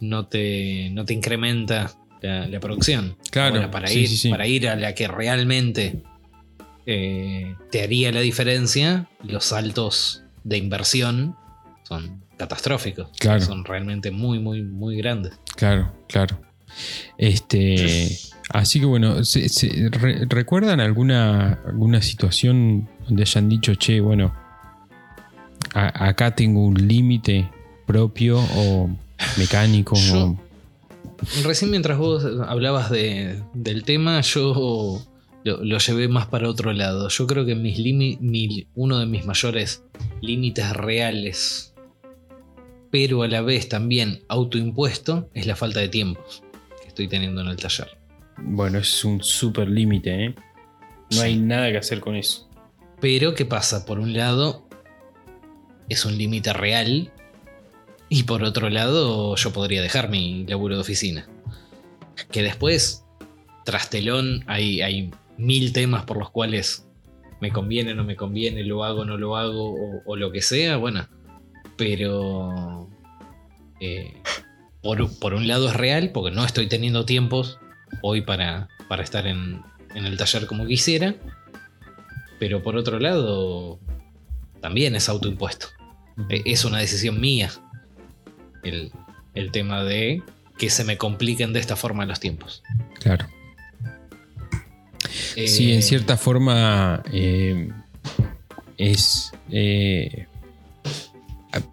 no, 0.00 0.26
te, 0.26 0.90
no 0.90 1.04
te 1.04 1.14
incrementa 1.14 1.92
la, 2.22 2.46
la 2.46 2.60
producción. 2.60 3.16
Claro, 3.30 3.70
para, 3.70 3.88
sí, 3.88 4.00
ir, 4.00 4.08
sí, 4.08 4.16
sí. 4.16 4.30
para 4.30 4.46
ir 4.46 4.68
a 4.68 4.76
la 4.76 4.94
que 4.94 5.08
realmente 5.08 6.02
eh, 6.86 7.54
te 7.70 7.82
haría 7.82 8.12
la 8.12 8.20
diferencia, 8.20 9.08
los 9.22 9.44
saltos 9.46 10.22
de 10.44 10.56
inversión 10.58 11.36
son 11.84 12.22
catastróficos. 12.36 13.08
Claro. 13.18 13.40
Son 13.40 13.64
realmente 13.64 14.10
muy, 14.10 14.38
muy, 14.38 14.62
muy 14.62 14.96
grandes. 14.96 15.38
Claro, 15.56 15.92
claro. 16.08 16.38
Este, 17.16 18.10
así 18.50 18.80
que 18.80 18.86
bueno, 18.86 19.24
¿se- 19.24 19.48
se- 19.48 19.88
re- 19.90 20.26
¿recuerdan 20.28 20.80
alguna, 20.80 21.54
alguna 21.66 22.02
situación 22.02 22.88
donde 23.06 23.22
hayan 23.22 23.48
dicho, 23.48 23.74
che, 23.76 24.00
bueno, 24.00 24.34
a- 25.74 26.08
acá 26.08 26.34
tengo 26.34 26.62
un 26.64 26.74
límite 26.86 27.48
propio 27.86 28.38
o 28.56 28.90
mecánico? 29.36 29.96
Yo- 29.96 30.36
Recién 31.44 31.70
mientras 31.70 31.98
vos 31.98 32.24
hablabas 32.46 32.90
de- 32.90 33.42
del 33.54 33.84
tema, 33.84 34.20
yo 34.20 35.02
lo, 35.44 35.64
lo 35.64 35.78
llevé 35.78 36.08
más 36.08 36.26
para 36.26 36.48
otro 36.48 36.72
lado. 36.72 37.08
Yo 37.08 37.26
creo 37.26 37.46
que 37.46 37.54
mis 37.54 37.78
limi- 37.78 38.18
mi- 38.20 38.66
uno 38.74 38.98
de 38.98 39.06
mis 39.06 39.24
mayores 39.24 39.82
límites 40.20 40.70
reales, 40.72 41.72
pero 42.90 43.22
a 43.22 43.28
la 43.28 43.40
vez 43.42 43.68
también 43.68 44.22
autoimpuesto, 44.28 45.30
es 45.34 45.46
la 45.46 45.56
falta 45.56 45.80
de 45.80 45.88
tiempo 45.88 46.20
que 46.82 46.88
estoy 46.88 47.08
teniendo 47.08 47.40
en 47.40 47.48
el 47.48 47.56
taller. 47.56 47.96
Bueno, 48.38 48.78
es 48.78 49.04
un 49.04 49.22
super 49.22 49.68
límite, 49.68 50.26
¿eh? 50.26 50.34
No 51.14 51.22
hay 51.22 51.36
nada 51.36 51.70
que 51.70 51.78
hacer 51.78 52.00
con 52.00 52.16
eso. 52.16 52.48
Pero, 53.00 53.34
¿qué 53.34 53.44
pasa? 53.46 53.86
Por 53.86 53.98
un 54.00 54.12
lado, 54.12 54.66
es 55.88 56.04
un 56.04 56.18
límite 56.18 56.52
real. 56.52 57.12
Y 58.08 58.22
por 58.22 58.44
otro 58.44 58.70
lado, 58.70 59.34
yo 59.36 59.52
podría 59.52 59.82
dejar 59.82 60.08
mi 60.08 60.46
laburo 60.46 60.76
de 60.76 60.80
oficina. 60.82 61.28
Que 62.30 62.42
después, 62.42 63.04
tras 63.64 63.90
telón, 63.90 64.44
hay, 64.46 64.80
hay 64.80 65.10
mil 65.36 65.72
temas 65.72 66.04
por 66.04 66.16
los 66.16 66.30
cuales 66.30 66.86
me 67.40 67.50
conviene, 67.50 67.94
no 67.94 68.04
me 68.04 68.16
conviene, 68.16 68.62
lo 68.64 68.84
hago, 68.84 69.04
no 69.04 69.18
lo 69.18 69.36
hago, 69.36 69.74
o, 69.74 70.02
o 70.06 70.16
lo 70.16 70.30
que 70.30 70.40
sea. 70.42 70.76
Bueno, 70.76 71.08
pero. 71.76 72.88
eh, 73.80 74.22
por, 74.82 75.18
por 75.18 75.34
un 75.34 75.48
lado 75.48 75.68
es 75.68 75.74
real, 75.74 76.10
porque 76.12 76.34
no 76.34 76.44
estoy 76.44 76.68
teniendo 76.68 77.04
tiempos 77.04 77.58
hoy 78.02 78.20
para, 78.20 78.68
para 78.88 79.02
estar 79.02 79.26
en, 79.26 79.60
en 79.94 80.06
el 80.06 80.16
taller 80.16 80.46
como 80.46 80.64
quisiera. 80.66 81.16
Pero 82.38 82.62
por 82.62 82.76
otro 82.76 83.00
lado, 83.00 83.80
también 84.60 84.94
es 84.94 85.08
autoimpuesto. 85.08 85.68
Es 86.28 86.64
una 86.64 86.78
decisión 86.78 87.20
mía 87.20 87.50
el, 88.68 88.92
el 89.34 89.50
tema 89.50 89.82
de 89.84 90.22
que 90.58 90.70
se 90.70 90.84
me 90.84 90.96
compliquen 90.96 91.52
de 91.52 91.60
esta 91.60 91.76
forma 91.76 92.06
los 92.06 92.20
tiempos. 92.20 92.62
Claro. 93.00 93.26
Sí, 95.34 95.70
Eh, 95.70 95.74
en 95.76 95.82
cierta 95.82 96.16
forma 96.16 97.02
eh, 97.12 97.68
es. 98.78 99.32
eh, 99.50 100.26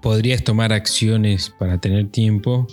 podrías 0.02 0.44
tomar 0.44 0.72
acciones 0.74 1.50
para 1.58 1.80
tener 1.80 2.08
tiempo, 2.10 2.68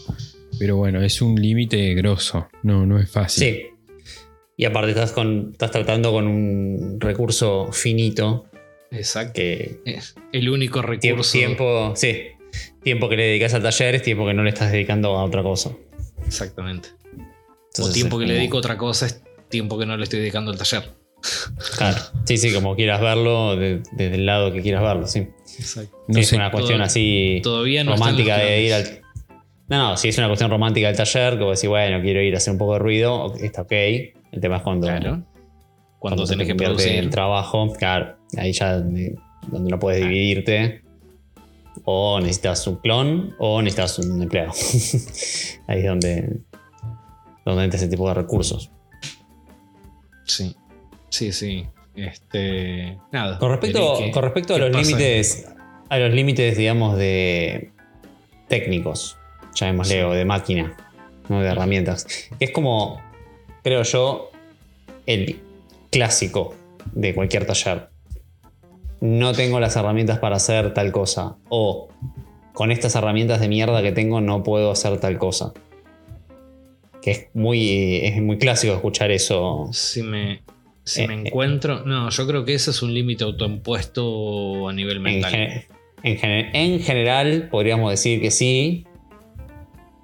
pero 0.58 0.76
bueno, 0.76 1.02
es 1.02 1.22
un 1.22 1.40
límite 1.40 1.94
grosso. 1.94 2.48
No, 2.62 2.86
no 2.86 2.98
es 2.98 3.10
fácil. 3.10 3.44
Sí. 3.44 3.62
Y 4.56 4.64
aparte 4.66 4.90
estás, 4.90 5.12
con, 5.12 5.50
estás 5.52 5.70
tratando 5.70 6.12
con 6.12 6.26
un 6.26 6.98
recurso 7.00 7.72
finito 7.72 8.44
Exacto. 8.90 9.32
que 9.36 9.80
Es 9.86 10.14
el 10.32 10.50
único 10.50 10.80
tiempo, 10.82 10.92
recurso. 11.22 11.32
tiempo, 11.32 11.92
sí, 11.96 12.18
tiempo 12.82 13.08
que 13.08 13.16
le 13.16 13.24
dedicas 13.24 13.54
al 13.54 13.62
taller 13.62 13.94
es 13.96 14.02
tiempo 14.02 14.26
que 14.26 14.34
no 14.34 14.42
le 14.42 14.50
estás 14.50 14.72
dedicando 14.72 15.16
a 15.18 15.24
otra 15.24 15.42
cosa. 15.42 15.70
Exactamente. 16.26 16.88
o 17.78 17.90
tiempo 17.90 18.18
que 18.18 18.26
le 18.26 18.34
dedico 18.34 18.56
a 18.56 18.60
otra 18.60 18.76
cosa 18.76 19.06
es 19.06 19.22
tiempo 19.48 19.78
que 19.78 19.86
no 19.86 19.96
le 19.96 20.04
estoy 20.04 20.20
dedicando 20.20 20.50
al 20.50 20.58
taller. 20.58 20.90
Claro. 21.76 21.98
Sí, 22.24 22.36
sí, 22.38 22.52
como 22.52 22.74
quieras 22.76 23.00
verlo, 23.00 23.56
de- 23.56 23.82
desde 23.92 24.14
el 24.14 24.26
lado 24.26 24.52
que 24.52 24.62
quieras 24.62 24.82
verlo, 24.82 25.06
sí. 25.06 25.28
Exacto. 25.58 25.96
No 26.08 26.14
Sí, 26.14 26.20
es 26.20 26.28
sé, 26.28 26.36
una 26.36 26.50
cuestión 26.50 26.80
así 26.80 27.40
Todavía 27.42 27.84
no 27.84 27.92
romántica 27.92 28.38
de 28.38 28.62
ir 28.62 28.72
al. 28.74 29.00
No, 29.68 29.90
no, 29.90 29.96
si 29.96 30.08
es 30.08 30.18
una 30.18 30.26
cuestión 30.28 30.50
romántica 30.50 30.88
del 30.88 30.96
taller, 30.96 31.36
que 31.38 31.44
vos 31.44 31.58
decís, 31.58 31.68
bueno, 31.68 32.00
quiero 32.02 32.22
ir 32.22 32.34
a 32.34 32.38
hacer 32.38 32.52
un 32.52 32.58
poco 32.58 32.72
de 32.74 32.78
ruido, 32.80 33.34
está 33.40 33.62
ok. 33.62 33.72
El 33.72 34.40
tema 34.40 34.56
es 34.56 34.62
cuando, 34.62 34.86
Claro. 34.86 35.22
Cuando 35.98 36.26
se 36.26 36.32
tenés 36.32 36.46
te 36.48 36.52
que 36.54 36.64
producir. 36.64 36.92
en 36.94 37.10
trabajo, 37.10 37.70
claro, 37.78 38.16
ahí 38.38 38.52
ya 38.52 38.78
donde, 38.78 39.14
donde 39.48 39.70
no 39.70 39.78
puedes 39.78 40.00
dividirte. 40.02 40.82
O 41.84 42.20
necesitas 42.20 42.66
un 42.66 42.76
clon 42.76 43.34
o 43.38 43.62
necesitas 43.62 43.98
un 44.00 44.22
empleado. 44.22 44.52
ahí 45.66 45.80
es 45.80 45.86
donde, 45.86 46.38
donde 47.44 47.64
entra 47.64 47.78
ese 47.78 47.88
tipo 47.88 48.08
de 48.08 48.14
recursos. 48.14 48.70
Sí. 50.24 50.54
Sí, 51.08 51.32
sí. 51.32 51.66
Este. 51.94 52.98
Nada. 53.12 53.38
Con 53.38 53.50
respecto, 53.50 53.98
con 54.12 54.22
respecto 54.22 54.54
a 54.54 54.58
los 54.58 54.70
límites, 54.70 55.48
a 55.88 55.98
los 55.98 56.14
límites, 56.14 56.56
digamos, 56.56 56.96
de 56.96 57.72
técnicos, 58.48 59.18
llamémosle, 59.54 60.04
o 60.04 60.12
de 60.12 60.24
máquina, 60.24 60.76
¿no? 61.28 61.40
de 61.40 61.48
herramientas, 61.48 62.04
que 62.38 62.44
es 62.44 62.50
como, 62.52 63.02
creo 63.62 63.82
yo, 63.82 64.30
el 65.06 65.40
clásico 65.90 66.54
de 66.92 67.14
cualquier 67.14 67.46
taller. 67.46 67.88
No 69.00 69.32
tengo 69.32 69.60
las 69.60 69.76
herramientas 69.76 70.18
para 70.18 70.36
hacer 70.36 70.74
tal 70.74 70.92
cosa. 70.92 71.36
O 71.48 71.88
con 72.52 72.70
estas 72.70 72.94
herramientas 72.96 73.40
de 73.40 73.48
mierda 73.48 73.82
que 73.82 73.92
tengo 73.92 74.20
no 74.20 74.42
puedo 74.42 74.70
hacer 74.70 74.98
tal 75.00 75.16
cosa. 75.18 75.52
Que 77.02 77.10
es 77.12 77.26
muy, 77.32 77.96
es 78.04 78.20
muy 78.22 78.36
clásico 78.38 78.74
escuchar 78.74 79.10
eso. 79.10 79.68
Si 79.72 80.02
me, 80.02 80.42
si 80.84 81.02
Eh, 81.02 81.08
me 81.08 81.14
eh. 81.14 81.22
encuentro. 81.26 81.84
No, 81.86 82.10
yo 82.10 82.26
creo 82.26 82.44
que 82.44 82.54
ese 82.54 82.70
es 82.72 82.82
un 82.82 82.92
límite 82.92 83.24
autoimpuesto 83.24 84.68
a 84.68 84.72
nivel 84.74 84.98
En, 84.98 85.02
mental. 85.02 85.30
gen- 85.30 85.64
en 86.02 86.16
gen- 86.18 86.54
en 86.54 86.80
general, 86.80 87.48
podríamos 87.50 87.90
decir 87.90 88.20
que 88.20 88.30
sí, 88.30 88.86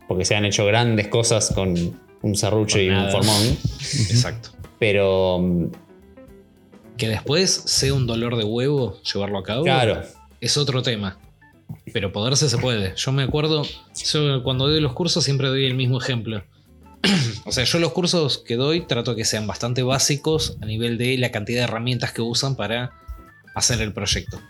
porque 0.08 0.24
se 0.24 0.34
han 0.36 0.44
hecho 0.46 0.64
grandes 0.64 1.08
cosas 1.08 1.52
con 1.54 1.74
un 2.22 2.34
serrucho 2.34 2.80
y 2.80 2.88
un 2.88 3.10
formón, 3.10 3.42
Exacto. 4.10 4.50
pero 4.78 5.38
mm, 5.40 5.64
Que 6.96 7.08
después 7.08 7.50
sea 7.50 7.92
un 7.94 8.06
dolor 8.06 8.36
de 8.36 8.44
huevo 8.44 9.00
llevarlo 9.02 9.38
a 9.38 9.42
cabo. 9.42 9.64
claro, 9.64 10.02
es 10.40 10.56
otro 10.56 10.82
tema. 10.82 11.18
Pero 11.92 12.12
poderse 12.12 12.48
se 12.48 12.58
puede. 12.58 12.94
Yo 12.96 13.12
me 13.12 13.24
acuerdo, 13.24 13.62
yo 13.94 14.42
cuando 14.42 14.68
doy 14.68 14.80
los 14.80 14.92
cursos 14.92 15.24
siempre 15.24 15.48
doy 15.48 15.66
el 15.66 15.74
mismo 15.74 16.00
ejemplo. 16.00 16.44
o 17.44 17.52
sea, 17.52 17.64
yo 17.64 17.78
los 17.78 17.92
cursos 17.92 18.38
que 18.38 18.56
doy 18.56 18.86
trato 18.86 19.14
que 19.14 19.24
sean 19.24 19.46
bastante 19.46 19.82
básicos 19.82 20.56
a 20.60 20.66
nivel 20.66 20.98
de 20.98 21.18
la 21.18 21.30
cantidad 21.30 21.60
de 21.60 21.64
herramientas 21.64 22.12
que 22.12 22.22
usan 22.22 22.56
para 22.56 22.92
hacer 23.54 23.80
el 23.80 23.92
proyecto. 23.92 24.40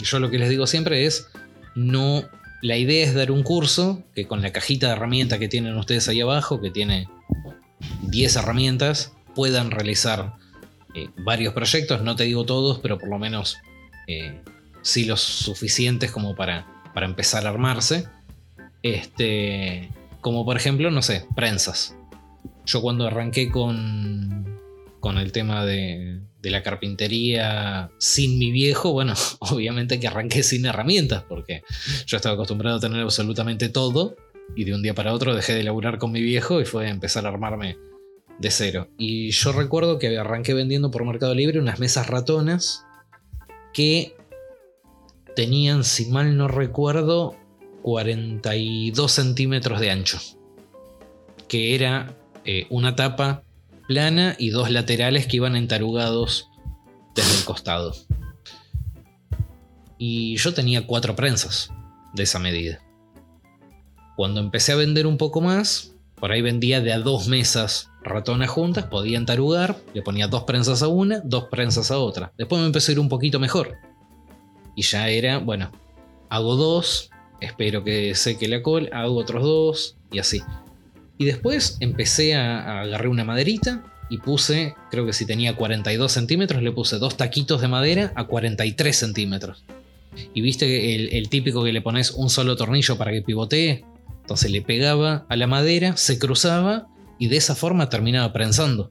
Y 0.00 0.04
yo 0.04 0.18
lo 0.18 0.30
que 0.30 0.38
les 0.38 0.48
digo 0.48 0.66
siempre 0.66 1.06
es, 1.06 1.28
no, 1.74 2.24
la 2.62 2.76
idea 2.76 3.04
es 3.04 3.14
dar 3.14 3.30
un 3.30 3.42
curso 3.42 4.02
que 4.14 4.26
con 4.26 4.42
la 4.42 4.52
cajita 4.52 4.88
de 4.88 4.92
herramientas 4.94 5.38
que 5.38 5.48
tienen 5.48 5.76
ustedes 5.76 6.08
ahí 6.08 6.20
abajo, 6.20 6.60
que 6.60 6.70
tiene 6.70 7.08
10 8.02 8.36
herramientas, 8.36 9.12
puedan 9.34 9.70
realizar 9.70 10.34
eh, 10.94 11.08
varios 11.16 11.54
proyectos, 11.54 12.02
no 12.02 12.16
te 12.16 12.24
digo 12.24 12.44
todos, 12.44 12.78
pero 12.80 12.98
por 12.98 13.08
lo 13.08 13.18
menos 13.18 13.56
eh, 14.06 14.40
sí 14.82 15.04
los 15.04 15.20
suficientes 15.20 16.10
como 16.10 16.34
para, 16.34 16.66
para 16.94 17.06
empezar 17.06 17.46
a 17.46 17.50
armarse. 17.50 18.06
Este, 18.82 19.90
como 20.20 20.44
por 20.44 20.56
ejemplo, 20.56 20.90
no 20.90 21.02
sé, 21.02 21.26
prensas. 21.34 21.96
Yo 22.66 22.80
cuando 22.80 23.06
arranqué 23.06 23.50
con, 23.50 24.58
con 25.00 25.18
el 25.18 25.32
tema 25.32 25.64
de, 25.64 26.20
de 26.40 26.50
la 26.50 26.62
carpintería 26.62 27.90
sin 27.98 28.38
mi 28.38 28.50
viejo, 28.50 28.92
bueno, 28.92 29.14
obviamente 29.40 29.98
que 29.98 30.06
arranqué 30.06 30.42
sin 30.42 30.66
herramientas, 30.66 31.24
porque 31.28 31.62
yo 32.06 32.16
estaba 32.16 32.34
acostumbrado 32.34 32.76
a 32.76 32.80
tener 32.80 33.00
absolutamente 33.00 33.68
todo, 33.68 34.16
y 34.54 34.64
de 34.64 34.74
un 34.74 34.82
día 34.82 34.94
para 34.94 35.12
otro 35.12 35.34
dejé 35.34 35.54
de 35.54 35.64
laburar 35.64 35.98
con 35.98 36.12
mi 36.12 36.20
viejo 36.20 36.60
y 36.60 36.64
fue 36.64 36.86
a 36.86 36.90
empezar 36.90 37.24
a 37.26 37.30
armarme 37.30 37.76
de 38.38 38.50
cero. 38.50 38.88
Y 38.98 39.30
yo 39.30 39.52
recuerdo 39.52 39.98
que 39.98 40.16
arranqué 40.18 40.54
vendiendo 40.54 40.90
por 40.90 41.04
Mercado 41.04 41.34
Libre 41.34 41.58
unas 41.58 41.78
mesas 41.78 42.08
ratonas 42.08 42.84
que 43.72 44.16
tenían, 45.34 45.84
si 45.84 46.06
mal 46.06 46.36
no 46.36 46.48
recuerdo, 46.48 47.36
42 47.82 49.10
centímetros 49.10 49.80
de 49.80 49.90
ancho. 49.90 50.18
Que 51.48 51.74
era 51.74 52.16
eh, 52.44 52.66
una 52.70 52.96
tapa 52.96 53.42
plana 53.86 54.36
y 54.38 54.50
dos 54.50 54.70
laterales 54.70 55.26
que 55.26 55.36
iban 55.36 55.56
entarugados 55.56 56.48
desde 57.14 57.38
el 57.38 57.44
costado. 57.44 57.94
Y 59.98 60.36
yo 60.36 60.54
tenía 60.54 60.86
cuatro 60.86 61.14
prensas 61.14 61.70
de 62.14 62.22
esa 62.22 62.38
medida. 62.38 62.80
Cuando 64.16 64.40
empecé 64.40 64.72
a 64.72 64.76
vender 64.76 65.06
un 65.06 65.18
poco 65.18 65.40
más, 65.40 65.94
por 66.14 66.32
ahí 66.32 66.40
vendía 66.40 66.80
de 66.80 66.92
a 66.92 66.98
dos 66.98 67.28
mesas 67.28 67.90
ratonas 68.04 68.50
juntas, 68.50 68.84
podía 68.84 69.18
entarugar, 69.18 69.76
le 69.94 70.02
ponía 70.02 70.28
dos 70.28 70.44
prensas 70.44 70.82
a 70.82 70.88
una, 70.88 71.20
dos 71.24 71.44
prensas 71.50 71.90
a 71.90 71.98
otra. 71.98 72.32
Después 72.36 72.60
me 72.60 72.66
empezó 72.66 72.90
a 72.90 72.92
ir 72.92 73.00
un 73.00 73.08
poquito 73.08 73.40
mejor. 73.40 73.76
Y 74.76 74.82
ya 74.82 75.08
era, 75.08 75.38
bueno, 75.38 75.72
hago 76.28 76.56
dos, 76.56 77.10
espero 77.40 77.82
que 77.82 78.14
seque 78.14 78.48
la 78.48 78.62
col, 78.62 78.90
hago 78.92 79.16
otros 79.16 79.42
dos, 79.42 79.96
y 80.12 80.18
así. 80.18 80.42
Y 81.16 81.24
después 81.24 81.78
empecé 81.80 82.34
a, 82.34 82.82
agarrar 82.82 83.08
una 83.08 83.24
maderita 83.24 83.84
y 84.10 84.18
puse, 84.18 84.74
creo 84.90 85.06
que 85.06 85.12
si 85.12 85.26
tenía 85.26 85.56
42 85.56 86.12
centímetros, 86.12 86.62
le 86.62 86.72
puse 86.72 86.98
dos 86.98 87.16
taquitos 87.16 87.60
de 87.60 87.68
madera 87.68 88.12
a 88.16 88.26
43 88.26 88.94
centímetros. 88.94 89.64
Y 90.32 90.42
viste 90.42 90.66
que 90.66 90.94
el, 90.94 91.08
el 91.12 91.28
típico 91.28 91.64
que 91.64 91.72
le 91.72 91.80
pones 91.80 92.12
un 92.12 92.30
solo 92.30 92.54
tornillo 92.56 92.96
para 92.96 93.10
que 93.10 93.22
pivotee. 93.22 93.84
Entonces 94.20 94.50
le 94.50 94.62
pegaba 94.62 95.26
a 95.28 95.36
la 95.36 95.46
madera, 95.46 95.96
se 95.96 96.18
cruzaba 96.18 96.88
y 97.18 97.28
de 97.28 97.36
esa 97.36 97.54
forma 97.54 97.88
terminaba 97.88 98.32
prensando. 98.32 98.90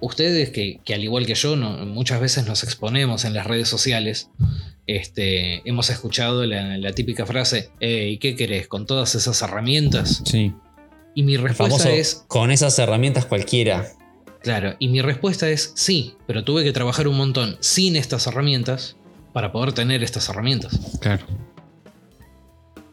Ustedes 0.00 0.50
que, 0.50 0.80
que 0.84 0.94
al 0.94 1.02
igual 1.02 1.26
que 1.26 1.34
yo 1.34 1.56
no- 1.56 1.84
muchas 1.86 2.20
veces 2.20 2.46
nos 2.46 2.62
exponemos 2.62 3.24
en 3.24 3.34
las 3.34 3.46
redes 3.46 3.68
sociales, 3.68 4.30
este, 4.86 5.68
hemos 5.68 5.90
escuchado 5.90 6.46
la, 6.46 6.78
la 6.78 6.92
típica 6.92 7.26
frase, 7.26 7.70
¿y 7.80 8.18
qué 8.18 8.36
querés 8.36 8.68
con 8.68 8.86
todas 8.86 9.14
esas 9.16 9.42
herramientas? 9.42 10.22
Sí. 10.24 10.52
Y 11.14 11.24
mi 11.24 11.36
respuesta 11.36 11.78
famoso, 11.84 11.88
es, 11.88 12.24
con 12.28 12.52
esas 12.52 12.78
herramientas 12.78 13.26
cualquiera. 13.26 13.88
claro, 14.40 14.76
y 14.78 14.86
mi 14.88 15.02
respuesta 15.02 15.48
es 15.50 15.72
sí, 15.74 16.14
pero 16.28 16.44
tuve 16.44 16.62
que 16.62 16.72
trabajar 16.72 17.08
un 17.08 17.16
montón 17.16 17.56
sin 17.60 17.96
estas 17.96 18.28
herramientas 18.28 18.94
para 19.32 19.50
poder 19.50 19.72
tener 19.72 20.04
estas 20.04 20.28
herramientas. 20.28 20.78
Claro. 21.00 21.26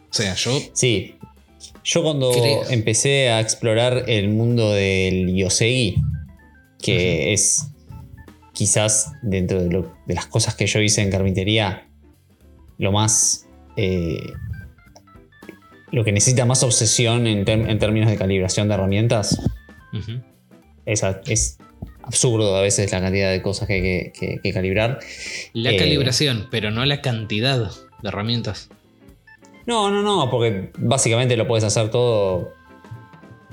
O 0.09 0.13
sea, 0.17 0.33
yo 0.33 0.59
Sí. 0.73 1.15
Yo 1.85 2.01
cuando 2.03 2.31
Creo. 2.31 2.67
empecé 2.69 3.29
a 3.29 3.39
explorar 3.39 4.05
el 4.07 4.29
mundo 4.29 4.73
del 4.73 5.35
Yosegi, 5.35 5.95
que 6.81 7.31
es 7.31 7.67
quizás 8.53 9.11
dentro 9.21 9.61
de, 9.63 9.69
lo- 9.69 9.93
de 10.07 10.15
las 10.15 10.25
cosas 10.25 10.55
que 10.55 10.65
yo 10.65 10.79
hice 10.81 11.01
en 11.01 11.11
carpintería, 11.11 11.87
lo 12.79 12.91
más... 12.91 13.45
eh, 13.77 14.17
lo 15.91 16.03
que 16.03 16.11
necesita 16.11 16.45
más 16.45 16.61
obsesión 16.63 17.25
en, 17.27 17.45
términos 17.45 18.09
de 18.09 18.17
calibración 18.17 18.67
de 18.67 18.73
herramientas, 18.73 19.39
es, 20.85 21.57
absurdo 22.03 22.55
a 22.57 22.61
veces 22.61 22.91
la 22.91 22.99
cantidad 22.99 23.31
de 23.31 23.41
cosas 23.41 23.67
que 23.67 23.73
hay 23.75 23.81
que, 23.81 24.13
que- 24.19 24.39
que 24.43 24.51
calibrar. 24.53 24.99
la 25.53 25.71
Eh, 25.71 25.77
calibración, 25.77 26.47
pero 26.51 26.69
no 26.71 26.83
la 26.85 27.01
cantidad 27.01 27.59
de 28.01 28.09
herramientas. 28.09 28.69
No, 29.65 29.89
no, 29.89 30.01
no, 30.03 30.29
porque 30.29 30.71
básicamente 30.77 31.35
lo 31.37 31.47
puedes 31.47 31.63
hacer 31.63 31.89
todo 31.89 32.51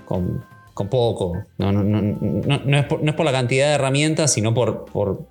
con, 0.04 0.44
con 0.74 0.88
poco. 0.88 1.44
No, 1.58 1.72
no, 1.72 1.82
no, 1.82 2.76
es 2.78 2.84
por, 2.84 3.02
no 3.02 3.10
es 3.10 3.16
por 3.16 3.24
la 3.24 3.32
cantidad 3.32 3.68
de 3.68 3.74
herramientas, 3.74 4.32
sino 4.32 4.52
por, 4.52 4.84
por, 4.84 5.26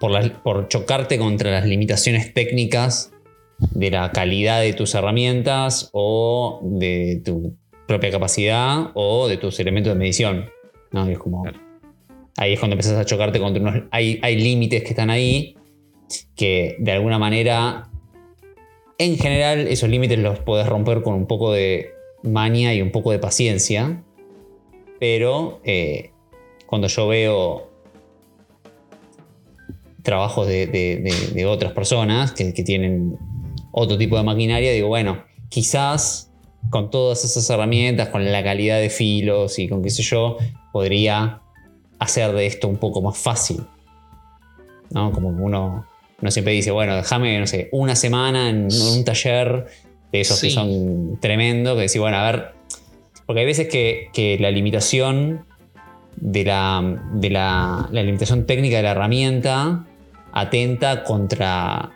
por, 0.00 0.10
las- 0.10 0.30
por 0.30 0.68
chocarte 0.68 1.18
contra 1.18 1.50
las 1.50 1.64
limitaciones 1.66 2.34
técnicas 2.34 3.12
de 3.58 3.90
la 3.92 4.10
calidad 4.10 4.60
de 4.62 4.72
tus 4.72 4.94
herramientas 4.96 5.90
o 5.92 6.60
de 6.64 7.22
tu 7.24 7.56
propia 7.86 8.10
capacidad 8.10 8.90
o 8.94 9.28
de 9.28 9.36
tus 9.36 9.60
elementos 9.60 9.92
de 9.92 9.98
medición. 9.98 10.46
¿no? 10.90 11.06
Es 11.06 11.18
como, 11.18 11.44
ahí 12.36 12.54
es 12.54 12.58
cuando 12.58 12.74
empiezas 12.74 12.98
a 12.98 13.04
chocarte 13.04 13.38
contra 13.38 13.62
unos... 13.62 13.82
Hay, 13.92 14.18
hay 14.22 14.36
límites 14.40 14.82
que 14.82 14.88
están 14.88 15.10
ahí 15.10 15.56
que 16.34 16.76
de 16.80 16.92
alguna 16.92 17.18
manera 17.18 17.90
en 18.98 19.16
general, 19.18 19.60
esos 19.68 19.88
límites 19.88 20.18
los 20.18 20.38
puedes 20.40 20.66
romper 20.68 21.02
con 21.02 21.14
un 21.14 21.26
poco 21.26 21.52
de 21.52 21.90
maña 22.22 22.72
y 22.74 22.80
un 22.82 22.90
poco 22.90 23.10
de 23.10 23.18
paciencia. 23.18 24.02
Pero 25.00 25.60
eh, 25.64 26.12
cuando 26.66 26.86
yo 26.88 27.08
veo 27.08 27.70
trabajos 30.02 30.46
de- 30.46 30.66
de 31.34 31.46
otras 31.46 31.72
personas 31.72 32.32
que, 32.32 32.52
que 32.52 32.62
tienen 32.62 33.18
otro 33.72 33.96
tipo 33.98 34.16
de 34.16 34.22
maquinaria, 34.22 34.72
digo, 34.72 34.88
bueno, 34.88 35.24
quizás 35.48 36.30
con 36.70 36.90
todas 36.90 37.24
esas 37.24 37.48
herramientas, 37.50 38.08
con 38.08 38.30
la 38.30 38.42
calidad 38.44 38.78
de 38.80 38.90
filos 38.90 39.58
y 39.58 39.68
con 39.68 39.82
qué 39.82 39.90
sé 39.90 40.02
yo, 40.02 40.36
podría 40.72 41.40
hacer 41.98 42.32
de 42.32 42.46
esto 42.46 42.68
un 42.68 42.76
poco 42.76 43.00
más 43.02 43.16
fácil. 43.18 43.64
¿No? 44.90 45.10
Como 45.12 45.28
uno, 45.28 45.86
uno 46.20 46.30
siempre 46.30 46.52
dice, 46.54 46.70
bueno, 46.70 46.96
déjame, 46.96 47.38
no 47.38 47.46
sé, 47.46 47.68
una 47.72 47.96
semana 47.96 48.48
en 48.48 48.68
un 48.72 49.04
taller 49.04 49.66
de 50.12 50.20
esos 50.20 50.40
que 50.40 50.48
Sí. 50.48 50.54
son 50.54 51.18
tremendos, 51.20 51.74
que 51.76 51.82
decís, 51.82 51.98
bueno, 52.00 52.16
a 52.18 52.30
ver, 52.30 52.44
porque 53.26 53.40
hay 53.40 53.46
veces 53.46 53.68
que, 53.68 54.08
que 54.12 54.38
la 54.38 54.50
limitación 54.50 55.44
de, 56.16 56.44
la, 56.44 56.98
de 57.14 57.30
la, 57.30 57.88
la 57.90 58.02
limitación 58.02 58.46
técnica 58.46 58.76
de 58.76 58.82
la 58.84 58.90
herramienta 58.92 59.84
atenta 60.32 61.02
contra, 61.04 61.90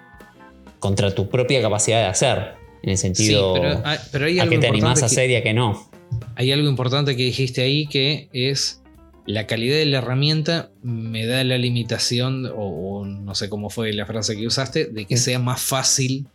contra 0.79 1.15
tu 1.15 1.29
propia 1.29 1.61
capacidad 1.63 2.01
de 2.01 2.07
hacer. 2.07 2.59
En 2.83 2.91
el 2.91 2.97
Sí, 2.97 3.03
sentido 3.13 3.55
pero, 3.55 3.81
hay- 3.85 3.99
pero 4.13 4.27
hay 4.27 4.39
a 4.39 4.43
algo 4.43 4.53
que 4.55 4.59
te 4.61 4.67
animás 4.69 4.91
importante 4.99 5.05
a 5.05 5.09
que- 5.09 5.15
hacer 5.15 5.31
y 5.31 5.35
a 5.37 5.43
que 5.43 5.55
no. 5.55 5.91
Hay 6.37 6.53
algo 6.53 6.69
importante 6.69 7.17
que 7.17 7.25
dijiste 7.25 7.61
ahí 7.63 7.87
que 7.87 8.29
es 8.33 8.81
la 9.29 9.47
calidad 9.47 9.77
de 9.77 9.85
la 9.85 9.99
herramienta 9.99 10.71
me 10.83 11.27
da 11.27 11.45
la 11.45 11.59
limitación, 11.59 12.47
o, 12.47 12.53
o 13.01 13.05
no 13.05 13.35
sé 13.35 13.51
cómo 13.51 13.69
fue 13.69 13.93
la 13.93 14.07
frase 14.07 14.35
que 14.37 14.47
usaste, 14.47 14.87
de 14.87 15.05
que 15.05 15.19
sea 15.19 15.39
más 15.39 15.61
fácil 15.61 16.27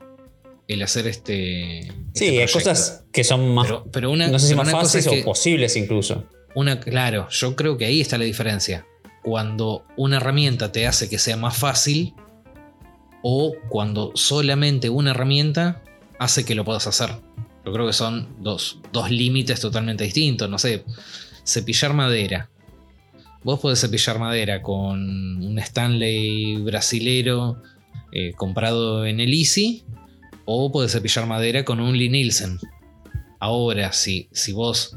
el 0.67 0.81
hacer 0.83 1.07
este. 1.07 1.91
Sí, 2.13 2.25
este 2.25 2.25
hay 2.25 2.35
proyecto. 2.45 2.59
cosas 2.59 3.03
que 3.11 3.23
son 3.23 3.53
más, 3.55 3.65
Pero, 3.65 3.85
pero 3.91 4.11
una, 4.11 4.27
no 4.27 4.37
sé 4.37 4.47
si 4.49 4.55
más 4.55 4.69
fáciles 4.71 5.07
es 5.07 5.21
o 5.23 5.25
posibles 5.25 5.75
incluso. 5.75 6.23
una, 6.53 6.79
claro, 6.79 7.27
yo 7.31 7.55
creo 7.55 7.77
que 7.77 7.85
ahí 7.85 7.99
está 7.99 8.19
la 8.19 8.25
diferencia. 8.25 8.85
Cuando 9.23 9.85
una 9.97 10.17
herramienta 10.17 10.71
te 10.71 10.85
hace 10.85 11.09
que 11.09 11.17
sea 11.17 11.35
más 11.35 11.57
fácil 11.57 12.13
o 13.23 13.55
cuando 13.69 14.11
solamente 14.15 14.89
una 14.89 15.11
herramienta 15.11 15.81
hace 16.19 16.45
que 16.45 16.53
lo 16.55 16.63
puedas 16.63 16.85
hacer. 16.87 17.09
Yo 17.65 17.71
creo 17.73 17.87
que 17.87 17.93
son 17.93 18.35
dos, 18.39 18.79
dos 18.91 19.09
límites 19.09 19.59
totalmente 19.61 20.03
distintos. 20.03 20.49
No 20.49 20.59
sé, 20.59 20.83
cepillar 21.45 21.93
madera. 21.93 22.49
Vos 23.43 23.59
podés 23.59 23.79
cepillar 23.81 24.19
madera 24.19 24.61
con 24.61 25.43
un 25.43 25.59
Stanley 25.59 26.57
brasilero 26.57 27.61
eh, 28.11 28.33
comprado 28.33 29.05
en 29.05 29.19
el 29.19 29.33
Easy 29.33 29.83
o 30.45 30.71
podés 30.71 30.93
cepillar 30.93 31.25
madera 31.25 31.65
con 31.65 31.79
un 31.79 31.97
Lee 31.97 32.09
Nielsen. 32.09 32.59
Ahora, 33.39 33.91
si, 33.91 34.29
si 34.31 34.53
vos 34.53 34.95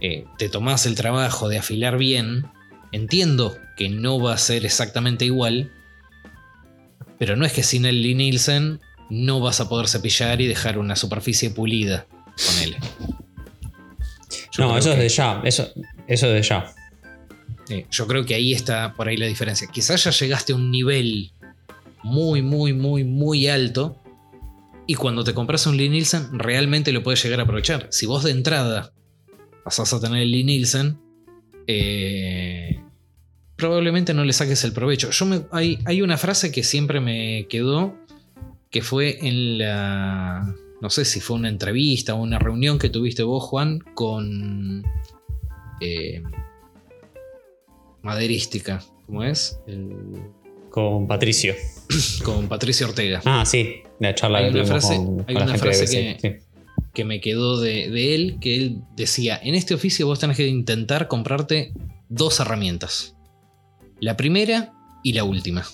eh, 0.00 0.24
te 0.38 0.48
tomás 0.48 0.86
el 0.86 0.96
trabajo 0.96 1.48
de 1.48 1.58
afilar 1.58 1.96
bien, 1.96 2.46
entiendo 2.90 3.56
que 3.76 3.88
no 3.88 4.20
va 4.20 4.34
a 4.34 4.38
ser 4.38 4.64
exactamente 4.64 5.24
igual, 5.24 5.70
pero 7.18 7.36
no 7.36 7.44
es 7.44 7.52
que 7.52 7.62
sin 7.62 7.86
el 7.86 8.02
Lee 8.02 8.14
Nielsen 8.14 8.80
no 9.10 9.40
vas 9.40 9.60
a 9.60 9.68
poder 9.68 9.86
cepillar 9.86 10.40
y 10.40 10.46
dejar 10.46 10.78
una 10.78 10.96
superficie 10.96 11.50
pulida 11.50 12.06
con 12.10 12.62
él. 12.62 12.76
No, 14.58 14.76
eso 14.78 14.92
es 14.92 14.98
de 14.98 15.08
ya. 15.08 15.40
Eso, 15.44 15.68
eso 16.06 16.26
es 16.28 16.34
de 16.34 16.42
ya. 16.42 16.74
Eh, 17.68 17.86
yo 17.90 18.06
creo 18.06 18.24
que 18.24 18.34
ahí 18.34 18.52
está 18.52 18.94
por 18.94 19.08
ahí 19.08 19.16
la 19.16 19.26
diferencia. 19.26 19.68
Quizás 19.72 20.04
ya 20.04 20.10
llegaste 20.10 20.52
a 20.52 20.56
un 20.56 20.70
nivel 20.70 21.32
muy, 22.02 22.42
muy, 22.42 22.72
muy, 22.72 23.04
muy 23.04 23.48
alto. 23.48 23.96
Y 24.86 24.96
cuando 24.96 25.24
te 25.24 25.32
compras 25.32 25.66
un 25.66 25.76
Lee 25.76 25.88
Nielsen, 25.88 26.38
realmente 26.38 26.92
lo 26.92 27.02
puedes 27.02 27.22
llegar 27.22 27.40
a 27.40 27.44
aprovechar. 27.44 27.88
Si 27.90 28.04
vos 28.04 28.22
de 28.22 28.32
entrada 28.32 28.92
pasás 29.64 29.94
a 29.94 30.00
tener 30.00 30.20
el 30.20 30.30
Lee 30.30 30.44
Nielsen, 30.44 30.98
eh, 31.66 32.82
probablemente 33.56 34.12
no 34.12 34.24
le 34.24 34.34
saques 34.34 34.62
el 34.64 34.72
provecho. 34.72 35.10
Yo 35.10 35.48
hay, 35.52 35.78
hay 35.86 36.02
una 36.02 36.18
frase 36.18 36.52
que 36.52 36.62
siempre 36.62 37.00
me 37.00 37.46
quedó, 37.48 37.96
que 38.70 38.82
fue 38.82 39.26
en 39.26 39.58
la... 39.58 40.54
No 40.82 40.90
sé 40.90 41.06
si 41.06 41.20
fue 41.20 41.36
una 41.36 41.48
entrevista 41.48 42.14
o 42.14 42.22
una 42.22 42.38
reunión 42.38 42.78
que 42.78 42.90
tuviste 42.90 43.22
vos, 43.22 43.42
Juan, 43.44 43.78
con... 43.94 44.84
eh, 45.80 46.22
maderística, 48.04 48.82
¿cómo 49.06 49.24
es? 49.24 49.58
El- 49.66 50.22
Con 50.70 51.06
Patricio. 51.08 51.54
con 52.24 52.48
Patricio 52.48 52.86
Ortega. 52.88 53.20
Ah, 53.24 53.44
sí. 53.46 53.82
La 54.00 54.14
charla 54.14 54.38
Hay 54.38 54.52
que 54.52 54.60
una 54.60 54.66
frase- 54.68 54.96
con, 54.96 55.20
hay 55.26 55.34
con 55.34 55.44
la 55.46 55.50
una 55.50 55.58
frase 55.58 55.84
que- 55.86 56.18
sí. 56.20 56.46
que 56.92 57.04
me 57.04 57.20
quedó 57.20 57.60
de, 57.60 57.90
de 57.90 58.14
él, 58.14 58.38
que 58.40 58.56
él 58.56 58.78
decía, 58.96 59.38
en 59.42 59.54
este 59.54 59.74
oficio 59.74 60.06
vos 60.06 60.18
tenés 60.20 60.36
que 60.36 60.46
intentar 60.46 61.08
comprarte 61.08 61.72
dos 62.08 62.38
herramientas. 62.40 63.16
La 64.00 64.16
primera 64.16 64.72
y 65.02 65.12
la 65.12 65.24
última. 65.24 65.64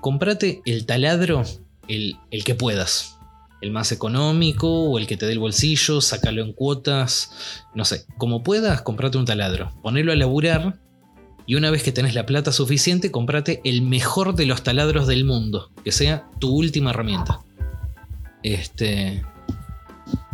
Comprate 0.00 0.60
el 0.66 0.86
taladro, 0.86 1.42
el, 1.88 2.16
el 2.30 2.44
que 2.44 2.54
puedas. 2.54 3.15
El 3.60 3.70
más 3.70 3.90
económico 3.92 4.68
o 4.68 4.98
el 4.98 5.06
que 5.06 5.16
te 5.16 5.26
dé 5.26 5.32
el 5.32 5.38
bolsillo, 5.38 6.00
sácalo 6.00 6.42
en 6.42 6.52
cuotas. 6.52 7.30
No 7.74 7.84
sé, 7.84 8.06
como 8.18 8.42
puedas, 8.42 8.82
comprate 8.82 9.18
un 9.18 9.24
taladro. 9.24 9.72
Ponelo 9.82 10.12
a 10.12 10.16
laburar 10.16 10.78
y 11.46 11.54
una 11.54 11.70
vez 11.70 11.82
que 11.82 11.92
tenés 11.92 12.14
la 12.14 12.26
plata 12.26 12.50
suficiente, 12.52 13.12
comprate 13.12 13.60
el 13.64 13.82
mejor 13.82 14.34
de 14.34 14.46
los 14.46 14.62
taladros 14.62 15.06
del 15.06 15.24
mundo, 15.24 15.70
que 15.84 15.92
sea 15.92 16.28
tu 16.40 16.50
última 16.50 16.90
herramienta. 16.90 17.40
Este, 18.42 19.22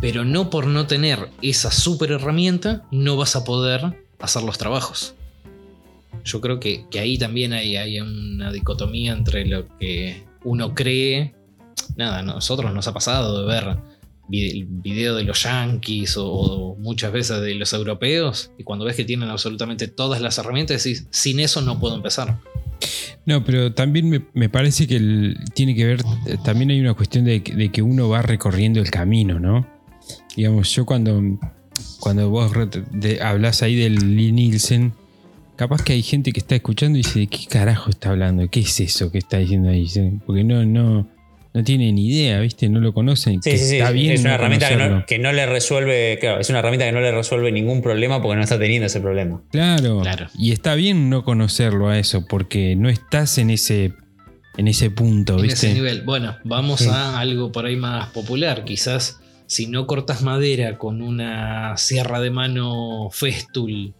pero 0.01 0.25
no 0.25 0.49
por 0.49 0.65
no 0.65 0.87
tener 0.87 1.29
esa 1.41 1.71
super 1.71 2.11
herramienta, 2.11 2.83
no 2.91 3.15
vas 3.15 3.35
a 3.35 3.43
poder 3.43 4.03
hacer 4.19 4.41
los 4.43 4.57
trabajos. 4.57 5.13
Yo 6.25 6.41
creo 6.41 6.59
que, 6.59 6.85
que 6.89 6.99
ahí 6.99 7.17
también 7.17 7.53
hay, 7.53 7.75
hay 7.77 7.99
una 7.99 8.51
dicotomía 8.51 9.13
entre 9.13 9.45
lo 9.45 9.67
que 9.77 10.25
uno 10.43 10.73
cree. 10.73 11.35
Nada, 11.95 12.19
a 12.19 12.23
nosotros 12.23 12.73
nos 12.73 12.87
ha 12.87 12.93
pasado 12.93 13.41
de 13.41 13.47
ver 13.47 13.77
vide- 14.27 14.65
video 14.67 15.15
de 15.15 15.23
los 15.23 15.43
yankees 15.43 16.15
o, 16.17 16.75
muchas 16.79 17.11
veces 17.11 17.41
de 17.41 17.55
los 17.55 17.71
europeos 17.73 18.51
y 18.57 18.63
cuando 18.63 18.85
ves 18.85 18.95
que 18.95 19.03
tienen 19.05 19.29
absolutamente 19.29 19.87
todas 19.87 20.21
las 20.21 20.37
herramientas 20.37 20.83
decís, 20.83 21.07
sin 21.11 21.39
eso 21.39 21.61
no 21.61 21.79
puedo 21.79 21.95
empezar. 21.95 22.39
No, 23.25 23.43
pero 23.45 23.73
también 23.73 24.09
me, 24.09 24.25
me 24.33 24.49
parece 24.49 24.87
que 24.87 24.97
el- 24.97 25.37
tiene 25.53 25.75
que 25.75 25.85
ver, 25.85 26.01
también 26.43 26.69
hay 26.71 26.79
una 26.81 26.93
cuestión 26.93 27.23
de, 27.25 27.41
que- 27.43 27.81
uno 27.81 28.09
va 28.09 28.21
recorriendo 28.21 28.79
el 28.81 28.89
camino, 28.91 29.39
¿no? 29.39 29.65
Digamos, 30.35 30.69
yo 30.75 30.85
cuando, 30.85 31.21
cuando 31.99 32.29
vos 32.29 32.51
hablas 33.21 33.61
ahí 33.61 33.75
del 33.75 34.15
Lee 34.17 34.31
Nielsen, 34.33 34.93
capaz 35.55 35.83
que 35.83 35.93
hay 35.93 36.01
gente 36.01 36.31
que 36.33 36.39
está 36.39 36.55
escuchando 36.55 36.97
y 36.97 37.03
dice, 37.03 37.19
¿de 37.19 37.27
qué 37.27 37.45
carajo 37.47 37.89
está 37.91 38.09
hablando? 38.09 38.49
¿Qué 38.49 38.61
es 38.61 38.79
eso 38.81 39.11
que 39.11 39.19
está 39.19 39.37
diciendo 39.37 39.69
ahí? 39.69 39.87
Porque 40.25 40.43
no, 40.43 40.65
no, 40.65 41.07
no 41.53 41.63
tienen 41.63 41.97
idea, 41.97 42.39
¿viste? 42.39 42.67
No 42.67 42.79
lo 42.79 42.93
conocen. 42.93 43.41
Sí, 43.43 43.51
que 43.51 43.57
sí, 43.57 43.65
sí. 43.65 43.75
está 43.77 43.91
bien 43.91 44.13
es 44.13 44.21
una 44.21 44.29
no 44.29 44.35
herramienta 44.35 44.69
que 44.69 44.75
no, 44.75 45.05
que 45.05 45.19
no 45.19 45.31
le 45.31 45.45
resuelve. 45.45 46.17
Claro, 46.19 46.39
es 46.39 46.49
una 46.49 46.59
herramienta 46.59 46.85
que 46.85 46.91
no 46.91 46.99
le 47.01 47.11
resuelve 47.11 47.51
ningún 47.51 47.81
problema 47.81 48.21
porque 48.21 48.35
no 48.37 48.41
está 48.43 48.57
teniendo 48.57 48.87
ese 48.87 48.99
problema. 49.01 49.41
Claro. 49.51 50.01
Claro. 50.01 50.27
Y 50.37 50.51
está 50.51 50.73
bien 50.75 51.09
no 51.09 51.23
conocerlo 51.23 51.89
a 51.89 51.99
eso, 51.99 52.25
porque 52.27 52.75
no 52.75 52.89
estás 52.89 53.37
en 53.37 53.51
ese, 53.51 53.93
en 54.57 54.67
ese 54.67 54.89
punto, 54.89 55.35
en 55.35 55.43
¿viste? 55.43 55.67
ese 55.67 55.73
nivel. 55.75 56.01
Bueno, 56.01 56.37
vamos 56.43 56.79
Sí. 56.81 56.89
a 56.89 57.19
algo 57.19 57.51
por 57.51 57.65
ahí 57.67 57.75
más 57.75 58.09
popular. 58.09 58.65
Quizás 58.65 59.19
si 59.45 59.67
no 59.67 59.85
cortas 59.85 60.23
madera 60.23 60.79
con 60.79 61.03
una 61.03 61.77
sierra 61.77 62.19
de 62.19 62.31
mano 62.31 63.09
Festool 63.11 63.93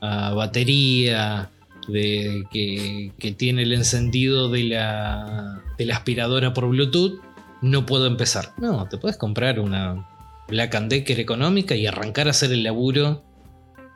a 0.00 0.32
batería 0.34 1.50
de, 1.88 2.44
que, 2.50 3.32
tiene 3.32 3.62
el 3.62 3.72
encendido 3.72 4.50
de 4.50 4.64
la, 4.64 5.62
aspiradora 5.92 6.54
por 6.54 6.68
Bluetooth, 6.68 7.20
no 7.62 7.86
puedo 7.86 8.06
empezar. 8.06 8.52
No, 8.58 8.88
te 8.88 8.98
puedes 8.98 9.16
comprar 9.16 9.60
una 9.60 10.08
Black 10.48 10.74
and 10.74 10.90
Decker 10.90 11.20
económica 11.20 11.74
y 11.74 11.86
arrancar 11.86 12.26
a 12.26 12.30
hacer 12.30 12.52
el 12.52 12.62
laburo. 12.62 13.24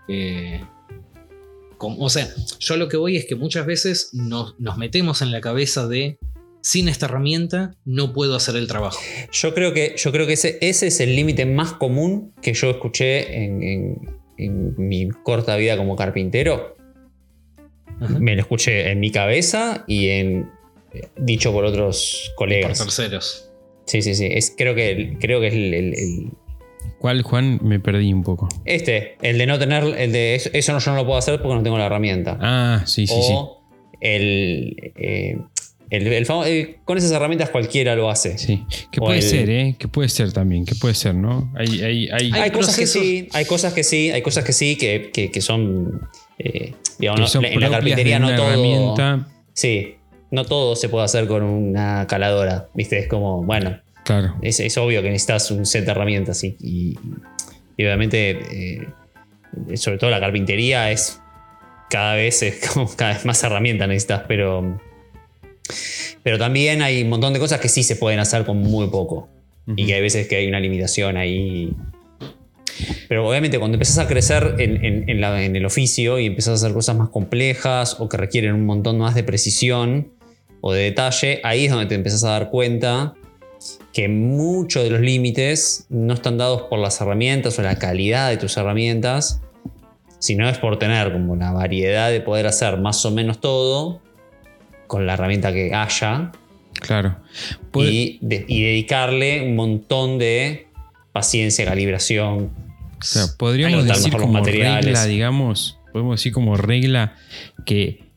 eh, 0.09 0.61
con- 1.77 1.97
o 1.99 2.09
sea, 2.09 2.29
yo 2.59 2.77
lo 2.77 2.89
que 2.89 2.97
voy 2.97 3.17
es 3.17 3.27
que 3.27 3.37
muchas 3.37 3.65
veces 3.67 4.11
nos, 4.13 4.57
metemos 4.79 5.23
en 5.23 5.31
la 5.31 5.41
cabeza 5.41 5.87
de 5.87 6.19
sin 6.61 6.89
esta 6.89 7.07
herramienta 7.07 7.77
no 7.85 8.13
puedo 8.13 8.35
hacer 8.35 8.57
el 8.57 8.67
trabajo. 8.67 8.99
Yo 9.33 9.55
creo 9.55 9.73
que, 9.73 9.95
yo 9.97 10.11
creo 10.11 10.27
que 10.27 10.33
ese, 10.33 10.59
es 10.61 11.01
el 11.01 11.15
límite 11.15 11.47
más 11.47 11.73
común 11.73 12.35
que 12.43 12.53
yo 12.53 12.71
escuché 12.71 13.45
en 13.45 14.01
mi 14.37 15.09
corta 15.11 15.57
vida 15.57 15.77
como 15.77 15.95
carpintero. 15.95 16.78
Ajá. 18.01 18.19
Me 18.19 18.35
lo 18.35 18.41
escuché 18.43 18.91
en 18.91 19.01
mi 19.01 19.11
cabeza 19.11 19.85
y 19.87 20.09
en 20.09 20.51
eh, 20.95 21.03
dicho 21.17 21.53
por 21.53 21.65
otros 21.65 22.31
Por 22.37 22.47
colegas. 22.49 22.79
terceros. 22.79 23.51
Sí, 23.87 24.03
sí, 24.03 24.15
sí. 24.15 24.27
Es, 24.31 24.53
creo 24.57 24.75
que, 24.75 25.17
creo 25.21 25.41
que 25.41 25.49
es 25.49 25.55
el, 25.55 25.75
el- 25.75 25.95
el- 25.95 26.31
¿Cuál, 26.99 27.23
Juan? 27.23 27.61
Me 27.63 27.79
perdí 27.81 28.13
un 28.13 28.23
poco. 28.25 28.49
este, 28.65 29.17
el 29.23 29.39
de 29.39 29.47
no 29.47 29.59
tener, 29.59 29.85
el 29.85 30.13
de 30.13 30.35
eso, 30.35 30.51
eso 30.53 30.73
no, 30.73 30.79
yo 30.81 30.91
no 30.91 30.97
lo 30.99 31.05
puedo 31.07 31.19
hacer 31.19 31.41
porque 31.41 31.55
no 31.57 31.63
tengo 31.63 31.79
la 31.79 31.87
herramienta. 31.87 32.37
Ah, 32.41 32.83
sí, 32.87 33.07
sí, 33.07 33.15
sí. 33.15 33.33
o 33.35 33.63
el, 34.01 34.93
eh, 34.97 35.39
el- 35.91 36.07
el 36.07 36.27
famo- 36.27 36.45
con 36.85 36.99
esas 36.99 37.11
herramientas 37.13 37.51
cualquiera 37.51 37.95
lo 37.97 38.11
hace. 38.11 38.37
Sí, 38.39 38.65
que 38.91 39.01
puede 39.01 39.19
el- 39.19 39.23
ser, 39.25 39.49
¿eh? 39.51 39.77
Que 39.79 39.89
puede 39.89 40.09
ser 40.09 40.33
también, 40.33 40.65
que 40.65 40.75
puede 40.75 40.95
ser, 40.95 41.15
¿no? 41.15 41.53
Hay, 41.57 41.81
hay, 41.83 42.09
hay, 42.11 42.31
Hay 42.33 42.51
cosas 42.51 42.77
que 42.77 42.87
sí, 42.87 43.29
hay 43.33 43.45
cosas 43.45 43.73
que 43.73 43.85
sí, 43.85 44.11
hay 44.11 44.21
cosas 44.23 44.45
que 44.45 44.53
sí 44.53 44.77
que, 44.77 45.11
que- 45.13 45.31
que 45.31 45.41
son. 45.41 46.01
Eh, 46.39 46.75
digamos, 46.99 47.35
no- 47.35 47.43
en 47.45 47.61
la 47.61 47.71
carpintería 47.71 48.19
no 48.19 48.35
todo. 48.35 48.49
herramienta. 48.49 49.29
Sí, 49.53 49.97
no 50.31 50.45
todo 50.45 50.77
se 50.77 50.89
puede 50.89 51.05
hacer 51.05 51.27
con 51.27 51.43
una 51.43 52.07
caladora. 52.07 52.69
¿Viste? 52.75 52.99
Es 52.99 53.09
como, 53.09 53.43
bueno, 53.43 53.79
Claro. 54.05 54.35
es, 54.43 54.61
es 54.61 54.77
obvio 54.79 55.03
que 55.03 55.09
necesitas 55.11 55.51
un 55.51 55.67
set 55.67 55.85
de 55.85 55.91
herramientas 55.91 56.43
y, 56.45 56.57
y- 56.61 56.99
y 57.77 57.85
obviamente, 57.85 58.39
eh, 58.53 58.89
sobre 59.77 59.99
todo 59.99 60.11
la 60.11 60.21
carpintería 60.21 60.91
es 60.91 61.21
cada 61.91 62.15
vez 62.15 62.43
es 62.43 62.69
como 62.69 62.89
cada 62.97 63.15
vez 63.15 63.25
más 63.25 63.43
herramientas 63.43 63.89
necesitas, 63.89 64.23
pero. 64.29 64.81
Pero 66.23 66.39
también 66.39 66.83
hay 66.83 67.03
un 67.03 67.09
montón 67.11 67.33
de 67.33 67.39
cosas 67.39 67.61
que 67.61 67.69
sí 67.69 67.83
se 67.83 67.97
pueden 67.97 68.21
hacer 68.21 68.45
con 68.45 68.59
muy 68.59 68.89
poco. 68.89 69.29
Y 69.77 69.85
que 69.87 69.95
hay 69.95 70.01
veces 70.01 70.27
que 70.29 70.37
hay 70.37 70.47
una 70.47 70.61
limitación 70.61 71.17
ahí. 71.19 71.73
Pero 73.09 73.29
obviamente 73.29 73.59
cuando 73.59 73.77
empezás 73.77 73.99
a 73.99 74.07
crecer 74.07 74.57
en, 74.59 75.09
en 75.09 75.57
el 75.57 75.67
oficio 75.67 76.19
y 76.19 76.27
empezás 76.27 76.51
a 76.63 76.67
hacer 76.67 76.73
cosas 76.75 76.97
más 76.97 77.09
complejas 77.09 77.97
o 77.99 78.09
que 78.09 78.17
requieren 78.17 78.55
un 78.55 78.67
montón 78.67 78.99
más 78.99 79.15
de 79.15 79.25
precisión 79.25 80.13
o 80.61 80.73
de 80.73 80.83
detalle, 80.83 81.41
ahí 81.45 81.67
es 81.67 81.71
donde 81.71 81.87
te 81.87 81.95
empezás 81.95 82.25
a 82.25 82.31
dar 82.31 82.51
cuenta 82.51 83.15
que 83.93 84.09
muchos 84.09 84.85
de 84.85 84.91
los 84.91 85.01
límites 85.01 85.87
no 85.89 86.15
están 86.15 86.39
dados 86.39 86.63
por 86.63 86.79
las 86.79 87.01
herramientas 87.01 87.59
o 87.59 87.63
la 87.63 87.79
calidad 87.79 88.29
de 88.31 88.37
tus 88.37 88.57
herramientas, 88.57 89.41
sino 90.19 90.49
es 90.49 90.59
por 90.59 90.79
tener 90.79 91.13
como 91.13 91.37
la 91.37 91.53
variedad 91.53 92.11
de 92.11 92.21
poder 92.21 92.47
hacer 92.47 92.79
más 92.79 93.05
o 93.05 93.11
menos 93.11 93.41
todo 93.41 94.01
con 94.87 95.07
la 95.07 95.15
herramienta 95.15 95.53
que 95.53 95.75
haya. 95.75 96.33
Claro. 96.75 97.17
Y, 97.75 98.19
dedicarle 98.21 99.43
un 99.43 99.57
montón 99.57 100.19
de 100.19 100.69
paciencia, 101.13 101.65
calibración. 101.65 102.51
O 103.01 103.05
sea, 103.05 103.27
podríamos 103.37 103.85
decir 103.85 104.13
como 104.17 104.45
regla, 104.45 105.05
digamos, 105.05 105.79
podemos 105.93 106.19
decir 106.19 106.33
como 106.33 106.57
regla 106.57 107.15
que 107.65 108.09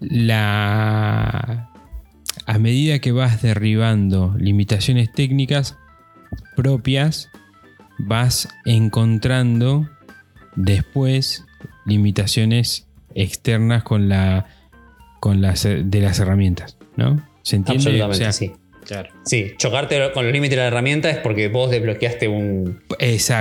la 0.00 1.70
a 2.46 2.58
medida 2.58 3.00
que 3.00 3.12
vas 3.12 3.42
derribando 3.42 4.34
limitaciones 4.38 5.12
técnicas 5.12 5.76
propias, 6.54 7.28
vas 7.98 8.48
encontrando 8.64 9.88
después 10.54 11.44
limitaciones 11.84 12.86
externas 13.14 13.82
con 13.82 14.08
la 14.08 14.46
con 15.20 15.40
las 15.40 15.64
de 15.64 16.00
las 16.00 16.18
herramientas, 16.20 16.76
¿no? 16.96 17.26
¿Se 17.42 17.56
entiende? 17.56 18.02
Absolutamente, 18.02 18.32
sí. 18.32 18.52
Claro. 18.86 19.10
Sí, 19.24 19.54
chocarte 19.58 20.12
con 20.12 20.24
los 20.24 20.32
límites 20.32 20.56
de 20.56 20.62
la 20.62 20.68
herramienta 20.68 21.10
es 21.10 21.18
porque 21.18 21.48
vos 21.48 21.70
desbloqueaste 21.70 22.28
un, 22.28 22.82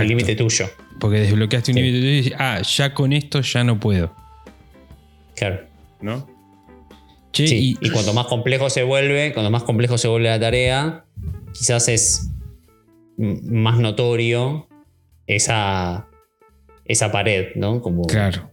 límite 0.03 0.35
tuyo. 0.35 0.69
Porque 0.99 1.19
desbloqueaste 1.19 1.71
un 1.71 1.75
límite 1.75 1.99
tuyo 1.99 2.11
y 2.11 2.15
dices, 2.17 2.33
ah, 2.39 2.61
ya 2.61 2.93
con 2.93 3.13
esto 3.13 3.41
ya 3.41 3.63
no 3.63 3.79
puedo. 3.79 4.13
Claro. 5.35 5.67
¿No? 6.01 6.27
sí, 7.31 7.77
y, 7.79 7.89
cuanto 7.89 8.13
más 8.13 8.27
complejo 8.27 8.69
se 8.69 8.83
vuelve, 8.83 9.33
cuanto 9.33 9.51
más 9.51 9.63
complejo 9.63 9.97
se 9.97 10.07
vuelve 10.07 10.29
la 10.29 10.39
tarea, 10.39 11.05
quizás 11.53 11.89
es 11.89 12.31
más 13.17 13.77
notorio 13.77 14.67
esa, 15.27 16.07
esa 16.85 17.11
pared, 17.11 17.49
¿no? 17.55 17.81
Como, 17.81 18.03
claro, 18.03 18.51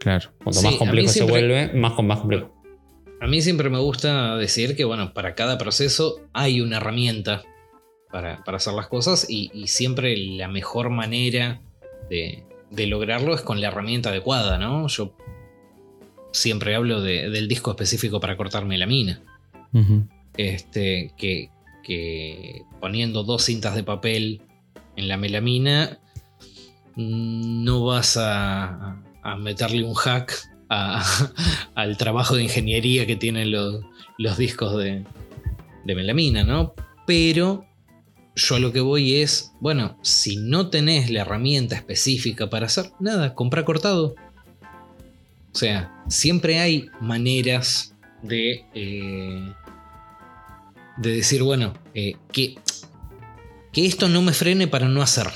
claro. 0.00 0.30
Cuanto 0.42 0.62
más 0.62 0.74
complejo 0.76 1.08
se 1.08 1.24
vuelve, 1.24 1.72
más, 1.74 1.92
más 2.02 2.20
complejo. 2.20 2.59
A 3.20 3.26
mí 3.26 3.42
siempre 3.42 3.68
me 3.70 3.78
gusta 3.78 4.36
decir 4.36 4.76
que, 4.76 4.84
bueno, 4.84 5.12
para 5.12 5.34
cada 5.34 5.58
proceso 5.58 6.20
hay 6.32 6.60
una 6.60 6.78
herramienta 6.78 7.42
para, 8.10 8.42
hacer 8.46 8.72
las 8.72 8.88
cosas 8.88 9.26
y, 9.28 9.50
siempre 9.66 10.16
la 10.16 10.48
mejor 10.48 10.90
manera 10.90 11.60
de, 12.08 12.44
de, 12.70 12.86
lograrlo 12.86 13.34
es 13.34 13.42
con 13.42 13.60
la 13.60 13.68
herramienta 13.68 14.08
adecuada, 14.08 14.58
¿no? 14.58 14.88
Yo 14.88 15.14
siempre 16.32 16.74
hablo 16.74 17.00
del 17.00 17.48
disco 17.48 17.70
específico 17.70 18.20
para 18.20 18.36
cortarme 18.36 18.78
la 18.78 18.86
mina. 18.86 19.22
Este, 20.36 21.12
que, 21.16 22.62
poniendo 22.80 23.24
dos 23.24 23.44
cintas 23.44 23.74
de 23.74 23.82
papel 23.82 24.42
en 24.96 25.08
la 25.08 25.16
melamina, 25.16 25.98
no 26.96 27.84
vas 27.84 28.16
a, 28.20 29.02
meterle 29.38 29.84
un 29.84 29.94
hack 29.94 30.32
al 31.74 31.96
trabajo 31.96 32.36
de 32.36 32.44
ingeniería 32.44 33.06
que 33.06 33.16
tienen 33.16 33.50
los, 33.50 34.38
discos 34.38 34.76
de, 34.78 35.04
de 35.84 35.94
melamina, 35.94 36.44
¿no? 36.44 36.74
Pero 37.06 37.66
yo 38.36 38.56
a 38.56 38.60
lo 38.60 38.72
que 38.72 38.80
voy 38.80 39.16
es, 39.16 39.52
bueno, 39.60 39.98
si 40.02 40.36
no 40.36 40.70
tenés 40.70 41.10
la 41.10 41.22
herramienta 41.22 41.74
específica 41.74 42.48
para 42.48 42.66
hacer, 42.66 42.92
nada, 43.00 43.34
compra 43.34 43.64
cortado. 43.64 44.14
O 45.52 45.58
sea, 45.58 45.92
siempre 46.08 46.60
hay 46.60 46.88
maneras 47.00 47.94
de, 48.22 48.64
eh, 48.74 49.52
de 50.96 51.10
decir, 51.10 51.42
bueno, 51.42 51.74
eh, 51.94 52.14
que, 52.30 52.56
que 53.72 53.86
esto 53.86 54.08
no 54.08 54.22
me 54.22 54.32
frene 54.32 54.68
para 54.68 54.88
no 54.88 55.02
hacer. 55.02 55.26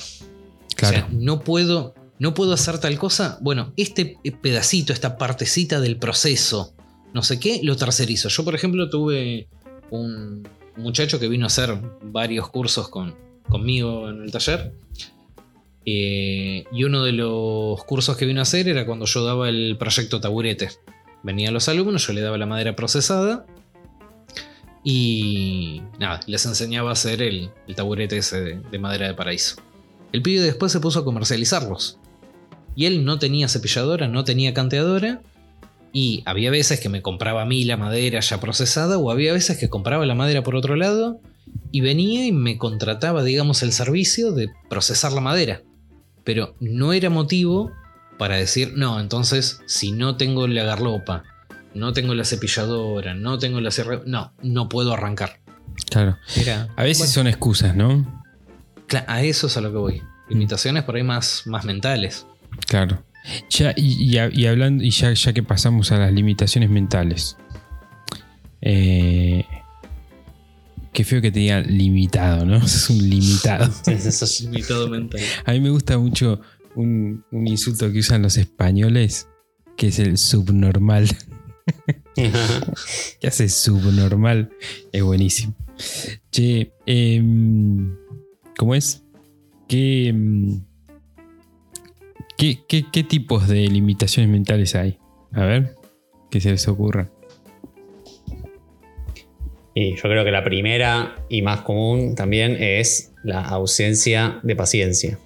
Claro. 0.75 0.97
O 0.97 0.99
sea, 0.99 1.09
no 1.11 1.41
puedo, 1.41 1.93
no 2.19 2.33
puedo 2.33 2.53
hacer 2.53 2.79
tal 2.79 2.97
cosa. 2.97 3.37
Bueno, 3.41 3.73
este 3.77 4.17
pedacito, 4.41 4.93
esta 4.93 5.17
partecita 5.17 5.79
del 5.79 5.97
proceso, 5.97 6.73
no 7.13 7.23
sé 7.23 7.39
qué, 7.39 7.59
lo 7.63 7.75
tercerizo. 7.75 8.29
Yo, 8.29 8.43
por 8.43 8.55
ejemplo, 8.55 8.89
tuve 8.89 9.47
un 9.91 10.47
muchacho 10.77 11.19
que 11.19 11.27
vino 11.27 11.45
a 11.45 11.47
hacer 11.47 11.77
varios 12.03 12.49
cursos 12.49 12.89
con, 12.89 13.15
conmigo 13.49 14.09
en 14.09 14.21
el 14.21 14.31
taller 14.31 14.73
eh, 15.85 16.65
y 16.71 16.83
uno 16.83 17.03
de 17.03 17.11
los 17.11 17.83
cursos 17.83 18.17
que 18.17 18.25
vino 18.25 18.39
a 18.39 18.43
hacer 18.43 18.67
era 18.67 18.85
cuando 18.85 19.05
yo 19.05 19.23
daba 19.23 19.49
el 19.49 19.77
proyecto 19.77 20.19
taburete. 20.19 20.69
Venían 21.23 21.53
los 21.53 21.69
alumnos, 21.69 22.05
yo 22.07 22.13
le 22.13 22.21
daba 22.21 22.37
la 22.37 22.45
madera 22.45 22.75
procesada 22.75 23.45
y 24.83 25.81
nada, 25.99 26.19
les 26.27 26.45
enseñaba 26.45 26.89
a 26.89 26.93
hacer 26.93 27.21
el, 27.21 27.51
taburete 27.75 28.17
ese 28.17 28.59
de, 28.59 28.79
madera 28.79 29.07
de 29.07 29.13
paraíso. 29.13 29.57
El 30.11 30.21
pibe 30.21 30.41
después 30.41 30.71
se 30.71 30.79
puso 30.79 30.99
a 30.99 31.05
comercializarlos. 31.05 31.99
Y 32.75 32.85
él 32.85 33.05
no 33.05 33.19
tenía 33.19 33.47
cepilladora, 33.47 34.07
no 34.07 34.23
tenía 34.23 34.53
canteadora. 34.53 35.21
Y 35.93 36.23
había 36.25 36.51
veces 36.51 36.79
que 36.79 36.89
me 36.89 37.01
compraba 37.01 37.43
a 37.43 37.45
mí 37.45 37.63
la 37.63 37.77
madera 37.77 38.19
ya 38.19 38.39
procesada 38.39 38.97
o 38.97 39.11
había 39.11 39.31
veces 39.31 39.57
que 39.57 39.69
compraba 39.69 40.05
la 40.05 40.15
madera 40.15 40.43
por 40.43 40.55
otro 40.55 40.75
lado 40.75 41.21
y 41.71 41.79
venía 41.79 42.25
y 42.25 42.33
me 42.33 42.57
contrataba, 42.57 43.23
digamos, 43.23 43.63
el 43.63 43.71
servicio 43.71 44.33
de 44.33 44.49
procesar 44.69 45.13
la 45.13 45.21
madera 45.21 45.61
pero 46.25 46.55
no 46.59 46.91
era 46.91 47.09
motivo 47.09 47.71
para 48.17 48.35
decir, 48.35 48.73
no, 48.75 48.99
entonces 48.99 49.61
si 49.67 49.93
no 49.93 50.17
tengo 50.17 50.47
la 50.47 50.63
garlopa, 50.63 51.23
no 51.73 51.93
tengo 51.93 52.13
la 52.13 52.25
cepilladora, 52.25 53.13
no 53.13 53.37
tengo 53.37 53.61
la 53.61 53.71
cerradura, 53.71 54.03
no, 54.05 54.33
no 54.41 54.67
puedo 54.67 54.93
arrancar. 54.93 55.39
Claro. 55.89 56.17
a 56.75 56.83
veces 56.83 57.11
son 57.11 57.27
excusas, 57.27 57.75
¿no? 57.75 58.23
a 59.07 59.23
eso 59.23 59.47
es 59.47 59.57
a 59.57 59.61
lo 59.61 59.71
que 59.71 59.77
voy. 59.77 60.01
Limitaciones 60.27 60.83
por 60.83 60.95
ahí 60.95 61.03
más, 61.03 61.43
más 61.45 61.63
mentales. 61.65 62.25
Claro. 62.67 63.03
Ya, 63.49 63.73
y, 63.75 64.17
hablando, 64.45 64.83
y 64.83 64.91
ya, 64.91 65.13
ya, 65.13 65.33
que 65.33 65.41
pasamos 65.41 65.91
a 65.91 65.97
las 65.97 66.13
limitaciones 66.13 66.69
mentales. 66.69 67.37
Eh, 68.61 69.43
Qué 70.95 71.03
feo 71.03 71.21
que 71.21 71.29
te 71.29 71.39
diga 71.39 71.59
limitado, 71.59 72.45
¿no? 72.45 72.55
Es 72.65 72.89
un 72.89 73.09
limitado. 73.09 73.69
es 73.85 74.41
limitado 74.41 74.87
mental. 74.87 75.19
A 75.43 75.51
mí 75.51 75.59
me 75.59 75.69
gusta 75.69 75.99
mucho 75.99 76.39
un, 76.73 77.25
insulto 77.31 77.91
que 77.91 77.99
usan 77.99 78.21
los 78.21 78.37
españoles, 78.37 79.27
que 79.75 79.87
es 79.87 79.99
el 79.99 80.17
subnormal. 80.17 81.09
¿Qué 82.15 83.27
hace 83.27 83.49
subnormal? 83.49 84.51
Es 84.93 85.03
buenísimo. 85.03 85.53
Che, 86.31 86.71
em, 86.85 87.93
¿cómo 88.57 88.73
es? 88.73 89.03
Em, 89.67 90.63
¿Qué, 92.37 92.59
qué, 92.67 92.85
qué 92.91 93.03
tipos 93.03 93.47
de 93.47 93.67
limitaciones 93.67 94.31
mentales 94.31 94.75
hay? 94.75 94.97
A 95.31 95.45
ver, 95.45 95.75
¿qué 96.29 96.41
se 96.41 96.51
les 96.51 96.67
ocurra. 96.67 97.09
Y 99.73 99.95
yo 99.95 100.03
creo 100.03 100.23
que 100.23 100.31
la 100.31 100.43
primera 100.43 101.15
y 101.27 101.41
más 101.41 101.61
común 101.61 102.15
también 102.15 102.55
es 102.57 103.13
la 103.23 103.41
ausencia 103.41 104.39
de 104.41 104.55
paciencia. 104.55 105.19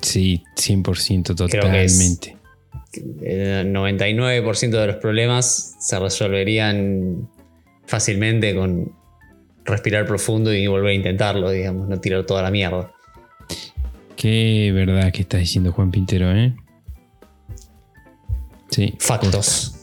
Sí, 0.00 0.44
100% 0.56 1.34
totalmente. 1.34 2.36
el 3.22 3.72
99% 3.74 4.70
de 4.70 4.86
los 4.86 4.96
problemas 4.96 5.76
se 5.80 5.98
resolverían 5.98 7.28
fácilmente 7.84 8.54
con 8.54 8.92
respirar 9.64 10.06
profundo 10.06 10.52
y 10.52 10.66
volver 10.66 10.90
a 10.90 10.94
intentarlo, 10.94 11.50
digamos, 11.50 11.88
no 11.88 12.00
tirar 12.00 12.24
toda 12.24 12.42
la 12.42 12.50
mierda. 12.50 12.92
Qué 14.22 14.70
verdad 14.72 15.12
que 15.12 15.22
estás 15.22 15.40
diciendo 15.40 15.72
Juan 15.72 15.90
Pintero, 15.90 16.30
¿eh? 16.30 16.54
Sí. 18.70 18.94
Factos. 18.98 19.74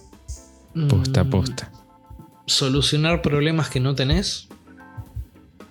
Posta, 0.87 1.25
posta 1.25 1.71
solucionar 2.49 3.21
problemas 3.21 3.69
que 3.69 3.79
no 3.79 3.95
tenés. 3.95 4.47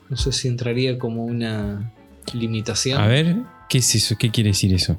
No 0.09 0.17
sé 0.17 0.33
si 0.33 0.49
entraría 0.49 0.99
como 0.99 1.25
una 1.25 1.93
limitación. 2.33 3.01
A 3.01 3.07
ver, 3.07 3.37
¿qué 3.69 3.79
es 3.79 3.95
eso? 3.95 4.17
¿Qué 4.19 4.31
quiere 4.31 4.51
decir 4.51 4.73
eso? 4.73 4.97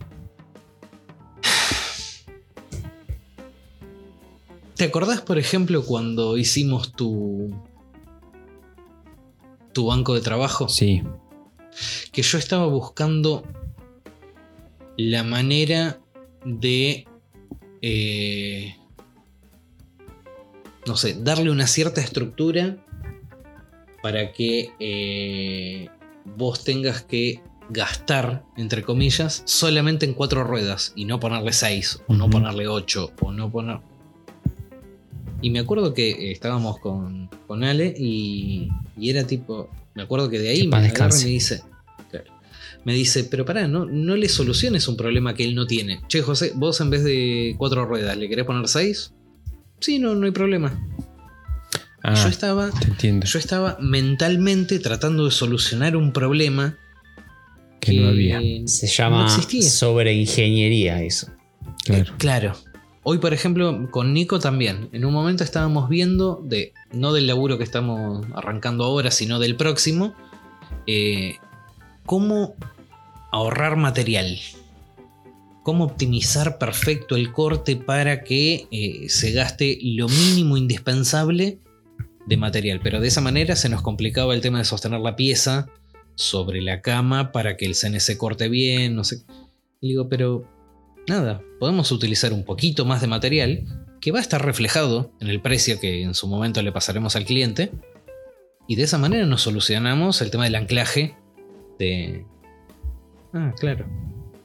¿Te 4.76 4.86
acordás, 4.86 5.22
por 5.22 5.38
ejemplo, 5.38 5.84
cuando 5.84 6.38
hicimos 6.38 6.94
tu. 6.94 7.52
tu 9.74 9.88
banco 9.88 10.14
de 10.14 10.22
trabajo? 10.22 10.70
Sí. 10.70 11.02
Que 12.12 12.22
yo 12.22 12.38
estaba 12.38 12.66
buscando 12.68 13.44
la 15.00 15.24
manera 15.24 16.02
de 16.44 17.08
eh, 17.82 18.76
no 20.86 20.98
sé, 20.98 21.16
darle 21.18 21.52
una 21.52 21.68
cierta 21.68 22.02
estructura 22.02 22.78
para 24.04 24.34
que 24.34 24.72
eh, 24.80 25.88
vos 26.36 26.66
tengas 26.66 27.02
que 27.04 27.42
gastar, 27.70 28.44
entre 28.58 28.84
comillas, 28.84 29.42
solamente 29.46 30.06
en 30.06 30.14
cuatro 30.14 30.44
ruedas 30.44 30.92
y 30.98 31.06
no 31.06 31.20
ponerle 31.20 31.54
seis, 31.54 32.02
o 32.08 32.14
no 32.14 32.30
ponerle 32.30 32.68
ocho, 32.68 33.14
o 33.22 33.32
no 33.32 33.50
poner... 33.50 33.80
Y 35.42 35.52
me 35.52 35.60
acuerdo 35.60 35.94
que 35.94 36.32
estábamos 36.32 36.80
con, 36.80 37.30
con 37.48 37.64
Ale 37.64 37.94
y, 37.98 38.68
y 38.98 39.10
era 39.10 39.26
tipo, 39.26 39.70
me 39.94 40.04
acuerdo 40.04 40.30
que 40.30 40.40
de 40.40 40.50
ahí 40.50 40.62
Que 40.62 40.68
me 40.68 40.78
agarra 40.78 41.16
y 41.16 41.24
me 41.24 41.30
dice, 41.30 41.62
me 42.90 42.96
dice, 42.96 43.24
pero 43.26 43.46
pará, 43.46 43.68
no, 43.68 43.86
no 43.86 44.16
le 44.16 44.28
soluciones 44.28 44.88
un 44.88 44.98
problema 44.98 45.36
que 45.36 45.46
él 45.46 45.54
no 45.54 45.68
tiene. 45.68 46.02
Che, 46.08 46.24
José, 46.24 46.54
vos 46.56 46.82
en 46.82 46.90
vez 46.90 47.04
de 47.04 47.54
cuatro 47.56 47.86
ruedas, 47.86 48.18
¿le 48.18 48.28
querés 48.28 48.46
poner 48.46 48.68
seis? 48.68 49.14
Sí, 49.80 50.00
no, 50.00 50.16
no 50.16 50.26
hay 50.26 50.32
problema. 50.32 50.74
Ah, 52.02 52.16
Yo 52.16 52.30
estaba 52.30 52.72
te 52.72 52.88
entiendo. 52.88 53.28
yo 53.28 53.38
estaba 53.38 53.78
mentalmente 53.80 54.80
tratando 54.80 55.26
de 55.26 55.32
solucionar 55.32 55.96
un 55.96 56.12
problema 56.14 56.78
que 57.80 57.94
no 57.94 58.08
había. 58.08 58.40
Se 58.66 58.88
no 58.88 58.92
llama 58.92 59.26
existía. 59.26 59.70
sobreingeniería 59.70 61.04
eso. 61.04 61.28
Claro. 61.86 62.14
Claro. 62.18 62.54
Hoy, 63.04 63.20
por 63.20 63.34
ejemplo, 63.34 63.88
con 63.92 64.14
Nico 64.14 64.40
también. 64.40 64.90
En 64.94 65.06
un 65.06 65.14
momento 65.14 65.44
estábamos 65.44 65.90
viendo, 65.90 66.42
de, 66.44 66.74
no 66.92 67.14
del 67.14 67.28
laburo 67.28 67.58
que 67.60 67.64
estamos 67.64 68.26
arrancando 68.34 68.84
ahora, 68.84 69.12
sino 69.12 69.38
del 69.40 69.56
próximo, 69.56 70.16
eh, 70.88 71.36
cómo 72.06 72.56
ahorrar 73.32 73.76
material. 73.76 74.40
Cómo 75.64 75.84
optimizar 75.84 76.58
perfecto 76.58 77.16
el 77.16 77.32
corte 77.32 77.76
para 77.76 78.24
que 78.24 78.68
eh, 78.72 79.10
se 79.10 79.32
gaste 79.32 79.78
lo 79.82 80.08
mínimo 80.08 80.58
indispensable 80.58 81.60
de 82.26 82.38
material. 82.38 82.80
Pero 82.82 83.00
de 83.00 83.08
esa 83.08 83.22
manera 83.22 83.56
se 83.56 83.70
nos 83.70 83.82
complicaba 83.82 84.34
el 84.34 84.42
tema 84.42 84.60
de 84.60 84.66
sostener 84.66 85.00
la 85.02 85.16
pieza 85.16 85.68
sobre 86.16 86.62
la 86.62 86.82
cama 86.82 87.32
para 87.32 87.56
que 87.58 87.66
el 87.66 87.76
CNC 87.76 88.18
corte 88.18 88.50
bien, 88.50 88.96
no 88.96 89.04
sé. 89.04 89.24
Y 89.82 89.90
digo, 89.90 90.10
pero 90.10 90.44
nada, 91.08 91.42
podemos 91.60 91.92
utilizar 91.92 92.34
un 92.34 92.44
poquito 92.44 92.86
más 92.86 93.02
de 93.02 93.08
material 93.08 93.64
que 94.02 94.12
va 94.12 94.20
a 94.20 94.22
estar 94.22 94.44
reflejado 94.44 95.12
en 95.20 95.28
el 95.30 95.42
precio 95.42 95.80
que 95.80 96.04
en 96.04 96.14
su 96.14 96.28
momento 96.28 96.62
le 96.62 96.72
pasaremos 96.72 97.16
al 97.16 97.26
cliente. 97.26 97.72
Y 98.68 98.76
de 98.76 98.84
esa 98.84 98.98
manera 98.98 99.26
nos 99.26 99.42
solucionamos 99.42 100.22
el 100.22 100.32
tema 100.32 100.46
del 100.46 100.56
anclaje 100.56 101.16
de... 101.78 102.26
Ah, 103.34 103.54
claro. 103.60 103.86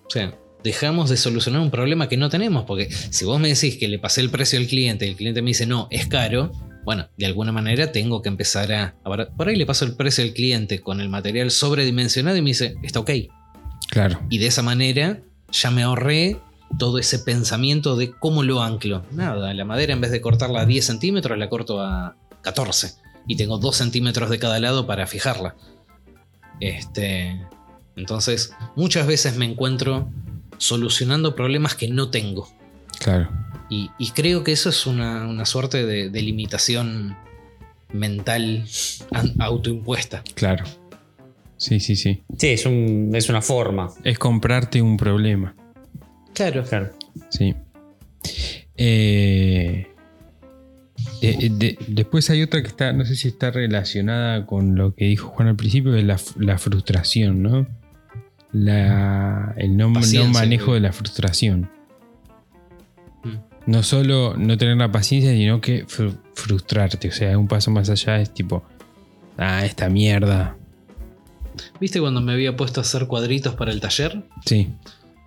O 0.07 0.11
sea, 0.11 0.35
dejamos 0.62 1.11
de 1.11 1.16
solucionar 1.16 1.61
un 1.61 1.70
problema 1.70 2.09
que 2.09 2.16
no 2.16 2.28
tenemos, 2.28 2.64
porque 2.64 2.91
si 2.91 3.24
vos 3.24 3.41
me 3.41 3.49
decís 3.49 3.76
que 3.76 3.89
le 3.89 3.99
pasé 3.99 4.20
el 4.20 4.30
precio 4.30 4.59
al 4.59 4.66
cliente 4.66 5.07
y 5.07 5.11
el 5.11 5.16
cliente 5.16 5.43
me 5.43 5.51
dice 5.51 5.66
no, 5.66 5.89
es 5.91 6.07
caro, 6.07 6.53
bueno, 6.85 7.09
de 7.16 7.26
alguna 7.26 7.53
manera 7.53 7.93
tengo 7.93 8.22
que 8.22 8.28
empezar 8.28 8.72
a... 8.72 8.95
Por 9.05 9.49
ahí 9.49 9.57
le 9.57 9.66
paso 9.66 9.85
el 9.85 9.95
precio 9.95 10.22
al 10.22 10.32
cliente 10.32 10.80
con 10.80 11.01
el 11.01 11.09
material 11.09 11.51
sobredimensionado 11.51 12.37
y 12.37 12.43
me 12.43 12.51
dice, 12.51 12.76
está 12.82 13.01
ok. 13.01 13.11
Claro. 13.91 14.20
Y 14.28 14.39
de 14.39 14.47
esa 14.47 14.62
manera 14.62 15.20
ya 15.51 15.70
me 15.70 15.82
ahorré 15.82 16.39
todo 16.78 16.99
ese 16.99 17.18
pensamiento 17.20 17.97
de 17.97 18.11
cómo 18.11 18.43
lo 18.43 18.62
anclo. 18.62 19.05
Nada, 19.12 19.55
la 19.55 19.64
madera 19.64 19.93
en 19.93 20.01
vez 20.01 20.11
de 20.11 20.20
cortarla 20.20 20.62
a 20.62 20.66
10 20.66 20.85
centímetros 20.85 21.39
la 21.39 21.49
corto 21.49 21.80
a 21.80 22.16
14. 22.43 22.95
Y 23.26 23.37
tengo 23.37 23.59
2 23.59 23.76
centímetros 23.76 24.28
de 24.28 24.39
cada 24.39 24.59
lado 24.61 24.87
para 24.87 25.07
fijarla. 25.07 25.57
Este, 26.61 27.41
entonces, 27.97 28.53
muchas 28.76 29.07
veces 29.07 29.36
me 29.36 29.45
encuentro 29.45 30.09
solucionando 30.59 31.34
problemas 31.34 31.74
que 31.74 31.88
no 31.88 32.11
tengo. 32.11 32.49
Claro. 33.01 33.28
Y, 33.70 33.90
y 33.99 34.11
creo 34.11 34.45
que 34.45 34.53
eso 34.53 34.68
es 34.68 34.86
una, 34.86 35.26
una 35.26 35.45
suerte 35.47 35.84
de, 35.86 36.11
de 36.11 36.22
limitación 36.22 37.16
mental 37.92 38.64
autoimpuesta. 39.38 40.22
Claro. 40.34 40.64
Sí, 41.57 41.80
sí, 41.80 41.97
sí. 41.97 42.22
Sí, 42.38 42.49
es, 42.49 42.66
un- 42.66 43.11
es 43.14 43.28
una 43.28 43.40
forma. 43.42 43.90
Es 44.05 44.18
comprarte 44.18 44.82
un 44.82 44.97
problema. 44.97 45.55
Claro. 46.34 46.62
Claro. 46.64 46.90
Sí. 47.30 47.55
Eh, 48.76 49.86
de- 51.22 51.49
de- 51.51 51.78
después 51.88 52.28
hay 52.30 52.42
otra 52.42 52.61
que 52.61 52.68
está, 52.68 52.92
no 52.92 53.05
sé 53.05 53.14
si 53.16 53.28
está 53.28 53.51
relacionada 53.51 54.47
con 54.47 54.74
lo 54.76 54.95
que 54.95 55.07
dijo 55.07 55.28
Juan 55.28 55.49
al 55.49 55.57
principio, 55.57 55.92
de 55.92 56.03
la, 56.03 56.20
la 56.38 56.59
frustración, 56.59 57.42
¿no? 57.42 57.66
La, 58.55 59.52
el 59.59 59.76
no, 59.76 59.88
manejo 59.90 60.74
de 60.74 60.80
la 60.80 60.92
frustración. 60.92 61.68
Mm. 63.24 63.36
No 63.66 63.82
solo 63.82 64.36
no 64.36 64.57
tener 64.57 64.76
la 64.76 64.92
paciencia, 64.92 65.32
sino 65.32 65.61
que 65.61 65.86
fru- 65.86 66.16
frustrarte. 66.34 67.09
O 67.09 67.12
sea, 67.12 67.36
un 67.36 67.48
paso 67.48 67.70
más 67.72 67.90
allá 67.90 68.20
es 68.20 68.32
tipo, 68.32 68.62
ah, 69.36 69.64
esta 69.66 69.88
mierda. 69.88 70.57
¿Viste 71.80 72.00
cuando 72.00 72.20
me 72.20 72.32
había 72.32 72.57
puesto 72.57 72.80
a 72.80 72.82
hacer 72.82 73.07
cuadritos 73.09 73.55
para 73.57 73.72
el 73.72 73.80
taller? 73.80 74.24
Sí, 74.46 74.72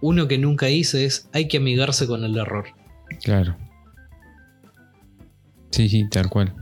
Uno 0.01 0.27
que 0.27 0.37
nunca 0.37 0.69
hice 0.69 1.05
es 1.05 1.29
hay 1.33 1.47
que 1.47 1.57
amigarse 1.57 2.07
con 2.07 2.23
el 2.23 2.37
error. 2.37 2.65
claro. 3.23 3.55
Sí, 5.71 5.89
sí, 5.89 6.07
tal 6.09 6.29
cual. 6.29 6.55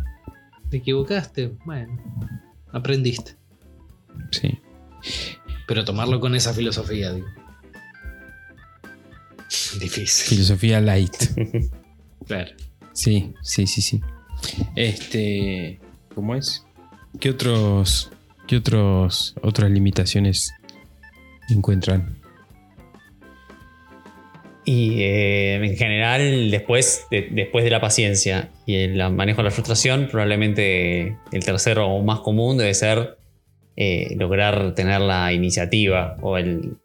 ¿Te 0.72 0.78
equivocaste? 0.78 1.54
Bueno, 1.64 1.96
aprendiste. 2.74 3.36
Sí. 4.32 4.60
Pero 5.68 5.84
tomarlo 5.84 6.20
con 6.20 6.36
esa 6.36 6.54
filosofía, 6.54 7.14
digo. 7.14 7.28
Difícil. 9.80 10.28
Filosofía 10.38 10.82
light. 10.82 11.16
Claro. 12.28 12.52
Sí, 12.94 13.36
sí, 13.44 13.68
sí, 13.68 13.84
sí. 13.84 14.02
Este, 14.76 15.80
¿cómo 16.16 16.34
es? 16.34 16.66
¿Qué 17.20 17.30
otros, 17.30 18.12
qué 18.48 18.58
otros, 18.58 19.36
otras 19.44 19.70
limitaciones 19.70 20.52
encuentran? 21.50 22.18
Y 24.66 25.04
eh, 25.04 25.56
en 25.64 25.78
general, 25.78 26.50
después 26.50 27.06
de, 27.12 27.28
después 27.30 27.64
de 27.64 27.70
la 27.70 27.80
paciencia 27.80 28.50
y 28.66 28.78
el 28.78 28.98
manejo 29.12 29.38
de 29.38 29.44
la 29.44 29.52
frustración, 29.52 30.08
probablemente 30.10 31.18
el 31.32 31.46
tercero 31.46 31.88
o 31.88 32.02
más 32.02 32.22
común 32.22 32.58
debe 32.58 32.74
ser 32.74 33.20
eh, 33.76 34.16
lograr 34.18 34.74
tener 34.76 35.02
la 35.02 35.34
iniciativa 35.34 36.18
o 36.22 36.38
el, 36.38 36.78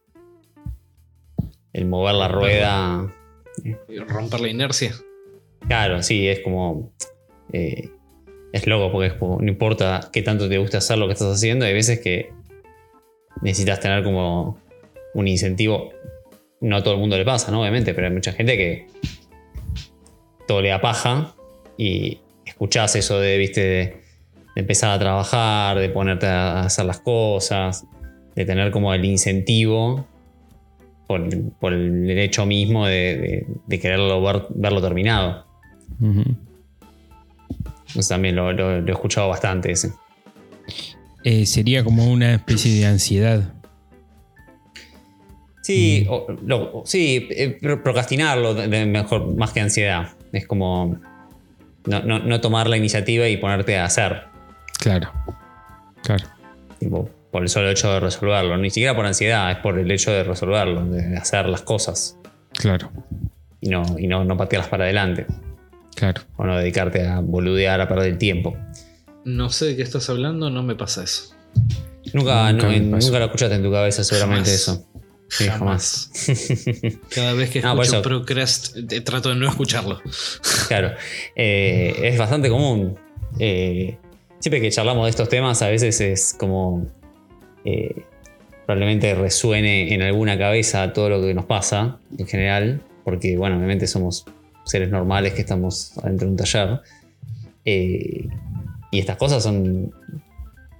el 1.73 1.87
mover 1.87 2.15
la 2.15 2.29
rueda. 2.29 3.15
Romper 4.09 4.41
la 4.41 4.49
inercia. 4.49 4.95
Claro, 5.67 6.03
sí, 6.03 6.27
es 6.29 6.41
como. 6.41 6.93
eh, 7.53 7.91
es 8.53 8.67
loco 8.67 8.91
porque 8.91 9.09
es 9.09 9.13
como, 9.15 9.41
no 9.41 9.49
importa 9.49 10.11
qué 10.13 10.23
tanto 10.23 10.49
te 10.49 10.59
guste 10.59 10.77
hacer 10.77 10.99
lo 10.99 11.07
que 11.07 11.13
estás 11.13 11.33
haciendo, 11.33 11.65
hay 11.67 11.73
veces 11.73 12.01
que 12.01 12.33
necesitas 13.43 13.81
tener 13.81 14.03
como 14.03 14.59
un 15.15 15.29
incentivo. 15.29 15.93
No 16.61 16.77
a 16.77 16.83
todo 16.83 16.95
el 16.95 17.01
mundo 17.01 17.17
le 17.17 17.25
pasa, 17.25 17.51
¿no? 17.51 17.63
Obviamente, 17.63 17.95
pero 17.95 18.09
hay 18.09 18.13
mucha 18.13 18.33
gente 18.33 18.57
que 18.57 18.87
todo 20.47 20.61
le 20.61 20.69
da 20.69 20.81
paja 20.81 21.35
y 21.79 22.19
escuchás 22.45 22.97
eso 22.97 23.19
de, 23.19 23.39
viste, 23.39 23.61
de, 23.65 24.00
de 24.55 24.61
empezar 24.63 24.91
a 24.91 24.99
trabajar, 24.99 25.79
de 25.79 25.89
ponerte 25.91 26.27
a 26.27 26.63
hacer 26.63 26.85
las 26.85 27.01
cosas, 27.01 27.85
de 28.35 28.45
tener 28.45 28.71
como 28.71 28.93
el 28.95 29.05
incentivo 29.05 30.07
por, 31.07 31.29
por 31.61 31.73
el 31.73 32.09
hecho 32.19 32.47
mismo 32.47 32.87
de, 32.87 32.95
de- 33.17 33.47
de 33.67 33.81
quererlo 33.81 34.23
ver- 34.23 34.47
verlo 34.51 34.81
terminado. 34.81 35.47
Eso 37.95 38.09
también 38.09 38.37
lo, 38.37 38.53
lo- 38.53 38.81
lo 38.81 38.89
he 38.89 38.93
escuchado 38.93 39.29
bastante 39.29 39.73
ese. 39.73 39.93
Eh, 41.25 41.45
sería 41.47 41.85
como 41.85 42.07
una 42.11 42.35
especie 42.35 42.73
de 42.79 42.87
ansiedad. 42.87 43.53
Sí, 45.63 46.07
o- 46.09 46.27
lo- 46.47 46.79
o- 46.81 46.87
sí, 46.87 47.27
eh, 47.31 47.59
pro- 47.61 47.83
procrastinarlo 47.83 48.55
de- 48.55 48.69
de 48.69 48.87
mejor, 48.87 49.35
más 49.37 49.53
que 49.53 49.61
ansiedad. 49.61 50.11
Es 50.33 50.47
como 50.47 50.99
no, 51.87 52.03
no- 52.03 52.19
no 52.21 52.41
tomar 52.41 52.69
la 52.69 52.77
iniciativa 52.77 53.29
y 53.29 53.37
ponerte 53.37 53.77
a 53.77 53.85
hacer. 53.85 54.30
Claro. 54.81 55.13
Claro. 56.03 56.25
tipo, 56.79 57.09
por 57.31 57.43
el 57.43 57.49
solo 57.49 57.69
hecho 57.71 57.93
de 57.93 58.01
resolverlo. 58.01 58.57
Ni 58.57 58.71
siquiera 58.71 58.97
por 58.97 59.05
ansiedad, 59.07 59.51
es 59.51 59.59
por 59.59 59.79
el 59.79 59.91
hecho 59.91 60.11
de 60.11 60.25
resolverlo, 60.25 60.85
de 60.87 61.17
hacer 61.17 61.47
las 61.47 61.63
cosas 61.63 62.17
Claro. 62.55 62.91
y 63.61 63.69
no, 63.69 63.85
y 63.99 64.07
no, 64.07 64.25
no 64.25 64.37
patearlas 64.37 64.69
para 64.71 64.85
adelante. 64.85 65.27
Claro. 65.95 66.23
O 66.37 66.45
no 66.45 66.57
dedicarte 66.57 67.07
a 67.07 67.21
boludear, 67.21 67.81
a 67.81 67.89
perder 67.89 68.13
el 68.13 68.19
tiempo. 68.19 68.57
No 69.25 69.51
sé 69.51 69.67
de 69.67 69.77
qué 69.77 69.83
estás 69.83 70.09
hablando, 70.09 70.49
no 70.51 70.63
me 70.63 70.75
pasa 70.75 71.05
eso. 71.05 71.35
Nunca, 72.15 72.51
Nunca 72.53 72.69
no- 72.69 72.97
nunca 72.99 73.19
lo 73.19 73.25
escuchaste 73.27 73.55
en 73.57 73.63
tu 73.63 73.71
cabeza, 73.71 74.03
seguramente 74.03 74.51
Jamás. 74.51 74.61
eso. 74.63 74.87
Sí, 75.29 75.47
jamás. 75.47 76.11
Cada 77.15 77.35
vez 77.35 77.51
que 77.51 77.61
No, 77.61 77.73
escucho 77.75 77.99
eso- 77.99 78.03
Procrast, 78.03 78.77
eh, 78.91 79.01
trato 79.03 79.29
de 79.29 79.37
no 79.37 79.47
escucharlo. 79.49 80.01
Claro, 80.69 80.93
eh, 81.37 81.95
es 82.03 82.19
bastante 82.19 82.49
común. 82.49 82.99
Eh, 83.39 83.97
siempre 84.41 84.61
que 84.61 84.71
charlamos 84.71 85.05
de 85.05 85.11
estos 85.11 85.29
temas, 85.29 85.63
a 85.63 85.69
veces 85.69 86.01
es 86.01 86.35
como. 86.37 86.87
eh, 87.65 88.03
probablemente 88.67 89.15
resuene 89.17 89.93
en 89.93 90.03
alguna 90.03 90.39
cabeza 90.39 90.93
todo 90.93 91.09
lo 91.09 91.21
que 91.21 91.35
nos 91.35 91.45
pasa 91.45 91.99
en 92.17 92.27
general, 92.27 92.81
porque, 93.05 93.37
bueno, 93.37 93.57
obviamente 93.57 93.89
somos 93.89 94.25
seres 94.65 94.91
normales 94.91 95.33
que 95.33 95.41
estamos 95.41 95.99
adentro 95.99 96.27
de 96.27 96.31
un 96.31 96.37
taller. 96.37 96.81
Eh, 97.65 98.29
y 98.91 98.99
estas 98.99 99.17
cosas 99.17 99.43
son. 99.43 99.93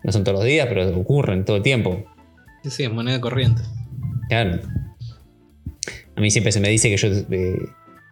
No 0.03 0.13
son 0.13 0.25
todos 0.25 0.39
los 0.39 0.47
días, 0.47 0.67
pero 0.69 0.97
ocurren 0.97 1.45
todo 1.45 1.57
el 1.59 1.63
tiempo. 1.63 2.05
Sí, 2.63 2.71
sí, 2.71 2.83
es 2.85 2.93
moneda 2.93 3.21
corriente. 3.21 3.63
Claro. 4.29 4.61
A 6.17 6.21
mí 6.21 6.31
siempre 6.31 6.53
se 6.53 6.61
me 6.61 6.69
dice 6.69 6.89
que 6.89 6.97
yo, 6.97 7.09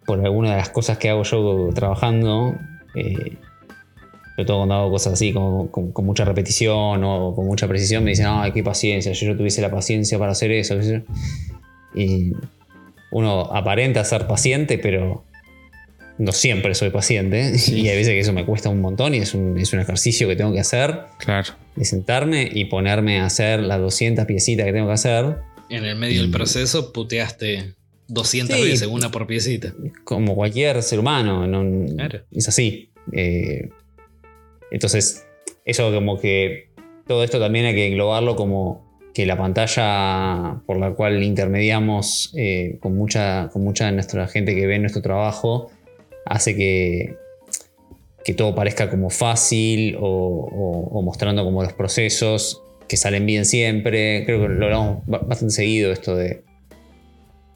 por 0.05 0.23
alguna 0.23 0.51
de 0.51 0.57
las 0.57 0.69
cosas 0.69 0.97
que 0.97 1.09
hago 1.09 1.23
yo 1.23 1.69
trabajando, 1.73 2.55
eh, 2.95 3.37
sobre 4.39 4.45
todo 4.45 4.57
cuando 4.59 4.75
hago 4.75 4.91
cosas 4.91 5.13
así, 5.13 5.33
como, 5.33 5.69
con, 5.69 5.91
mucha 6.05 6.23
repetición 6.23 7.03
o 7.03 7.35
con 7.35 7.45
mucha 7.45 7.67
precisión, 7.67 8.05
me 8.05 8.11
dicen, 8.11 8.27
ay, 8.29 8.53
qué 8.53 8.63
paciencia, 8.63 9.11
yo, 9.11 9.27
yo 9.27 9.35
tuviese 9.35 9.61
la 9.61 9.69
paciencia 9.69 10.17
para 10.17 10.31
hacer 10.31 10.49
eso. 10.51 10.79
Y 11.93 12.31
uno 13.11 13.41
aparenta 13.53 14.01
ser 14.05 14.27
paciente, 14.27 14.77
pero 14.77 15.25
no 16.17 16.31
siempre 16.31 16.73
soy 16.73 16.89
paciente. 16.89 17.51
Y 17.67 17.89
hay 17.89 17.97
veces 17.97 18.13
que 18.13 18.19
eso 18.19 18.31
me 18.31 18.45
cuesta 18.45 18.69
un 18.69 18.79
montón 18.79 19.13
y 19.13 19.17
es 19.17 19.33
un, 19.33 19.57
ejercicio 19.57 20.29
que 20.29 20.37
tengo 20.37 20.53
que 20.53 20.61
hacer. 20.61 21.01
Claro. 21.17 21.49
De 21.75 21.83
sentarme 21.83 22.49
y 22.49 22.63
ponerme 22.63 23.19
a 23.19 23.25
hacer 23.25 23.59
las 23.59 23.81
200 23.81 24.25
piecitas 24.25 24.65
que 24.65 24.71
tengo 24.71 24.87
que 24.87 24.93
hacer. 24.93 25.35
En 25.69 25.83
el 25.83 25.97
medio 25.97 26.21
del 26.21 26.31
proceso 26.31 26.93
puteaste 26.93 27.73
200 28.07 28.61
veces, 28.61 28.87
una 28.87 29.11
por 29.11 29.27
piecita. 29.27 29.73
Como 30.05 30.33
cualquier 30.33 30.81
ser 30.81 30.99
humano. 30.99 31.45
Es 32.31 32.47
así. 32.47 32.89
Eh, 33.11 33.67
entonces, 34.71 35.25
eso 35.65 35.91
como 35.93 36.19
que 36.19 36.69
todo 37.07 37.23
esto 37.23 37.39
también 37.39 37.65
hay 37.65 37.75
que 37.75 37.87
englobarlo 37.87 38.35
como 38.35 38.89
que 39.13 39.25
la 39.25 39.37
pantalla 39.37 40.61
por 40.65 40.77
la 40.77 40.93
cual 40.93 41.23
intermediamos 41.23 42.31
eh, 42.37 42.77
con, 42.79 42.95
mucha, 42.95 43.49
con 43.51 43.63
mucha 43.63 43.87
de 43.87 43.93
nuestra 43.93 44.27
gente 44.27 44.55
que 44.55 44.67
ve 44.67 44.79
nuestro 44.79 45.01
trabajo 45.01 45.71
hace 46.25 46.55
que, 46.55 47.15
que 48.23 48.33
todo 48.33 48.53
parezca 48.53 48.89
como 48.89 49.09
fácil 49.09 49.97
o, 49.99 51.01
mostrando 51.03 51.43
como 51.43 51.63
los 51.63 51.73
procesos 51.73 52.61
que 52.87 52.97
salen 52.97 53.25
bien 53.25 53.45
siempre. 53.45 54.23
Creo 54.25 54.41
que 54.41 54.47
lo 54.49 54.65
hablamos 54.65 55.03
bastante 55.05 55.53
seguido 55.53 55.91
esto 55.91 56.15
de... 56.15 56.43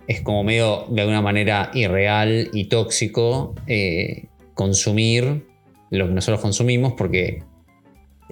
Es 0.07 0.21
como 0.21 0.43
medio 0.43 0.85
de 0.89 1.01
alguna 1.01 1.21
manera 1.21 1.71
irreal 1.73 2.49
y 2.51 2.65
tóxico 2.65 3.55
eh, 3.67 4.25
consumir 4.53 5.45
lo 5.93 6.07
que 6.07 6.13
nosotros 6.13 6.41
consumimos 6.41 6.93
porque 6.93 7.43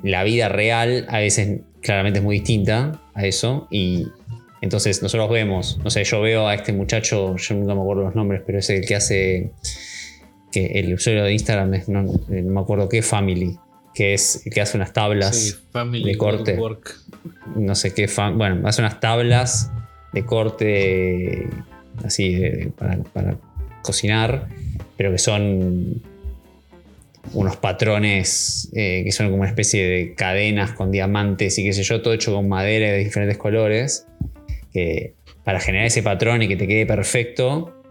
la 0.03 0.23
vida 0.23 0.49
real 0.49 1.05
a 1.09 1.19
veces 1.19 1.61
claramente 1.81 2.19
es 2.19 2.25
muy 2.25 2.37
distinta 2.37 3.01
a 3.13 3.25
eso 3.25 3.67
y 3.69 4.07
entonces 4.61 5.01
nosotros 5.01 5.29
vemos, 5.29 5.79
no 5.83 5.89
sé, 5.89 6.03
yo 6.03 6.21
veo 6.21 6.47
a 6.47 6.53
este 6.53 6.73
muchacho, 6.73 7.35
yo 7.35 7.55
nunca 7.55 7.73
me 7.73 7.81
acuerdo 7.81 8.03
los 8.03 8.15
nombres, 8.15 8.41
pero 8.45 8.59
es 8.59 8.69
el 8.69 8.85
que 8.85 8.95
hace, 8.95 9.51
que 10.51 10.65
el 10.79 10.93
usuario 10.93 11.23
de 11.23 11.33
Instagram 11.33 11.73
es, 11.73 11.89
no, 11.89 12.03
me 12.27 12.59
acuerdo 12.59 12.87
qué, 12.87 13.01
Family, 13.01 13.57
que 13.93 14.13
es 14.13 14.45
el 14.45 14.53
que 14.53 14.61
hace 14.61 14.77
unas 14.77 14.93
tablas 14.93 15.61
de 15.73 16.17
corte. 16.17 16.59
No 17.55 17.75
sé 17.75 17.93
qué, 17.93 18.07
bueno, 18.35 18.67
hace 18.67 18.81
unas 18.81 18.99
tablas 18.99 19.71
de 20.13 20.25
corte 20.25 21.47
así 22.03 22.39
para, 22.77 22.97
para 22.97 23.37
cocinar, 23.81 24.47
pero 24.95 25.11
que 25.11 25.17
son 25.17 26.03
unos 27.33 27.57
patrones 27.57 28.69
eh, 28.73 29.03
que 29.05 29.11
son 29.11 29.27
como 29.27 29.41
una 29.41 29.49
especie 29.49 29.85
de 29.87 30.13
cadenas 30.15 30.71
con 30.71 30.91
diamantes 30.91 31.57
y 31.57 31.63
qué 31.63 31.73
sé 31.73 31.83
yo, 31.83 32.01
todo 32.01 32.13
hecho 32.13 32.33
con 32.33 32.49
madera 32.49 32.91
de 32.91 32.97
diferentes 32.97 33.37
colores, 33.37 34.07
que 34.73 35.13
para 35.43 35.59
generar 35.59 35.87
ese 35.87 36.03
patrón 36.03 36.41
y 36.41 36.47
que 36.47 36.55
te 36.55 36.67
quede 36.67 36.85
perfecto, 36.85 37.81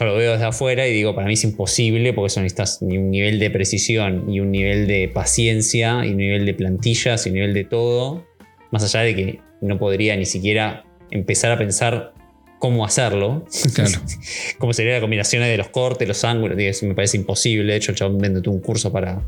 yo 0.00 0.06
lo 0.06 0.16
veo 0.16 0.32
desde 0.32 0.46
afuera 0.46 0.88
y 0.88 0.94
digo, 0.94 1.14
para 1.14 1.26
mí 1.26 1.34
es 1.34 1.44
imposible 1.44 2.14
porque 2.14 2.28
eso 2.28 2.40
necesitas 2.40 2.78
un 2.80 3.10
nivel 3.10 3.38
de 3.38 3.50
precisión, 3.50 4.26
ni 4.26 4.40
un 4.40 4.50
nivel 4.50 4.86
de 4.86 5.10
paciencia, 5.12 6.04
y 6.06 6.12
un 6.12 6.16
nivel 6.16 6.46
de 6.46 6.54
plantillas, 6.54 7.26
y 7.26 7.28
un 7.28 7.34
nivel 7.34 7.52
de 7.52 7.64
todo, 7.64 8.26
más 8.70 8.82
allá 8.82 9.04
de 9.04 9.14
que 9.14 9.40
no 9.60 9.78
podría 9.78 10.16
ni 10.16 10.24
siquiera 10.24 10.84
empezar 11.10 11.52
a 11.52 11.58
pensar 11.58 12.14
cómo 12.60 12.84
hacerlo. 12.84 13.44
Claro. 13.74 13.98
cómo 14.58 14.72
sería 14.72 14.94
la 14.94 15.00
combinación 15.00 15.42
de 15.42 15.56
los 15.56 15.70
cortes, 15.70 16.06
los 16.06 16.22
ángulos. 16.22 16.56
me 16.82 16.94
parece 16.94 17.16
imposible. 17.16 17.72
De 17.72 17.78
hecho, 17.78 17.90
el 17.90 17.96
chabón 17.96 18.18
vende 18.18 18.48
un 18.48 18.60
curso 18.60 18.92
para, 18.92 19.20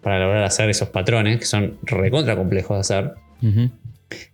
para 0.00 0.20
lograr 0.20 0.44
hacer 0.44 0.70
esos 0.70 0.88
patrones, 0.88 1.40
que 1.40 1.44
son 1.44 1.78
recontra 1.82 2.36
complejos 2.36 2.76
de 2.76 2.80
hacer. 2.80 3.12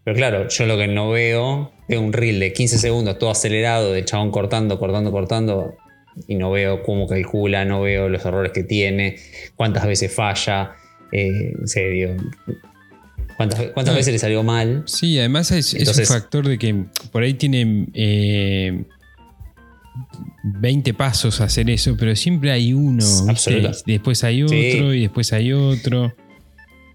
Pero 0.05 0.17
claro, 0.17 0.49
yo 0.49 0.67
lo 0.67 0.77
que 0.77 0.87
no 0.87 1.11
veo, 1.11 1.73
veo 1.89 2.01
un 2.01 2.13
reel 2.13 2.39
de 2.39 2.53
15 2.53 2.79
segundos 2.79 3.19
todo 3.19 3.31
acelerado, 3.31 3.93
de 3.93 4.05
chabón 4.05 4.31
cortando, 4.31 4.79
cortando, 4.79 5.11
cortando, 5.11 5.75
y 6.29 6.35
no 6.35 6.51
veo 6.51 6.83
cómo 6.83 7.07
calcula, 7.07 7.65
no 7.65 7.83
veo 7.83 8.09
los 8.09 8.25
errores 8.25 8.53
que 8.53 8.63
tiene, 8.63 9.17
cuántas 9.57 9.87
veces 9.87 10.15
falla. 10.15 10.77
Eh, 11.13 11.55
en 11.59 11.69
serio, 11.69 12.17
¿Cuántas, 13.37 13.95
veces 13.95 14.13
le 14.13 14.19
salió 14.19 14.43
mal? 14.43 14.83
Sí, 14.87 15.19
además 15.19 15.51
es, 15.51 15.75
un 15.75 16.05
factor 16.07 16.49
de 16.49 16.59
que 16.59 16.87
por 17.13 17.23
ahí 17.23 17.35
tiene 17.35 17.87
20 20.43 20.91
eh, 20.91 20.95
pasos 20.95 21.41
a 21.43 21.45
hacer 21.45 21.69
eso, 21.69 21.97
pero 21.99 22.17
siempre 22.17 22.51
hay 22.51 22.73
uno. 22.73 23.05
Después 23.85 24.25
hay 24.25 24.43
otro 24.43 24.95
y 24.95 25.03
después 25.03 25.33
hay 25.35 25.53
otro. 25.53 26.15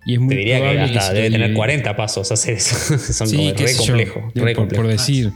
Y 0.04 0.16
es 0.16 0.20
muy 0.20 0.30
Te 0.30 0.40
diría 0.40 0.60
que 0.60 0.98
hasta 0.98 1.14
debe 1.14 1.30
tener 1.30 1.54
40 1.54 1.96
pasos 1.96 2.32
a 2.32 2.34
hacer 2.34 2.56
eso. 2.56 2.98
Son 3.14 3.28
sí, 3.28 3.54
re 3.54 3.76
complejo, 3.76 4.68
por, 4.68 4.88
decir. 4.88 5.32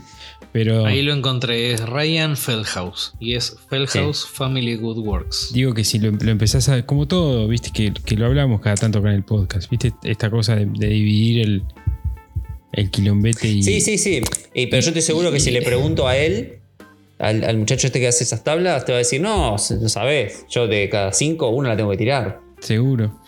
Ahí 0.86 1.02
lo 1.02 1.12
encontré, 1.12 1.72
es 1.72 1.86
Ryan 1.86 2.34
Feldhaus 2.34 3.12
y 3.20 3.34
es 3.34 3.56
Feldhaus 3.68 4.26
Family 4.26 4.76
Good 4.76 4.98
Works. 4.98 5.50
Digo 5.52 5.74
que 5.74 5.84
si 5.84 5.98
lo, 5.98 6.08
empezás 6.08 6.70
a. 6.70 6.86
Como 6.86 7.06
todo, 7.06 7.46
viste, 7.46 7.70
que, 7.72 8.16
lo 8.16 8.24
hablamos 8.24 8.62
cada 8.62 8.76
tanto 8.76 9.02
con 9.02 9.10
el 9.10 9.22
podcast, 9.22 9.68
viste, 9.70 9.92
esta 10.02 10.30
cosa 10.30 10.56
de, 10.56 10.64
dividir 10.64 11.40
el, 11.42 11.62
el 12.72 12.90
quilombete 12.90 13.48
y. 13.48 13.62
Sí, 13.62 13.82
sí, 13.82 13.98
sí. 13.98 14.22
pero 14.54 14.80
yo 14.80 14.88
estoy 14.88 15.02
seguro 15.02 15.30
que 15.30 15.40
si 15.40 15.50
le 15.50 15.60
pregunto 15.60 16.08
a 16.08 16.16
él, 16.16 16.60
al, 17.18 17.58
muchacho 17.58 17.88
este 17.88 18.00
que 18.00 18.08
hace 18.08 18.24
esas 18.24 18.42
tablas, 18.42 18.86
te 18.86 18.92
va 18.92 18.96
a 18.96 19.00
decir, 19.00 19.20
no, 19.20 19.52
no 19.52 19.88
sabes, 19.88 20.46
yo 20.48 20.66
de 20.66 20.88
cada 20.88 21.12
cinco, 21.12 21.50
una 21.50 21.68
la 21.70 21.76
tengo 21.76 21.90
que 21.90 21.98
tirar. 21.98 22.40
Seguro. 22.60 23.20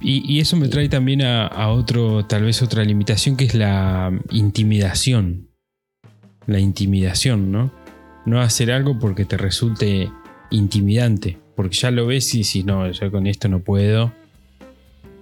Y, 0.00 0.40
eso 0.40 0.56
me 0.56 0.68
trae 0.68 0.88
también 0.88 1.20
a, 1.20 1.46
a, 1.46 1.70
otro, 1.70 2.24
tal 2.24 2.44
vez 2.44 2.62
otra 2.62 2.82
limitación, 2.84 3.36
que 3.36 3.44
es 3.44 3.54
la 3.54 4.18
intimidación 4.30 5.49
la 6.50 6.60
intimidación, 6.60 7.50
¿no? 7.52 7.72
No 8.26 8.40
hacer 8.40 8.70
algo 8.70 8.98
porque 8.98 9.24
te 9.24 9.36
resulte 9.36 10.10
intimidante, 10.50 11.38
porque 11.56 11.76
ya 11.76 11.90
lo 11.90 12.06
ves 12.06 12.34
y 12.34 12.44
si 12.44 12.62
no, 12.62 12.90
yo 12.90 13.10
con 13.10 13.26
esto 13.26 13.48
no 13.48 13.60
puedo, 13.60 14.12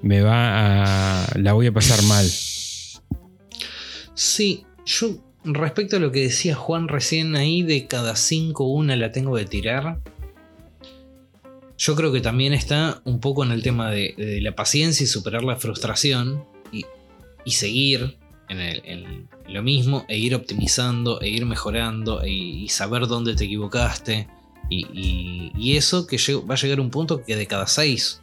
me 0.02 0.20
va 0.22 1.24
a... 1.24 1.38
la 1.38 1.52
voy 1.52 1.66
a 1.66 1.72
pasar 1.72 2.02
mal. 2.04 2.26
Sí, 4.14 4.64
yo 4.84 5.16
respecto 5.44 5.96
a 5.96 6.00
lo 6.00 6.12
que 6.12 6.22
decía 6.22 6.54
Juan 6.54 6.88
recién 6.88 7.36
ahí, 7.36 7.62
de 7.62 7.86
cada 7.86 8.16
cinco 8.16 8.64
una 8.64 8.96
la 8.96 9.12
tengo 9.12 9.36
que 9.36 9.44
tirar. 9.44 10.00
Yo 11.76 11.94
creo 11.94 12.12
que 12.12 12.20
también 12.20 12.52
está 12.52 13.00
un 13.04 13.20
poco 13.20 13.44
en 13.44 13.52
el 13.52 13.62
tema 13.62 13.90
de, 13.90 14.40
la 14.42 14.56
paciencia 14.56 15.04
y 15.04 15.06
superar 15.06 15.44
la 15.44 15.56
frustración 15.56 16.44
y, 16.72 16.84
seguir 17.52 18.16
en, 18.48 19.28
lo 19.48 19.62
mismo 19.62 20.04
e 20.08 20.18
ir 20.18 20.34
optimizando 20.34 21.20
e 21.20 21.28
ir 21.28 21.46
mejorando 21.46 22.22
e, 22.22 22.30
y 22.30 22.68
saber 22.68 23.06
dónde 23.06 23.34
te 23.34 23.44
equivocaste. 23.44 24.28
Y, 24.70 25.76
eso 25.76 26.06
que 26.06 26.18
va 26.48 26.54
a 26.54 26.58
llegar 26.58 26.78
a 26.78 26.82
un 26.82 26.90
punto 26.90 27.22
que 27.22 27.36
de 27.36 27.46
cada 27.46 27.66
6 27.66 28.22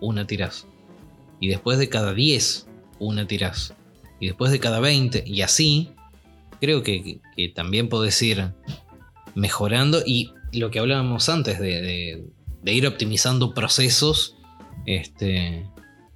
una 0.00 0.26
tirás. 0.26 0.66
Y 1.40 1.48
después 1.48 1.78
de 1.78 1.88
cada 1.88 2.14
10 2.14 2.66
una 2.98 3.26
tirás. 3.26 3.74
Y 4.20 4.26
después 4.26 4.50
de 4.50 4.60
cada 4.60 4.80
20 4.80 5.24
y 5.26 5.42
así, 5.42 5.90
creo 6.60 6.82
que, 6.82 7.20
también 7.54 7.88
podés 7.88 8.20
ir 8.22 8.52
mejorando. 9.34 10.02
Y 10.04 10.32
lo 10.52 10.70
que 10.70 10.78
hablábamos 10.78 11.28
antes 11.28 11.58
de, 11.58 12.24
ir 12.64 12.86
optimizando 12.86 13.54
procesos. 13.54 14.36
Este, 14.84 15.66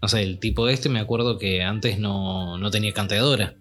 no 0.02 0.08
sé, 0.08 0.22
el 0.22 0.38
tipo 0.38 0.68
este 0.68 0.88
me 0.88 1.00
acuerdo 1.00 1.38
que 1.38 1.62
antes 1.62 1.98
no, 1.98 2.58
tenía 2.70 2.92
canteadora. 2.92 3.54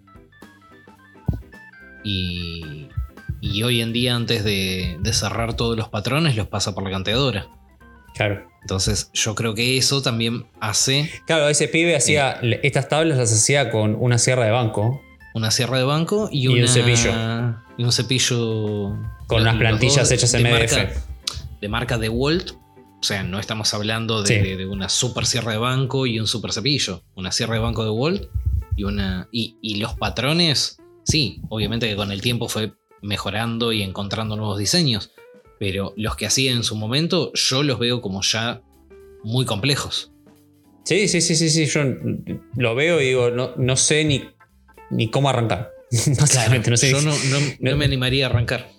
Y, 2.03 2.87
y, 3.41 3.63
hoy 3.63 3.81
en 3.81 3.93
día, 3.93 4.15
antes 4.15 4.43
de, 4.43 4.97
cerrar 5.11 5.55
todos 5.55 5.77
los 5.77 5.89
patrones, 5.89 6.35
los 6.35 6.47
pasa 6.47 6.73
por 6.73 6.83
la 6.83 6.91
canteadora. 6.91 7.47
Claro. 8.15 8.47
Entonces, 8.61 9.09
yo 9.13 9.35
creo 9.35 9.53
que 9.55 9.77
eso 9.77 10.01
también 10.01 10.45
hace. 10.59 11.09
Claro, 11.25 11.47
ese 11.47 11.67
pibe 11.67 11.95
hacía. 11.95 12.39
Eh, 12.41 12.59
estas 12.63 12.89
tablas 12.89 13.17
las 13.17 13.31
hacía 13.31 13.69
con 13.71 13.95
una 13.99 14.17
sierra 14.17 14.45
de 14.45 14.51
banco. 14.51 15.01
Una 15.33 15.51
sierra 15.51 15.77
de 15.77 15.83
banco 15.83 16.29
y, 16.31 16.47
un 16.47 16.67
cepillo. 16.67 17.11
Y 17.77 17.83
un 17.83 17.91
cepillo. 17.91 18.97
Con 19.27 19.41
unas 19.41 19.55
plantillas 19.57 20.11
hechas 20.11 20.33
en 20.33 20.43
MDF. 20.43 20.97
de 21.61 21.69
marca 21.69 21.97
DeWalt, 21.97 22.53
o 22.99 23.03
sea, 23.03 23.23
no 23.23 23.39
estamos 23.39 23.73
hablando 23.73 24.23
de, 24.23 24.65
una 24.65 24.89
super 24.89 25.25
sierra 25.25 25.53
de 25.53 25.57
banco 25.57 26.05
y 26.05 26.19
un 26.19 26.27
super 26.27 26.51
cepillo. 26.51 27.01
Una 27.15 27.31
sierra 27.31 27.53
de 27.53 27.61
banco 27.61 27.85
de 27.85 27.91
Walt 27.91 28.29
y 28.75 28.83
una. 28.83 29.29
Y, 29.31 29.75
los 29.79 29.93
patrones, 29.93 30.81
sí, 31.03 31.41
obviamente 31.49 31.87
que 31.87 31.95
con 31.95 32.11
el 32.11 32.21
tiempo 32.21 32.47
fue 32.47 32.73
mejorando 33.01 33.71
y 33.71 33.81
encontrando 33.81 34.35
nuevos 34.35 34.57
diseños. 34.57 35.11
Pero 35.59 35.93
los 35.97 36.15
que 36.15 36.25
hacía 36.25 36.53
en 36.53 36.63
su 36.63 36.75
momento, 36.75 37.31
yo 37.33 37.63
los 37.63 37.79
veo 37.79 38.01
como 38.01 38.21
ya 38.21 38.61
muy 39.23 39.45
complejos. 39.45 40.11
Sí, 40.85 41.07
sí, 41.07 41.21
sí, 41.21 41.35
sí, 41.35 41.49
sí. 41.49 41.65
Yo 41.65 41.81
lo 42.55 42.75
veo 42.75 43.01
y 43.01 43.07
digo, 43.07 43.29
no, 43.29 43.53
no 43.57 43.75
sé 43.75 44.05
ni, 44.05 44.23
ni 44.89 45.09
cómo 45.09 45.29
arrancar. 45.29 45.71
Básicamente, 46.19 46.69
no 46.69 46.77
sé. 46.77 46.91
Yo 46.91 47.01
no, 47.01 47.13
no, 47.59 47.77
me 47.77 47.85
animaría 47.85 48.27
a 48.27 48.29
arrancar. 48.29 48.69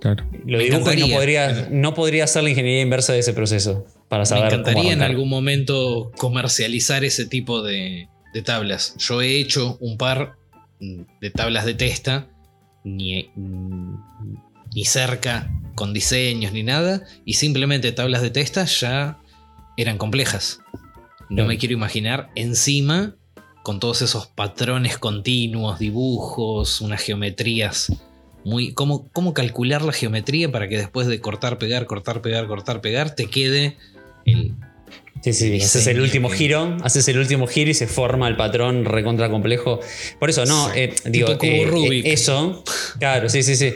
Claro. 0.00 0.24
Lo 0.44 0.58
dibujo 0.58 0.92
y 0.92 0.96
no 0.96 1.08
podría, 1.08 1.68
no 1.70 1.94
podría 1.94 2.24
hacer 2.24 2.42
la 2.42 2.50
ingeniería 2.50 2.82
inversa 2.82 3.12
de 3.12 3.20
ese 3.20 3.32
proceso 3.32 3.86
para 4.08 4.24
saber. 4.24 4.44
Me 4.44 4.48
encantaría 4.48 4.92
en 4.92 5.02
algún 5.02 5.28
momento 5.28 6.10
comercializar 6.16 7.04
ese 7.04 7.26
tipo 7.26 7.62
de, 7.62 8.08
de 8.34 8.42
tablas. 8.42 8.94
Yo 8.98 9.22
he 9.22 9.38
hecho 9.38 9.78
un 9.80 9.96
par 9.96 10.36
de 10.80 11.30
tablas 11.30 11.64
de 11.64 11.74
testa, 11.74 12.28
ni, 12.84 13.30
ni 14.74 14.84
cerca 14.84 15.50
con 15.74 15.92
diseños 15.92 16.52
ni 16.52 16.62
nada, 16.62 17.02
y 17.24 17.34
simplemente 17.34 17.92
tablas 17.92 18.22
de 18.22 18.30
testa 18.30 18.64
ya 18.64 19.18
eran 19.76 19.98
complejas. 19.98 20.60
No 21.30 21.46
me 21.46 21.58
quiero 21.58 21.74
imaginar 21.74 22.30
encima 22.34 23.16
con 23.62 23.80
todos 23.80 24.02
esos 24.02 24.26
patrones 24.26 24.98
continuos, 24.98 25.78
dibujos, 25.78 26.80
unas 26.80 27.00
geometrías 27.00 27.92
muy. 28.44 28.72
¿cómo, 28.74 29.08
¿Cómo 29.12 29.32
calcular 29.32 29.82
la 29.82 29.92
geometría 29.92 30.52
para 30.52 30.68
que 30.68 30.76
después 30.76 31.06
de 31.06 31.20
cortar, 31.20 31.58
pegar, 31.58 31.86
cortar, 31.86 32.20
pegar, 32.20 32.46
cortar, 32.46 32.80
pegar, 32.82 33.14
te 33.14 33.26
quede 33.26 33.78
el, 34.26 34.54
Sí, 35.24 35.32
sí, 35.32 35.56
haces 35.56 35.86
el 35.86 36.02
último 36.02 36.28
giro, 36.28 36.76
haces 36.82 37.08
el 37.08 37.16
último 37.16 37.46
giro 37.46 37.70
y 37.70 37.74
se 37.74 37.86
forma 37.86 38.28
el 38.28 38.36
patrón 38.36 38.84
recontra 38.84 39.30
complejo. 39.30 39.80
Por 40.18 40.28
eso, 40.28 40.44
no, 40.44 40.70
eh, 40.74 40.92
digo, 41.06 41.28
eh, 41.40 41.66
eh, 41.72 42.02
eso, 42.04 42.62
claro, 42.98 43.30
sí, 43.30 43.42
sí, 43.42 43.56
sí. 43.56 43.72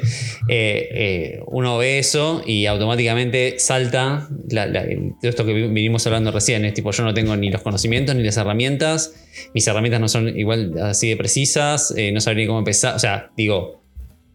uno 1.47 1.79
ve 1.79 2.01
eso 2.01 2.43
y 2.45 2.67
automáticamente 2.67 3.59
salta 3.61 4.29
de 4.31 5.15
esto 5.23 5.47
que 5.47 5.55
vinimos 5.55 6.07
hablando 6.07 6.33
recién. 6.33 6.67
Es 6.67 6.75
tipo, 6.75 6.91
yo 6.91 7.03
no 7.03 7.15
tengo 7.15 7.35
ni 7.35 7.49
los 7.49 7.63
conocimientos 7.63 8.15
ni 8.15 8.25
las 8.25 8.37
herramientas, 8.37 9.15
mis 9.55 9.67
herramientas 9.67 10.03
no 10.03 10.09
son 10.09 10.39
igual 10.39 10.75
así 10.83 11.09
de 11.09 11.17
precisas, 11.17 11.95
no 12.13 12.21
sabría 12.21 12.43
ni 12.43 12.47
cómo 12.47 12.59
empezar. 12.59 12.95
O 12.95 12.99
sea, 12.99 13.31
digo, 13.39 13.83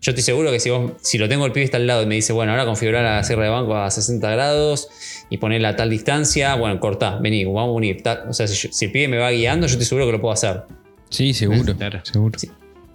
yo 0.01 0.09
estoy 0.09 0.23
seguro 0.23 0.51
que 0.51 0.59
si, 0.59 0.71
si 1.03 1.19
lo 1.19 1.29
tengo 1.29 1.45
el 1.45 1.51
pibe 1.51 1.63
está 1.63 1.77
al 1.77 1.85
lado 1.85 2.01
y 2.01 2.07
me 2.07 2.15
dice, 2.15 2.33
bueno, 2.33 2.53
ahora 2.53 2.65
configurar 2.65 3.03
la 3.03 3.23
cierre 3.23 3.43
de 3.43 3.49
banco 3.49 3.75
a 3.75 3.91
60 3.91 4.31
grados 4.31 4.89
y 5.29 5.37
ponerla 5.37 5.69
a 5.69 5.75
tal 5.75 5.89
distancia, 5.89 6.55
bueno, 6.55 6.79
corta, 6.79 7.17
vení, 7.19 7.45
vamos 7.45 7.69
a 7.69 7.71
unir. 7.71 8.03
O 8.27 8.33
sea, 8.33 8.47
si, 8.47 8.85
el 8.85 8.91
pibe 8.91 9.07
me 9.07 9.17
va 9.17 9.31
guiando, 9.31 9.67
yo 9.67 9.73
estoy 9.73 9.85
seguro 9.85 10.05
que 10.05 10.11
lo 10.13 10.21
puedo 10.21 10.33
hacer. 10.33 10.63
Sí, 11.09 11.33
seguro. 11.33 11.75
seguro. 12.03 12.37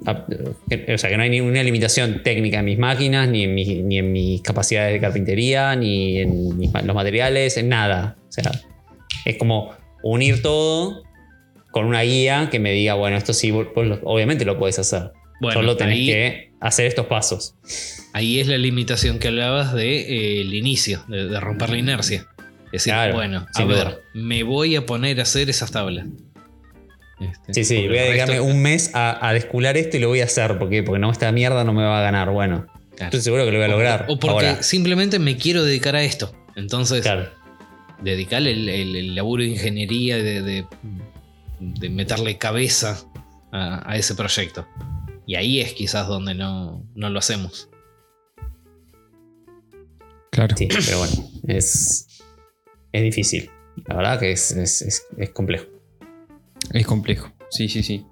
Ah, 0.06 0.24
o 0.94 0.98
sea, 0.98 1.10
que 1.10 1.16
no 1.16 1.24
hay 1.24 1.30
ninguna 1.30 1.62
limitación 1.62 2.22
técnica 2.22 2.60
en 2.60 2.64
mis 2.64 2.78
máquinas, 2.78 3.28
ni 3.28 3.44
en, 3.44 3.54
ni 3.54 3.98
en 3.98 4.12
mis 4.12 4.42
capacidades 4.42 4.92
de 4.92 5.00
carpintería, 5.00 5.74
ni 5.74 6.18
en 6.18 6.60
los 6.84 6.94
materiales, 6.94 7.56
en 7.56 7.68
nada. 7.68 8.16
O 8.28 8.32
sea, 8.32 8.52
es 9.24 9.36
como 9.36 9.72
unir 10.02 10.42
todo 10.42 11.02
con 11.70 11.86
una 11.86 12.02
guía 12.02 12.48
que 12.50 12.58
me 12.58 12.72
diga, 12.72 12.94
bueno, 12.94 13.16
esto 13.16 13.32
sí, 13.32 13.50
obviamente 13.50 14.44
lo 14.44 14.58
puedes 14.58 14.78
hacer. 14.78 15.12
Solo 15.40 15.76
tenés 15.76 15.98
que 15.98 16.52
hacer 16.60 16.86
estos 16.86 17.06
pasos. 17.06 17.54
Ahí 18.12 18.40
es 18.40 18.48
la 18.48 18.58
limitación 18.58 19.18
que 19.18 19.28
hablabas 19.28 19.72
del 19.72 19.80
de, 19.82 20.40
eh, 20.40 20.56
inicio, 20.56 21.04
de, 21.08 21.38
romper 21.38 21.70
la 21.70 21.78
inercia. 21.78 22.26
Es 22.72 22.84
decir, 22.84 22.94
bueno, 23.12 23.46
a 23.54 23.64
ver, 23.64 24.02
me 24.14 24.42
voy 24.42 24.76
a 24.76 24.84
poner 24.84 25.20
a 25.20 25.22
hacer 25.22 25.48
esas 25.48 25.70
tablas. 25.70 26.06
Este, 27.20 27.54
sí, 27.54 27.64
sí, 27.64 27.88
voy 27.88 27.98
a 27.98 28.02
dedicarme 28.02 28.40
un 28.40 28.60
mes 28.60 28.90
a, 28.94 29.32
descular 29.32 29.76
esto 29.76 29.96
y 29.96 30.00
lo 30.00 30.08
voy 30.08 30.20
a 30.20 30.24
hacer, 30.24 30.58
porque, 30.58 30.82
porque 30.82 30.98
no, 30.98 31.10
esta 31.10 31.30
mierda 31.32 31.64
no 31.64 31.72
me 31.72 31.82
va 31.82 32.00
a 32.00 32.02
ganar. 32.02 32.30
Bueno, 32.30 32.66
estoy 32.98 33.20
seguro 33.20 33.44
que 33.44 33.52
lo 33.52 33.58
voy 33.58 33.64
a 33.64 33.68
lograr. 33.68 34.06
O, 34.08 34.18
porque 34.18 34.62
simplemente 34.62 35.18
me 35.18 35.36
quiero 35.36 35.64
dedicar 35.64 35.96
a 35.96 36.02
esto. 36.02 36.34
Entonces, 36.56 37.08
dedicarle 38.02 38.52
el, 38.52 39.14
laburo 39.14 39.42
de 39.42 39.50
ingeniería, 39.50 40.16
de, 40.16 40.64
de, 41.60 41.88
meterle 41.88 42.36
cabeza 42.36 42.98
a 43.50 43.96
ese 43.96 44.14
proyecto. 44.14 44.66
Y 45.28 45.34
ahí 45.34 45.60
es 45.60 45.74
quizás 45.74 46.08
donde 46.08 46.34
no, 46.34 46.86
lo 46.94 47.18
hacemos. 47.18 47.68
Claro. 50.30 50.56
Sí, 50.56 50.68
pero 50.70 51.00
bueno, 51.00 51.30
es, 51.46 52.22
es 52.92 53.02
difícil. 53.02 53.50
La 53.86 53.96
verdad 53.96 54.20
que 54.20 54.32
es, 54.32 54.52
es, 54.52 55.06
complejo. 55.34 55.66
Es 56.72 56.86
complejo, 56.86 57.30
sí, 57.50 57.68
sí, 57.68 57.82
sí. 57.82 58.06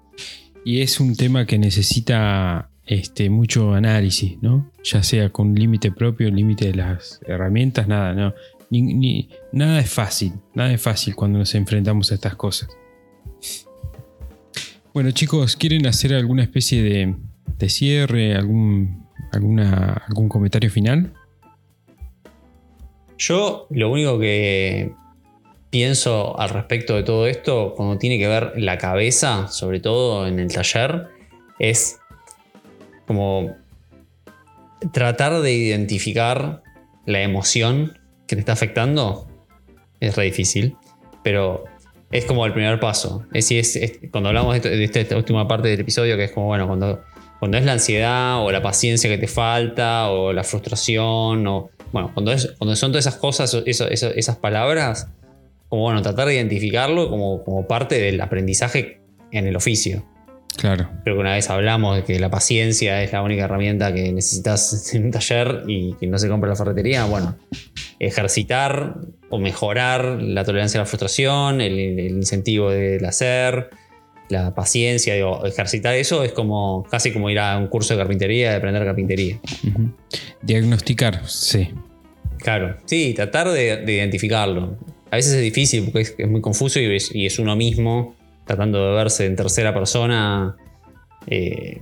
Y 0.63 0.81
es 0.81 0.99
un 0.99 1.15
tema 1.15 1.47
que 1.47 1.57
necesita 1.57 2.69
este, 2.85 3.31
mucho 3.31 3.73
análisis, 3.73 4.37
¿no? 4.43 4.71
Ya 4.83 5.01
sea 5.01 5.31
con 5.31 5.55
límite 5.55 5.91
propio, 5.91 6.29
límite 6.29 6.67
de 6.67 6.75
las 6.75 7.19
herramientas, 7.25 7.87
nada, 7.87 8.13
no. 8.13 8.35
Ni, 8.69 9.27
nada 9.51 9.79
es 9.79 9.89
fácil, 9.89 10.33
nada 10.53 10.71
es 10.71 10.81
fácil 10.81 11.15
cuando 11.15 11.39
nos 11.39 11.55
enfrentamos 11.55 12.11
a 12.11 12.15
estas 12.15 12.35
cosas. 12.35 12.69
Bueno 14.97 15.11
chicos, 15.11 15.55
¿quieren 15.55 15.85
hacer 15.85 16.11
alguna 16.15 16.41
especie 16.41 16.81
de, 16.81 17.69
cierre, 17.69 18.33
algún, 18.33 19.07
alguna, 19.31 20.03
algún 20.07 20.27
comentario 20.27 20.71
final? 20.71 21.13
Yo 23.15 23.67
lo 23.69 23.91
único 23.91 24.17
que 24.17 24.91
pienso 25.69 26.39
al 26.39 26.49
respecto 26.49 26.95
de 26.95 27.03
todo 27.03 27.27
esto, 27.27 27.75
cuando 27.77 27.99
tiene 27.99 28.17
que 28.17 28.27
ver 28.27 28.53
la 28.55 28.79
cabeza, 28.79 29.47
sobre 29.49 29.81
todo 29.81 30.25
en 30.25 30.39
el 30.39 30.51
taller, 30.51 31.05
es 31.59 31.99
como 33.05 33.55
tratar 34.93 35.43
de 35.43 35.53
identificar 35.53 36.63
la 37.05 37.21
emoción 37.21 37.99
que 38.25 38.35
te 38.35 38.39
está 38.39 38.53
afectando. 38.53 39.27
Es 39.99 40.15
re 40.15 40.23
difícil, 40.23 40.75
pero 41.23 41.65
es 42.11 42.25
como 42.25 42.45
el 42.45 42.53
primer 42.53 42.79
paso. 42.79 43.25
Es, 43.33 43.51
es, 43.51 43.99
cuando 44.11 44.29
hablamos 44.29 44.61
de, 44.61 44.83
esta, 44.83 45.17
última 45.17 45.47
parte 45.47 45.67
del 45.67 45.81
episodio, 45.81 46.17
que 46.17 46.25
es 46.25 46.31
como, 46.31 46.47
bueno, 46.47 46.67
cuando, 46.67 47.03
cuando 47.39 47.57
es 47.57 47.65
la 47.65 47.73
ansiedad 47.73 48.43
o 48.43 48.51
la 48.51 48.61
paciencia 48.61 49.09
que 49.09 49.17
te 49.17 49.27
falta 49.27 50.09
o 50.09 50.33
la 50.33 50.43
frustración 50.43 51.45
o, 51.47 51.69
bueno, 51.91 52.11
cuando, 52.13 52.31
es, 52.31 52.53
cuando 52.57 52.75
son 52.75 52.91
todas 52.91 53.05
esas 53.05 53.19
cosas, 53.19 53.53
esas 53.65 54.35
palabras, 54.37 55.09
como, 55.69 55.83
bueno, 55.83 56.01
tratar 56.01 56.27
de 56.27 56.35
identificarlo 56.35 57.09
como 57.09 57.67
parte 57.67 57.99
del 57.99 58.21
aprendizaje 58.21 59.01
en 59.31 59.47
el 59.47 59.55
oficio. 59.55 60.03
Claro. 60.57 60.89
Creo 61.03 61.15
que 61.15 61.21
una 61.21 61.33
vez 61.33 61.49
hablamos 61.49 61.95
de 61.95 62.03
que 62.03 62.19
la 62.19 62.29
paciencia 62.29 63.03
es 63.03 63.13
la 63.13 63.21
única 63.21 63.45
herramienta 63.45 63.93
que 63.93 64.11
necesitas 64.11 64.91
en 64.93 65.05
un 65.05 65.11
taller 65.11 65.63
y 65.67 65.93
que 65.93 66.07
no 66.07 66.17
se 66.17 66.27
compra 66.27 66.47
en 66.47 66.51
la 66.51 66.55
ferretería. 66.55 67.05
Bueno, 67.05 67.37
ejercitar 67.99 68.95
o 69.29 69.39
mejorar 69.39 70.21
la 70.21 70.43
tolerancia 70.43 70.79
a 70.79 70.83
la 70.83 70.85
frustración, 70.85 71.61
el, 71.61 71.99
incentivo 71.99 72.71
del 72.71 73.05
hacer, 73.05 73.69
la 74.29 74.53
paciencia, 74.53 75.13
digo, 75.15 75.45
ejercitar 75.45 75.95
eso 75.95 76.23
es 76.23 76.33
como 76.33 76.85
casi 76.89 77.13
como 77.13 77.29
ir 77.29 77.39
a 77.39 77.57
un 77.57 77.67
curso 77.67 77.93
de 77.93 77.99
carpintería, 77.99 78.51
de 78.51 78.57
aprender 78.57 78.83
carpintería. 78.83 79.39
Diagnosticar, 80.41 81.21
sí. 81.27 81.69
Claro, 82.39 82.77
sí, 82.85 83.13
tratar 83.15 83.49
de, 83.49 83.83
identificarlo. 83.87 84.77
A 85.11 85.15
veces 85.15 85.33
es 85.33 85.41
difícil 85.41 85.85
porque 85.85 86.01
es, 86.01 86.27
muy 86.27 86.41
confuso 86.41 86.79
y 86.79 87.25
es, 87.25 87.39
uno 87.39 87.55
mismo 87.55 88.16
tratando 88.47 88.89
de 88.89 88.95
verse 88.95 89.25
en 89.25 89.35
tercera 89.35 89.73
persona. 89.73 90.55
Eh, 91.27 91.81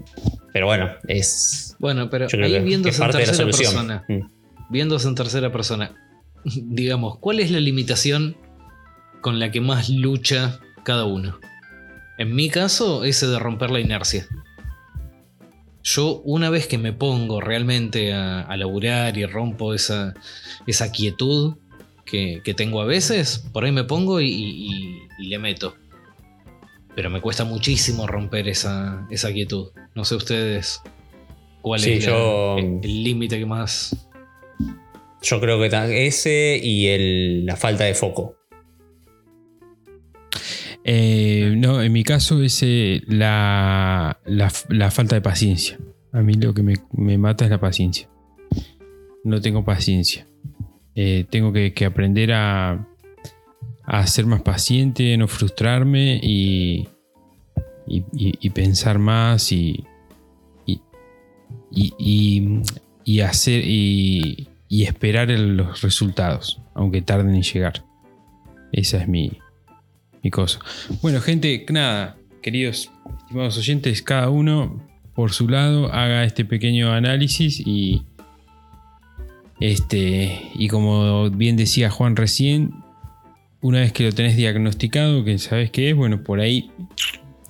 pero 0.52 0.66
bueno, 0.66 0.90
es. 1.08 1.76
Bueno, 1.80 2.10
pero 2.10 2.28
ahí 2.44 2.60
viéndose 2.60 3.04
en 3.04 3.12
tercera 3.12 3.46
persona. 3.46 4.06
Mm. 4.08 4.22
Viéndose 4.70 5.08
en 5.08 5.16
tercera 5.16 5.52
persona 5.52 5.96
digamos, 6.46 7.18
¿cuál 7.20 7.40
es 7.40 7.52
la 7.52 7.60
limitación 7.60 8.38
con 9.22 9.40
la 9.40 9.52
que 9.52 9.62
más 9.62 9.90
lucha 9.90 10.60
cada 10.84 11.06
uno? 11.06 11.40
En 12.18 12.34
mi 12.34 12.50
caso, 12.50 13.04
ese 13.04 13.28
de 13.28 13.40
romper 13.40 13.72
la 13.72 13.80
inercia. 13.80 14.28
Yo 15.84 16.22
una 16.24 16.50
vez 16.50 16.68
que 16.68 16.78
me 16.78 16.94
pongo 16.94 17.42
realmente 17.42 18.14
a, 18.14 18.56
laburar 18.58 19.18
y 19.18 19.26
rompo 19.26 19.74
esa, 19.74 20.14
esa 20.66 20.92
quietud 20.92 21.56
que, 22.06 22.42
tengo 22.56 22.82
a 22.82 22.86
veces, 22.86 23.40
por 23.52 23.66
ahí 23.66 23.72
me 23.72 23.84
pongo 23.84 24.22
y, 24.22 25.08
le 25.20 25.40
meto. 25.40 25.76
Pero 26.96 27.10
me 27.10 27.22
cuesta 27.22 27.44
muchísimo 27.44 28.08
romper 28.08 28.48
esa, 28.48 29.06
esa 29.10 29.32
quietud. 29.34 29.72
No 29.96 30.06
sé 30.06 30.16
ustedes 30.16 30.82
cuál 31.62 31.84
es 31.84 32.08
el 32.08 33.04
límite 33.04 33.38
que 33.38 33.46
más 33.46 34.08
yo 35.26 35.42
creo 35.42 35.60
que 35.60 36.06
ese 36.08 36.60
y 36.62 37.42
la 37.44 37.56
falta 37.56 37.86
de 37.86 37.96
foco. 37.96 38.38
Eh, 40.84 41.56
no, 41.58 41.82
en 41.82 41.92
mi 41.92 42.04
caso 42.04 42.44
es 42.44 42.64
la, 43.08 44.20
falta 44.92 45.16
de 45.16 45.22
paciencia. 45.22 45.80
A 46.12 46.22
mí 46.22 46.36
lo 46.36 46.54
que 46.54 46.62
me, 46.62 47.18
mata 47.18 47.46
es 47.46 47.52
la 47.52 47.60
paciencia. 47.60 48.08
No 49.24 49.42
tengo 49.42 49.66
paciencia. 49.66 50.28
Eh, 50.94 51.26
tengo 51.30 51.52
que, 51.52 51.74
aprender 51.86 52.32
a, 52.34 52.88
a, 53.86 54.08
ser 54.08 54.26
más 54.26 54.42
paciente, 54.42 55.16
no 55.18 55.28
frustrarme 55.28 56.20
y, 56.22 56.88
y, 57.88 58.50
pensar 58.52 59.00
más 59.00 59.52
y, 59.52 59.86
y, 61.72 63.20
hacer 63.22 63.64
y, 63.66 64.48
esperar 64.70 65.30
los 65.30 65.82
resultados, 65.82 66.62
aunque 66.74 67.02
tarden 67.02 67.36
en 67.36 67.44
llegar. 67.44 67.84
Esa 68.72 68.98
es 68.98 69.08
mi, 69.08 69.40
mi 70.22 70.32
cosa. 70.32 70.60
Bueno, 71.02 71.22
gente, 71.22 71.66
nada, 71.70 72.18
queridos, 72.42 72.92
estimados 73.22 73.58
oyentes, 73.58 74.02
cada 74.02 74.30
uno 74.30 74.82
por 75.16 75.32
su 75.32 75.48
lado 75.48 75.92
haga 75.94 76.26
este 76.26 76.44
pequeño 76.44 76.92
análisis 76.92 77.62
y 77.66 78.04
este 79.62 80.52
y 80.54 80.68
como 80.68 81.30
bien 81.32 81.56
decía 81.56 81.90
Juan 81.90 82.16
recién, 82.16 82.74
una 83.66 83.80
vez 83.80 83.94
que 83.94 84.04
lo 84.04 84.12
tenés 84.12 84.36
diagnosticado, 84.36 85.24
que 85.24 85.40
sabes 85.40 85.72
qué 85.72 85.90
es, 85.90 85.96
bueno, 85.96 86.22
por 86.22 86.40
ahí 86.40 86.70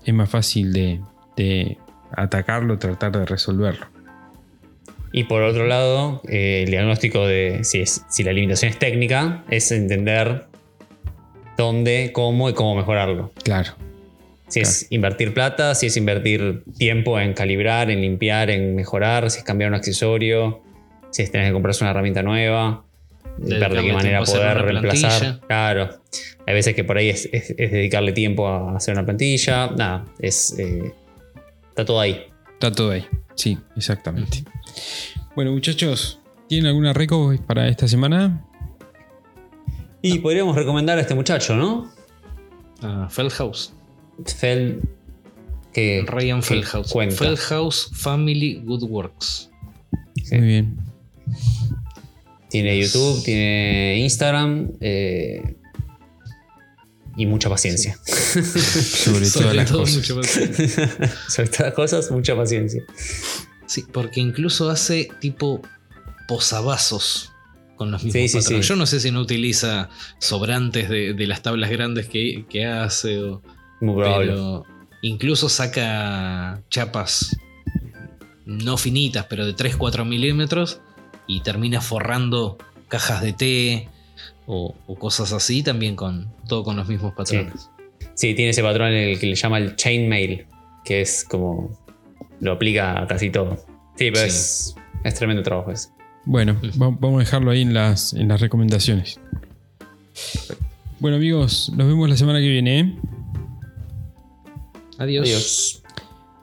es 0.05 0.13
más 0.13 0.29
fácil 0.29 0.71
de, 0.71 1.01
de 1.35 1.77
atacarlo, 2.09 2.79
tratar 2.79 3.11
de 3.11 3.25
resolverlo. 3.25 3.87
Y 5.11 5.25
por 5.25 5.41
otro 5.41 5.67
lado, 5.67 6.21
eh, 6.29 6.63
el 6.63 6.71
diagnóstico 6.71 7.27
de 7.27 7.65
si, 7.65 7.81
es, 7.81 8.05
si 8.09 8.23
la 8.23 8.31
limitación 8.31 8.71
es 8.71 8.79
técnica 8.79 9.43
es 9.49 9.69
entender 9.73 10.45
dónde, 11.57 12.11
cómo 12.13 12.49
y 12.49 12.53
cómo 12.53 12.75
mejorarlo. 12.75 13.33
Claro. 13.43 13.73
Si 14.47 14.61
es 14.61 14.87
invertir 14.91 15.33
plata, 15.33 15.75
si 15.75 15.87
es 15.87 15.97
invertir 15.97 16.63
tiempo 16.77 17.19
en 17.19 17.33
calibrar, 17.33 17.91
en 17.91 17.99
limpiar, 17.99 18.49
en 18.49 18.73
mejorar, 18.73 19.29
si 19.31 19.39
es 19.39 19.43
cambiar 19.43 19.69
un 19.69 19.75
accesorio, 19.75 20.61
si 21.11 21.23
es 21.23 21.31
tener 21.31 21.47
que 21.47 21.53
comprarse 21.53 21.83
una 21.83 21.91
herramienta 21.91 22.23
nueva, 22.23 22.84
ver 23.37 23.73
de 23.73 23.81
qué 23.81 23.93
manera 23.93 24.23
poder 24.23 24.57
reemplazar. 24.57 25.39
Claro. 25.47 25.89
Hay 26.47 26.53
veces 26.53 26.75
que 26.75 26.83
por 26.83 26.97
ahí 26.97 27.09
es, 27.09 27.29
dedicarle 27.57 28.11
tiempo 28.11 28.47
a 28.47 28.75
hacer 28.75 28.93
una 28.93 29.05
plantilla. 29.05 29.67
Nada, 29.67 30.05
es. 30.19 30.57
Eh, 30.59 30.93
está 31.69 31.85
todo 31.85 31.99
ahí. 31.99 32.25
Está 32.53 32.71
todo 32.71 32.91
ahí. 32.91 33.05
Sí, 33.35 33.57
exactamente. 33.75 34.43
Bueno, 35.35 35.51
muchachos, 35.51 36.19
¿tienen 36.47 36.67
alguna 36.67 36.93
reco 36.93 37.33
para 37.45 37.67
esta 37.67 37.87
semana? 37.87 38.45
Y 40.01 40.19
podríamos 40.19 40.55
recomendar 40.55 40.97
a 40.97 41.01
este 41.01 41.15
muchacho, 41.15 41.55
¿no? 41.55 41.91
A 42.81 43.09
Feldhaus. 43.09 43.73
Feld. 44.23 44.83
Que, 45.73 46.05
Ryan 46.07 46.41
Feldhaus. 46.41 46.93
Feldhaus 46.93 47.91
Family 47.93 48.61
Good 48.63 48.83
Works. 48.83 49.49
Muy 50.31 50.41
bien. 50.41 50.77
Tiene 52.55 52.79
YouTube, 52.79 53.21
tiene 53.21 53.97
Instagram. 53.99 54.71
Eh, 54.79 55.57
y 57.17 57.25
mucha 57.25 57.49
paciencia. 57.49 57.99
Sobre, 58.05 59.29
todas 59.29 59.53
las 59.53 59.69
cosas. 59.69 59.97
Mucha 59.97 60.15
paciencia. 60.15 61.13
Sobre 61.27 61.49
todas 61.49 61.65
las 61.65 61.73
cosas, 61.73 62.11
mucha 62.11 62.33
paciencia. 62.33 62.81
Sí, 63.65 63.83
porque 63.91 64.21
incluso 64.21 64.69
hace 64.69 65.09
tipo 65.19 65.61
posavasos 66.29 67.33
con 67.75 67.91
los 67.91 68.05
mismos 68.05 68.31
patrones. 68.31 68.65
Yo 68.65 68.77
no 68.77 68.85
sé 68.85 69.01
si 69.01 69.11
no 69.11 69.19
utiliza 69.19 69.89
sobrantes 70.19 70.87
de, 70.87 71.27
las 71.27 71.41
tablas 71.41 71.69
grandes 71.69 72.07
que, 72.07 72.65
hace. 72.65 73.19
O, 73.19 73.41
Muy 73.81 74.01
Pero 74.01 74.63
incluso 75.01 75.49
saca 75.49 76.63
chapas 76.69 77.35
no 78.45 78.77
finitas, 78.77 79.25
pero 79.25 79.45
de 79.45 79.53
3-4 79.53 80.05
milímetros 80.05 80.79
y 81.27 81.41
termina 81.41 81.81
forrando 81.81 82.57
cajas 82.87 83.21
de 83.21 83.33
té 83.33 83.89
o, 84.45 84.75
cosas 84.99 85.33
así 85.33 85.63
también 85.63 85.95
con 85.95 86.27
todo 86.47 86.63
con 86.63 86.75
los 86.75 86.87
mismos 86.87 87.13
patrones. 87.13 87.69
Sí. 88.13 88.33
tiene 88.33 88.51
ese 88.51 88.61
patrón 88.61 88.89
en 88.89 89.09
el 89.09 89.19
que 89.19 89.27
le 89.27 89.35
llama 89.35 89.57
el 89.57 89.75
chainmail, 89.75 90.45
que 90.83 91.01
es 91.01 91.23
como 91.23 91.77
lo 92.39 92.53
aplica 92.53 93.01
a 93.01 93.07
casi 93.07 93.29
todo. 93.29 93.57
Sí, 93.95 94.11
pero 94.11 94.21
Es, 94.21 94.75
tremendo 95.15 95.43
trabajo 95.43 95.71
ese. 95.71 95.89
Bueno, 96.25 96.59
vamos 96.75 97.17
a 97.17 97.19
dejarlo 97.19 97.51
ahí 97.51 97.61
en 97.61 97.73
las, 97.73 98.13
en 98.13 98.27
las 98.27 98.41
recomendaciones. 98.41 99.19
Bueno 100.99 101.17
amigos, 101.17 101.71
nos 101.75 101.87
vemos 101.87 102.09
la 102.09 102.17
semana 102.17 102.39
que 102.39 102.47
viene. 102.47 102.79
¿eh? 102.79 102.95
Adiós. 104.97 105.27
Adiós. 105.27 105.83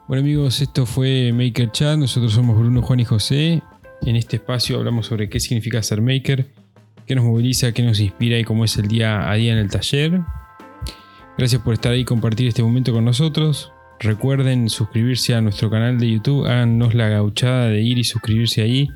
Bueno 0.07 0.21
amigos, 0.21 0.61
esto 0.61 0.85
fue 0.85 1.31
Maker 1.33 1.71
Chat. 1.71 1.97
Nosotros 1.97 2.33
somos 2.33 2.57
Bruno, 2.57 2.81
Juan 2.81 2.99
y 2.99 3.05
José. 3.05 3.61
En 4.05 4.15
este 4.17 4.35
espacio 4.35 4.77
hablamos 4.77 5.07
sobre 5.07 5.29
qué 5.29 5.39
significa 5.39 5.81
ser 5.81 6.01
maker, 6.01 6.47
qué 7.05 7.15
nos 7.15 7.23
moviliza, 7.23 7.71
qué 7.71 7.83
nos 7.83 7.99
inspira 7.99 8.37
y 8.37 8.43
cómo 8.43 8.65
es 8.65 8.77
el 8.77 8.87
día 8.87 9.29
a 9.29 9.35
día 9.35 9.53
en 9.53 9.59
el 9.59 9.69
taller. 9.69 10.21
Gracias 11.37 11.61
por 11.61 11.73
estar 11.73 11.93
ahí 11.93 12.01
y 12.01 12.05
compartir 12.05 12.47
este 12.47 12.63
momento 12.63 12.91
con 12.91 13.05
nosotros. 13.05 13.71
Recuerden 13.99 14.69
suscribirse 14.69 15.33
a 15.33 15.41
nuestro 15.41 15.69
canal 15.69 15.97
de 15.99 16.11
YouTube. 16.11 16.45
Háganos 16.45 16.93
la 16.93 17.07
gauchada 17.07 17.67
de 17.67 17.81
ir 17.81 17.97
y 17.97 18.03
suscribirse 18.03 18.61
ahí. 18.61 18.89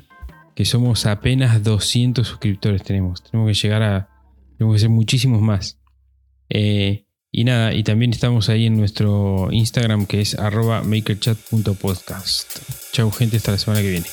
Que 0.54 0.64
somos 0.64 1.06
apenas 1.06 1.62
200 1.62 2.26
suscriptores 2.26 2.82
tenemos. 2.82 3.22
Tenemos 3.22 3.48
que 3.48 3.54
llegar 3.54 3.82
a... 3.82 4.08
Tenemos 4.58 4.74
que 4.74 4.80
ser 4.80 4.90
muchísimos 4.90 5.40
más. 5.40 5.80
Eh, 6.50 7.06
y 7.30 7.44
nada, 7.44 7.72
y 7.74 7.82
también 7.84 8.10
estamos 8.10 8.48
ahí 8.48 8.66
en 8.66 8.76
nuestro 8.76 9.48
Instagram 9.52 10.06
que 10.06 10.20
es 10.20 10.38
arroba 10.38 10.82
makerchat.podcast. 10.82 12.58
Chau 12.92 13.10
gente, 13.10 13.36
hasta 13.36 13.52
la 13.52 13.58
semana 13.58 13.82
que 13.82 13.90
viene. 13.90 14.06